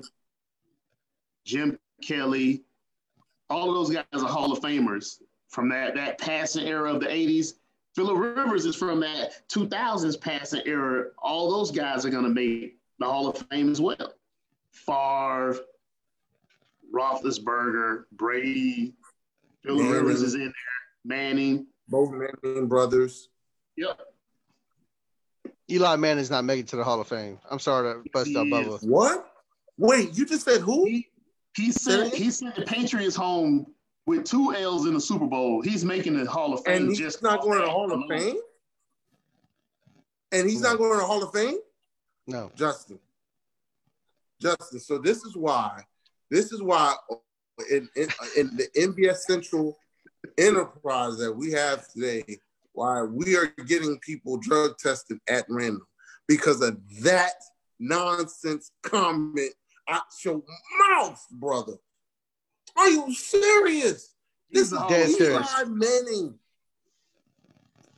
[1.45, 2.63] Jim Kelly,
[3.49, 7.07] all of those guys are Hall of Famers from that, that passing era of the
[7.07, 7.53] 80s.
[7.95, 11.05] Philip Rivers is from that 2000s passing era.
[11.17, 14.13] All those guys are going to make the Hall of Fame as well.
[14.71, 15.57] Favre,
[16.97, 18.93] Roethlisberger, Brady,
[19.63, 19.93] Philip Manning.
[19.93, 20.53] Rivers is in there,
[21.05, 21.67] Manning.
[21.87, 23.29] Both Manning brothers.
[23.75, 23.99] Yep.
[25.69, 27.39] Eli Manning's not making it to the Hall of Fame.
[27.49, 28.83] I'm sorry to bust out He Bubba.
[28.83, 29.33] What?
[29.77, 30.85] Wait, you just said who?
[30.85, 31.07] He,
[31.55, 33.67] He sent he sent the Patriots home
[34.05, 35.61] with two L's in the Super Bowl.
[35.61, 36.83] He's making the Hall of Fame.
[36.83, 38.09] And he's just not going to the Hall of alone.
[38.09, 38.37] Fame.
[40.31, 41.57] And he's not going to the Hall of Fame.
[42.25, 42.51] No.
[42.55, 42.99] Justin.
[44.41, 44.79] Justin.
[44.79, 45.83] So this is why,
[46.29, 46.95] this is why
[47.71, 49.77] in, in, in the NBS Central
[50.37, 52.23] enterprise that we have today,
[52.73, 55.85] why we are getting people drug tested at random
[56.27, 57.33] because of that
[57.79, 59.53] nonsense comment
[59.89, 60.41] out your
[60.89, 61.73] mouth, brother.
[62.75, 64.13] Are you serious?
[64.51, 65.53] This He's is a Dead Hall, serious.
[65.53, 66.39] Eli Manning.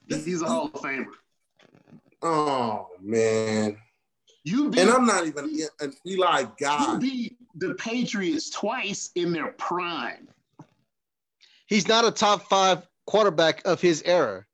[0.08, 1.06] he's a Hall of Famer.
[2.22, 3.78] Oh man.
[4.44, 5.50] You beat, And I'm not even
[5.82, 7.00] an Eli you guy.
[7.58, 10.28] Beat the Patriots twice in their prime.
[11.68, 14.46] He's not a top five quarterback of his era.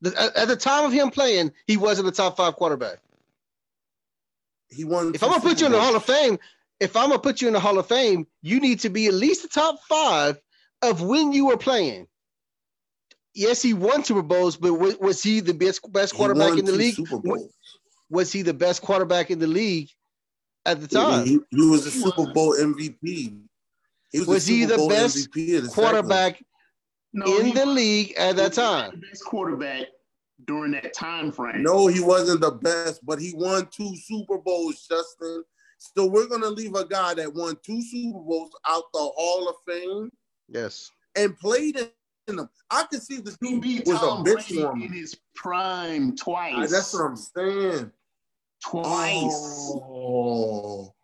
[0.00, 2.98] The- At at the time of him playing, he wasn't a top five quarterback.
[4.70, 5.14] He won.
[5.14, 6.38] If I'm gonna put you in the Hall of Fame,
[6.80, 9.14] if I'm gonna put you in the Hall of Fame, you need to be at
[9.14, 10.38] least the top five
[10.82, 12.06] of when you were playing.
[13.34, 16.72] Yes, he won Super Bowls, but was, was he the best best quarterback in the
[16.72, 16.94] league?
[16.94, 17.52] Super Bowls.
[18.10, 19.88] Was he the best quarterback in the league
[20.66, 21.26] at the time?
[21.26, 23.40] He, he was a Super Bowl MVP.
[24.12, 26.42] He was, Was the he the Bowl best MVP the quarterback
[27.12, 28.92] No, in he the league at that time.
[28.92, 29.86] The best quarterback
[30.46, 31.62] during that time frame.
[31.62, 35.44] No, he wasn't the best, but he won two Super Bowls, Justin.
[35.78, 39.56] So we're gonna leave a guy that won two Super Bowls out the Hall of
[39.66, 40.10] Fame
[40.48, 40.90] Yes.
[41.16, 41.76] and played
[42.28, 42.48] in them.
[42.70, 45.16] I could see the he dude beat was a Tom bitch Brady for in his
[45.34, 46.70] prime twice.
[46.70, 47.90] That's what I'm saying.
[48.64, 49.72] Twice.
[49.74, 50.94] Oh,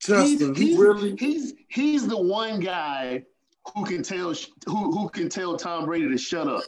[0.00, 1.16] Justin, he's, you really?
[1.16, 3.24] he's he's the one guy
[3.74, 4.34] who can tell
[4.66, 6.64] who who can tell Tom Brady to shut up.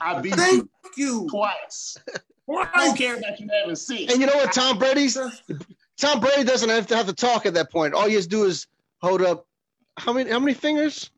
[0.00, 1.28] I beat Thank you you.
[1.30, 1.96] twice.
[2.50, 4.12] I don't care about you having six.
[4.12, 4.52] And you know what?
[4.52, 5.18] Tom Brady's
[5.98, 7.94] Tom Brady doesn't have to have to talk at that point.
[7.94, 8.66] All he has to do is
[9.00, 9.46] hold up
[9.98, 11.10] how many how many fingers?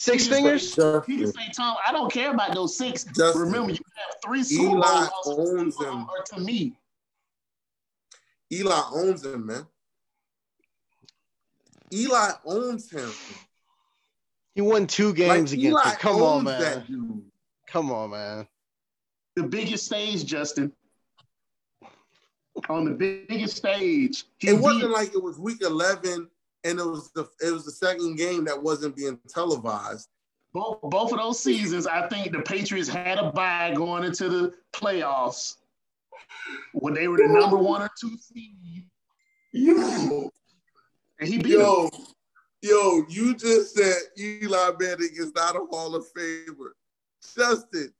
[0.00, 1.06] Six He just- fingers?
[1.06, 3.02] He can say, Tom, I don't care about those six.
[3.02, 6.06] Justin, Remember, you have three Super Eli Bowl owns losses him.
[6.08, 6.78] are to me.
[8.52, 9.66] Eli owns him, man.
[11.92, 13.10] Eli owns him.
[14.54, 15.96] He won two games like, against Eli him.
[15.98, 16.60] Come on, owns man.
[16.60, 17.24] That dude.
[17.66, 18.48] Come on, man.
[19.34, 20.72] The biggest stage, Justin.
[22.68, 26.30] On the biggest stage, he It wasn't like it was week 11
[26.64, 30.08] and it was the it was the second game that wasn't being televised.
[30.52, 31.86] both both of those seasons.
[31.86, 35.56] I think the Patriots had a bye going into the playoffs
[36.72, 38.84] when they were the number one or two seed,
[39.52, 40.30] Yo,
[41.20, 41.60] and he beat them.
[41.60, 41.90] yo,
[42.62, 46.70] yo, you just said Eli Manning is not a Hall of Famer.
[47.36, 47.92] Justin,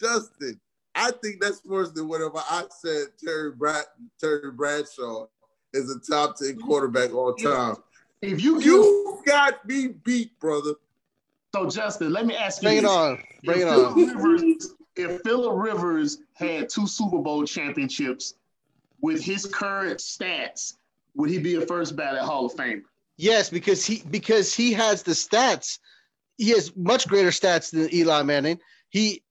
[0.00, 0.60] Justin,
[0.94, 3.84] I think that's worse than whatever I said Terry Brad
[4.20, 5.26] Terry Bradshaw
[5.72, 7.76] is a top 10 quarterback all time.
[8.22, 10.72] If you You got me beat, brother.
[11.54, 13.22] so, Justin, let me ask you Bring it on.
[13.44, 14.06] Bring if it Philip on.
[14.06, 18.34] Rivers, if Philip Rivers had two Super Bowl championships
[19.00, 20.74] with his current stats,
[21.14, 22.82] would he be a first ballot Hall of Famer?
[23.16, 25.78] Yes, because he because he has the stats.
[26.36, 28.58] He has much greater stats than Eli Manning.
[28.90, 29.22] He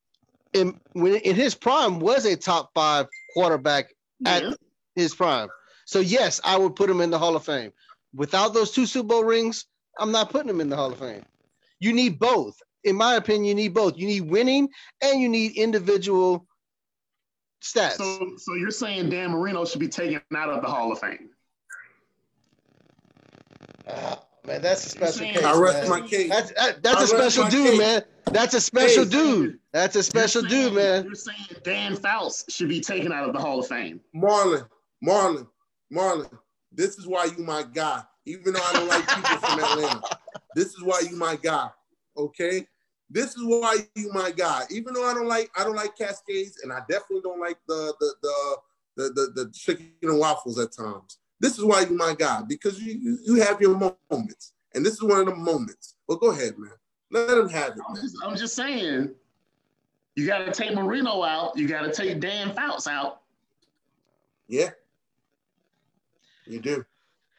[0.53, 3.93] in when in his prime was a top five quarterback
[4.26, 4.53] at Yeah.
[4.95, 5.47] his prime.
[5.88, 7.72] So yes, I would put him in the Hall of Fame.
[8.14, 9.65] Without those two Super Bowl rings,
[9.97, 11.23] I'm not putting him in the Hall of Fame.
[11.80, 12.61] You need both.
[12.84, 13.97] In my opinion, you need both.
[13.97, 14.68] You need winning
[15.01, 16.45] and you need individual
[17.64, 17.93] stats.
[17.93, 21.30] So, so you're saying Dan Marino should be taken out of the Hall of Fame?
[23.89, 25.43] Ah, man, that's a special saying- case.
[25.45, 26.01] I rest man.
[26.01, 26.30] my case.
[26.30, 27.80] That's that, that's I a rest special dude, case.
[27.80, 28.01] man.
[28.26, 29.59] That's a special Hey, dude.
[29.72, 31.05] That's a special saying- dude, man.
[31.05, 34.01] You're saying Dan Fouts should be taken out of the Hall of Fame.
[34.14, 34.68] Marlon,
[35.05, 35.47] Marlon,
[35.91, 36.30] Marlon,
[36.72, 38.01] this is why you my guy.
[38.26, 40.18] Even though I don't like people from Atlanta,
[40.55, 41.69] this is why you my guy.
[42.18, 42.68] Okay,
[43.09, 44.64] this is why you my guy.
[44.69, 47.93] Even though I don't like I don't like Cascades, and I definitely don't like the
[47.99, 48.57] the the
[48.97, 51.19] the, the, the chicken and waffles at times.
[51.39, 53.77] This is why you my guy because you, you you have your
[54.09, 55.95] moments, and this is one of the moments.
[56.07, 56.72] But go ahead, man.
[57.09, 59.11] Let him have it, I'm just, I'm just saying,
[60.15, 61.57] you got to take Marino out.
[61.57, 63.22] You got to take Dan Fouts out.
[64.49, 64.72] Yeah,
[66.48, 66.86] you do.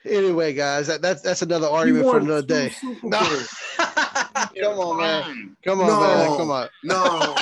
[0.05, 2.72] Anyway, guys, that, that's that's another argument for another day.
[3.02, 3.18] No.
[3.78, 5.56] Come on, man.
[5.64, 6.01] Come on, No.
[6.01, 6.36] man.
[6.39, 6.68] Come on.
[6.85, 7.36] No,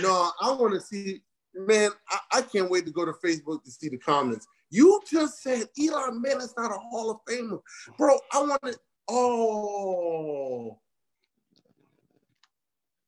[0.00, 1.22] no, I want to see,
[1.54, 1.90] man.
[2.08, 4.46] I, I can't wait to go to Facebook to see the comments.
[4.70, 7.60] You just said Elon Eli is not a Hall of Famer,
[7.98, 8.16] bro.
[8.32, 8.78] I want to.
[9.08, 10.78] Oh,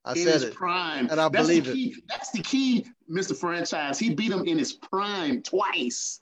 [0.05, 0.55] I in said his it.
[0.55, 1.09] prime.
[1.11, 1.75] and I That's believe the it.
[1.75, 1.97] key.
[2.09, 3.37] That's the key, Mr.
[3.37, 3.99] Franchise.
[3.99, 6.21] He beat him in his prime twice.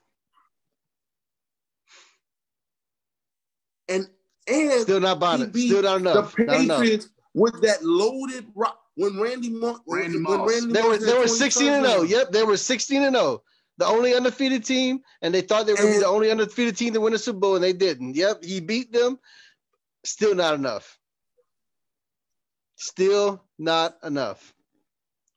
[3.89, 4.09] And
[4.49, 5.57] and still not buying it.
[5.57, 6.35] Still not enough.
[6.37, 9.81] The Patriots with that loaded rock when Randy Moss.
[9.87, 10.51] Randy Moss.
[10.51, 12.03] Randy they were they were 16 and 0.
[12.03, 13.43] Yep, they were 16 and 0.
[13.79, 17.01] The only undefeated team, and they thought they were and, the only undefeated team to
[17.01, 18.15] win a Super Bowl, and they didn't.
[18.15, 19.19] Yep, he beat them.
[20.05, 20.99] Still not enough.
[22.77, 24.52] Still not enough.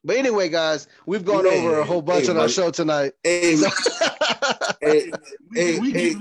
[0.06, 3.14] But anyway, guys, we've gone hey, over a whole bunch hey, on our show tonight.
[3.24, 3.56] Hey,
[4.82, 5.12] hey,
[5.56, 6.16] hey, hey,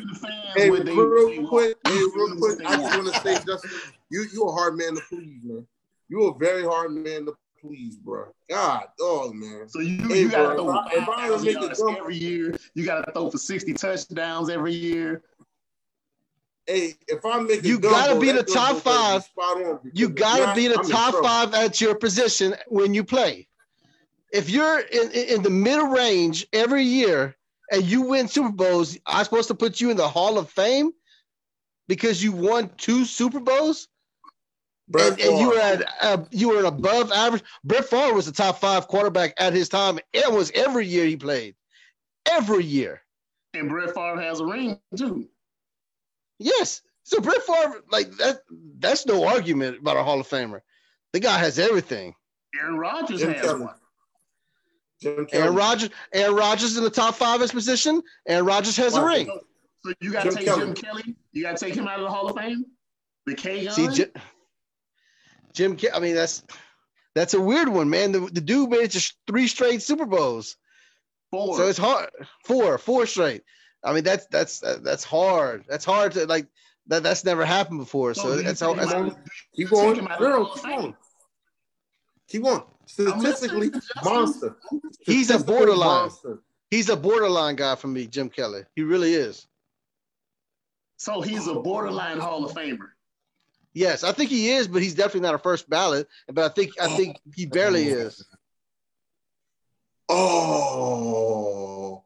[0.57, 3.71] hey, real quick, hey, real quick, I just want to say, Justin,
[4.11, 5.67] you you a hard man to please, man.
[6.09, 8.29] You a very hard man to please, bro.
[8.49, 9.69] God, dog, man.
[9.69, 12.57] So you, hey, you gotta bro, throw if I, if I make every year.
[12.73, 15.23] You gotta throw for sixty touchdowns every year.
[16.67, 19.29] Hey, if I'm make you gotta be the top five.
[19.93, 23.47] You gotta be the I'm top five at your position when you play
[24.35, 27.37] if you're in, in the middle range every year
[27.71, 30.91] and you win Super Bowls, I'm supposed to put you in the Hall of Fame
[31.87, 33.87] because you won two Super Bowls.
[34.93, 37.43] And, and, you were at uh, you were an above average.
[37.63, 39.99] Brett Favre was the top five quarterback at his time.
[40.13, 41.55] It was every year he played,
[42.27, 43.01] every year.
[43.55, 45.27] And Brett Favre has a ring too.
[46.39, 48.41] Yes, so Brett Favre, like that,
[48.79, 50.61] that's no argument about a Hall of Famer.
[51.15, 52.15] The guy has everything.
[52.61, 53.75] Aaron Rodgers has one.
[55.05, 58.03] Aaron Rodgers, Aaron Rodgers is in the top five his position.
[58.27, 59.27] Aaron Rodgers has a ring.
[59.85, 60.61] So you got to take Kelly.
[60.61, 61.17] Jim Kelly.
[61.33, 62.65] You got to take him out of the Hall of Fame.
[63.27, 63.69] The K.
[63.69, 65.79] See, Jim, Jim.
[65.95, 66.43] I mean, that's
[67.15, 68.13] that's a weird one, man.
[68.13, 70.57] The, the dude made it to three straight Super Bowls.
[71.31, 71.57] Four.
[71.57, 72.11] So it's hard.
[72.45, 73.43] Four, four straight.
[73.83, 75.65] I mean, that's that's that's hard.
[75.69, 76.47] That's hard to like.
[76.87, 78.13] That that's never happened before.
[78.15, 78.75] So, so that's how.
[78.75, 79.17] That's,
[79.55, 80.47] keep going, girl.
[80.55, 80.97] Keep going.
[82.29, 82.63] Keep going.
[82.87, 83.71] Statistically,
[84.05, 84.57] monster.
[85.01, 86.03] He's a borderline.
[86.03, 86.39] Monster.
[86.71, 88.63] He's a borderline guy for me, Jim Kelly.
[88.75, 89.47] He really is.
[90.97, 92.89] So he's a borderline Hall of Famer.
[93.75, 96.09] Yes, I think he is, but he's definitely not a first ballot.
[96.29, 97.97] But I think I think he barely oh.
[97.97, 98.25] is.
[100.09, 102.05] Oh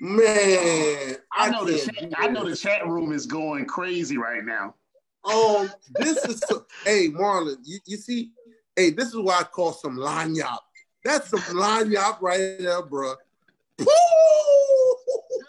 [0.00, 4.44] man, I, I know the chat, I know the chat room is going crazy right
[4.44, 4.74] now.
[5.24, 8.30] Oh, this is so, hey Marlon, you, you see
[8.78, 10.56] Hey, this is what I call some Lagniappe.
[11.02, 13.16] That's some Lagniappe right there, bro.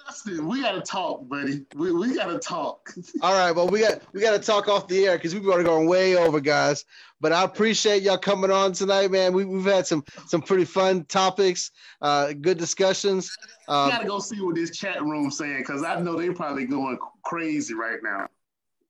[0.08, 1.64] Justin, we gotta talk, buddy.
[1.76, 2.90] We, we gotta talk.
[3.22, 5.88] All right, well, we got we gotta talk off the air because we've already going
[5.88, 6.86] way over, guys.
[7.22, 9.32] But I appreciate y'all coming on tonight, man.
[9.34, 11.70] We, we've had some some pretty fun topics,
[12.02, 13.38] uh, good discussions.
[13.68, 16.66] Um, we gotta go see what this chat room saying because I know they're probably
[16.66, 18.28] going crazy right now.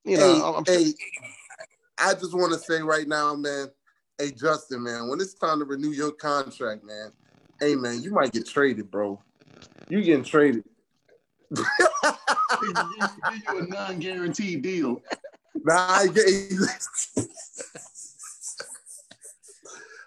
[0.05, 0.93] You know, hey, hey,
[1.97, 3.67] I just want to say right now, man
[4.19, 7.11] hey Justin, man, when it's time to renew your contract, man,
[7.59, 9.19] hey man, you might get traded, bro.
[9.89, 10.63] You getting traded.
[11.55, 11.65] give
[12.67, 15.01] you a non-guaranteed deal.
[15.63, 16.25] Nah, I get.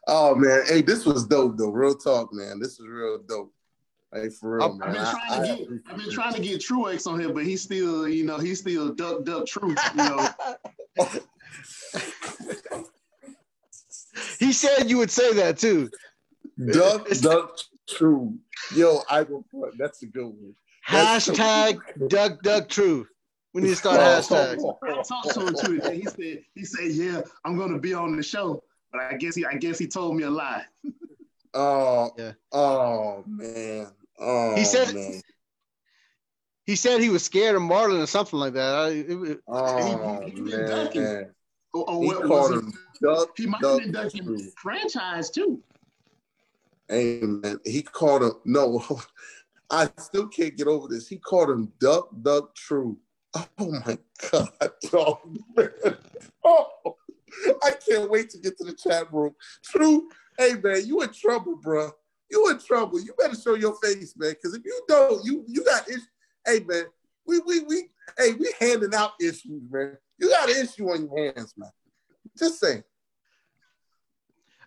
[0.06, 1.70] oh man, hey, this was dope though.
[1.70, 2.60] Real talk, man.
[2.60, 3.52] This is real dope.
[4.14, 4.93] Hey, for real, I've, man.
[4.93, 7.62] Been trying I, to get, I've been trying to get Truex on here, but he's
[7.62, 10.28] still, you know, he's still duck duck truth, you know.
[14.39, 15.90] He said you would say that too.
[16.72, 17.56] Duck, duck,
[17.89, 18.39] true.
[18.74, 20.55] Yo, I will put that's a good one.
[20.90, 23.06] That's hashtag duck, duck, true.
[23.55, 24.59] We need to start hashtag.
[24.82, 26.01] I talked to him too today.
[26.01, 29.44] He said, he said, yeah, I'm gonna be on the show, but I guess he,
[29.44, 30.64] I guess he told me a lie.
[31.55, 32.32] Oh, yeah.
[32.52, 33.89] Oh man.
[34.18, 34.94] Oh, he said.
[34.94, 35.22] Man.
[36.64, 38.74] He said he was scared of Marlon or something like that.
[38.74, 41.34] I, it, oh he, he, he man.
[41.74, 42.72] Or, or what was him
[43.03, 45.62] Duck, he might Duck, have been ducking franchise too.
[46.91, 47.59] Amen.
[47.65, 48.83] He called him no.
[49.70, 51.09] I still can't get over this.
[51.09, 52.99] He called him Duck Duck True.
[53.35, 53.99] Oh my
[54.31, 54.51] God,
[54.93, 55.20] oh,
[55.57, 55.70] man.
[56.45, 56.66] oh
[57.62, 59.35] I can't wait to get to the chat room.
[59.65, 60.09] True,
[60.39, 61.91] hey man, you in trouble, bro.
[62.31, 63.01] You in trouble.
[63.01, 64.31] You better show your face, man.
[64.33, 66.09] Because if you don't, you you got issues.
[66.47, 66.85] Hey man,
[67.27, 67.89] we we we
[68.19, 69.97] hey we handing out issues, man.
[70.19, 71.70] You got an issue on your hands, man.
[72.39, 72.85] Just saying.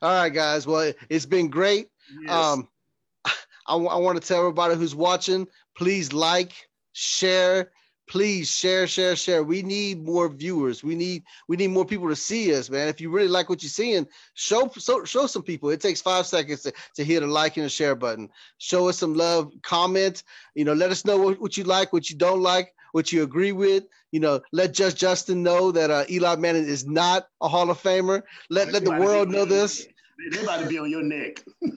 [0.05, 0.67] All right, guys.
[0.67, 1.87] Well, it's been great.
[2.21, 2.31] Yes.
[2.31, 2.67] Um,
[3.25, 6.51] I, w- I want to tell everybody who's watching, please like,
[6.93, 7.71] share,
[8.07, 9.43] please share, share, share.
[9.43, 10.83] We need more viewers.
[10.83, 12.87] We need we need more people to see us, man.
[12.87, 14.05] If you really like what you're seeing,
[14.35, 15.71] show so, show some people.
[15.71, 18.29] It takes five seconds to, to hit a like and a share button.
[18.59, 20.21] Show us some love, comment.
[20.53, 23.23] You know, let us know what, what you like, what you don't like, what you
[23.23, 23.85] agree with.
[24.11, 27.81] You know, let just Justin know that uh, Eli Manning is not a Hall of
[27.81, 28.21] Famer.
[28.51, 29.87] Let let the world know this.
[30.31, 31.43] They about to be on your neck.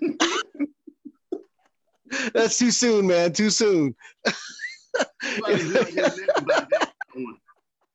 [2.32, 3.32] That's too soon, man.
[3.32, 3.94] Too soon.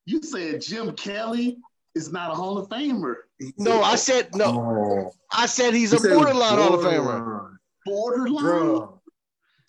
[0.06, 1.58] You said Jim Kelly
[1.96, 3.16] is not a Hall of Famer.
[3.58, 4.46] No, I said no.
[4.46, 5.12] Oh.
[5.32, 7.58] I said he's he a borderline, borderline Hall of Famer.
[7.86, 8.44] Borderline.
[8.44, 9.00] Bruh.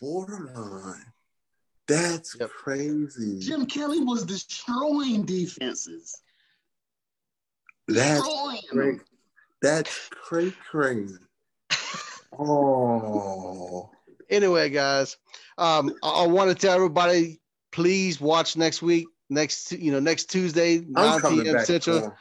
[0.01, 1.05] Borderline.
[1.87, 2.51] That's yep.
[2.51, 3.39] crazy.
[3.41, 6.21] Jim Kelly was destroying defenses.
[7.89, 9.01] That's destroying crazy.
[9.65, 11.15] That's crazy, crazy.
[12.39, 13.91] Oh.
[14.29, 15.17] Anyway, guys,
[15.57, 17.41] um, I, I want to tell everybody,
[17.73, 21.65] please watch next week, next you know next Tuesday, 9 p.m.
[21.65, 22.15] Central.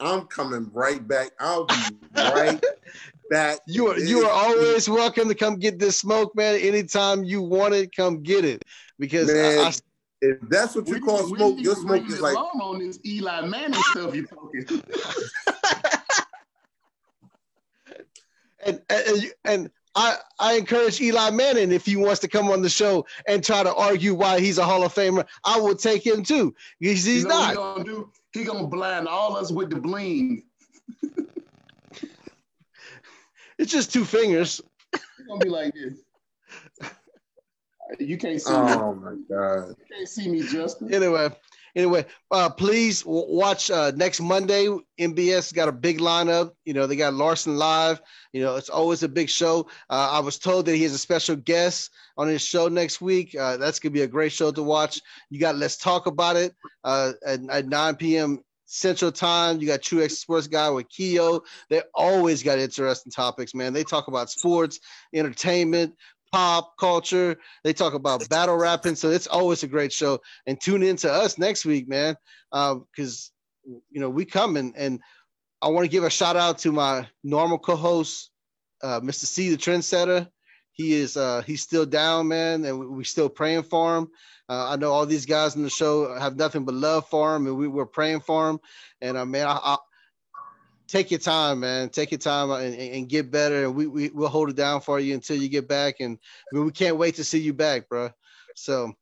[0.00, 1.30] I'm coming right back.
[1.38, 1.74] I'll be
[2.16, 2.60] right
[3.30, 3.60] back.
[3.68, 6.56] You are you are always welcome to come get this smoke, man.
[6.56, 8.64] Anytime you want it, come get it.
[8.98, 9.72] Because man, I, I,
[10.20, 13.80] if that's what you we, call smoke, your smoke is like on this Eli Manning
[13.92, 14.82] stuff you're talking.
[18.62, 22.70] And, and and I, I encourage Eli Manning if he wants to come on the
[22.70, 26.22] show and try to argue why he's a Hall of Famer, I will take him
[26.22, 26.54] too.
[26.80, 27.50] He's, he's you know not.
[27.50, 28.10] He gonna, do?
[28.32, 30.44] he gonna blind all us with the bling.
[33.58, 34.62] it's just two fingers.
[34.92, 35.94] He's gonna be like this.
[37.98, 38.72] You can't see oh me.
[38.72, 39.68] Oh my god!
[39.68, 40.94] You can't see me, Justin.
[40.94, 41.28] Anyway,
[41.74, 44.68] anyway, uh, please w- watch uh, next Monday.
[45.00, 46.52] NBS got a big lineup.
[46.64, 48.00] You know, they got Larson live.
[48.32, 49.68] You know, it's always a big show.
[49.90, 53.34] Uh, I was told that he has a special guest on his show next week.
[53.34, 55.00] Uh, that's gonna be a great show to watch.
[55.30, 56.54] You got Let's Talk About It
[56.84, 58.42] uh, at, at 9 p.m.
[58.72, 59.60] Central Time.
[59.60, 61.42] You got True X Sports Guy with Keo.
[61.68, 63.74] They always got interesting topics, man.
[63.74, 64.80] They talk about sports,
[65.12, 65.94] entertainment,
[66.32, 67.36] pop culture.
[67.62, 68.96] They talk about battle rapping.
[68.96, 70.20] So it's always a great show.
[70.46, 72.16] And tune in to us next week, man.
[72.50, 73.30] Because
[73.68, 75.00] uh, you know, we coming and
[75.62, 78.30] I want to give a shout out to my normal co-host,
[78.82, 79.26] uh, Mr.
[79.26, 80.28] C, the trendsetter.
[80.72, 84.08] He is uh, he's still down, man, and we, are still praying for him.
[84.48, 87.46] Uh, I know all these guys in the show have nothing but love for him,
[87.46, 88.58] and we were praying for him.
[89.00, 89.76] And uh, man, I, I,
[90.92, 91.88] take your time, man.
[91.88, 93.64] Take your time and, and get better.
[93.64, 96.00] And we, we will hold it down for you until you get back.
[96.00, 96.18] And
[96.52, 98.10] I mean, we can't wait to see you back, bro.
[98.54, 98.92] So,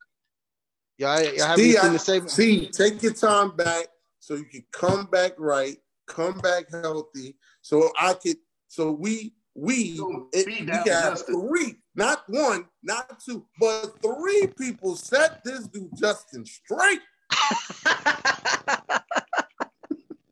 [0.99, 2.21] yeah, I, I have see, anything I, to say?
[2.29, 3.89] See, take your time back
[4.21, 7.35] so you can come back right, come back healthy.
[7.61, 8.37] So I could,
[8.69, 10.01] so we we
[10.33, 16.47] it, we got three, not one, not two, but three people set this dude Justin
[16.47, 17.01] straight.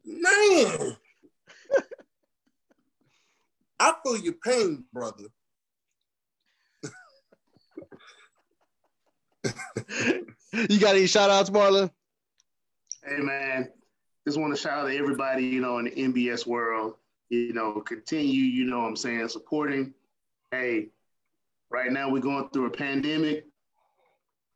[0.05, 0.97] Man.
[3.81, 5.25] I feel your pain, brother.
[10.53, 11.91] you got any shout outs, Marlon?
[13.05, 13.69] Hey man,
[14.27, 16.95] just want to shout out to everybody, you know, in the NBS world.
[17.31, 19.95] You know, continue, you know what I'm saying, supporting.
[20.51, 20.89] Hey,
[21.71, 23.45] right now we're going through a pandemic.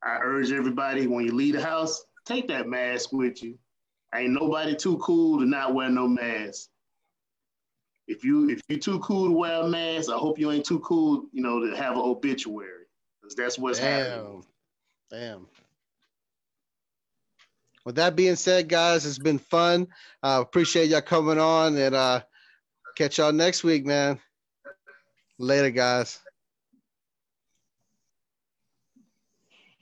[0.03, 3.57] I urge everybody when you leave the house, take that mask with you.
[4.15, 6.69] Ain't nobody too cool to not wear no mask
[8.07, 10.81] if you if you too cool to wear a mask, I hope you ain't too
[10.81, 12.87] cool, you know, to have an obituary.
[13.21, 14.07] Because that's what's Damn.
[14.07, 14.45] happening.
[15.11, 15.47] Damn.
[17.85, 19.89] With that being said, guys, it's been fun.
[20.23, 22.23] I uh, appreciate y'all coming on and uh
[22.97, 24.19] catch y'all next week, man.
[25.39, 26.22] Later, guys.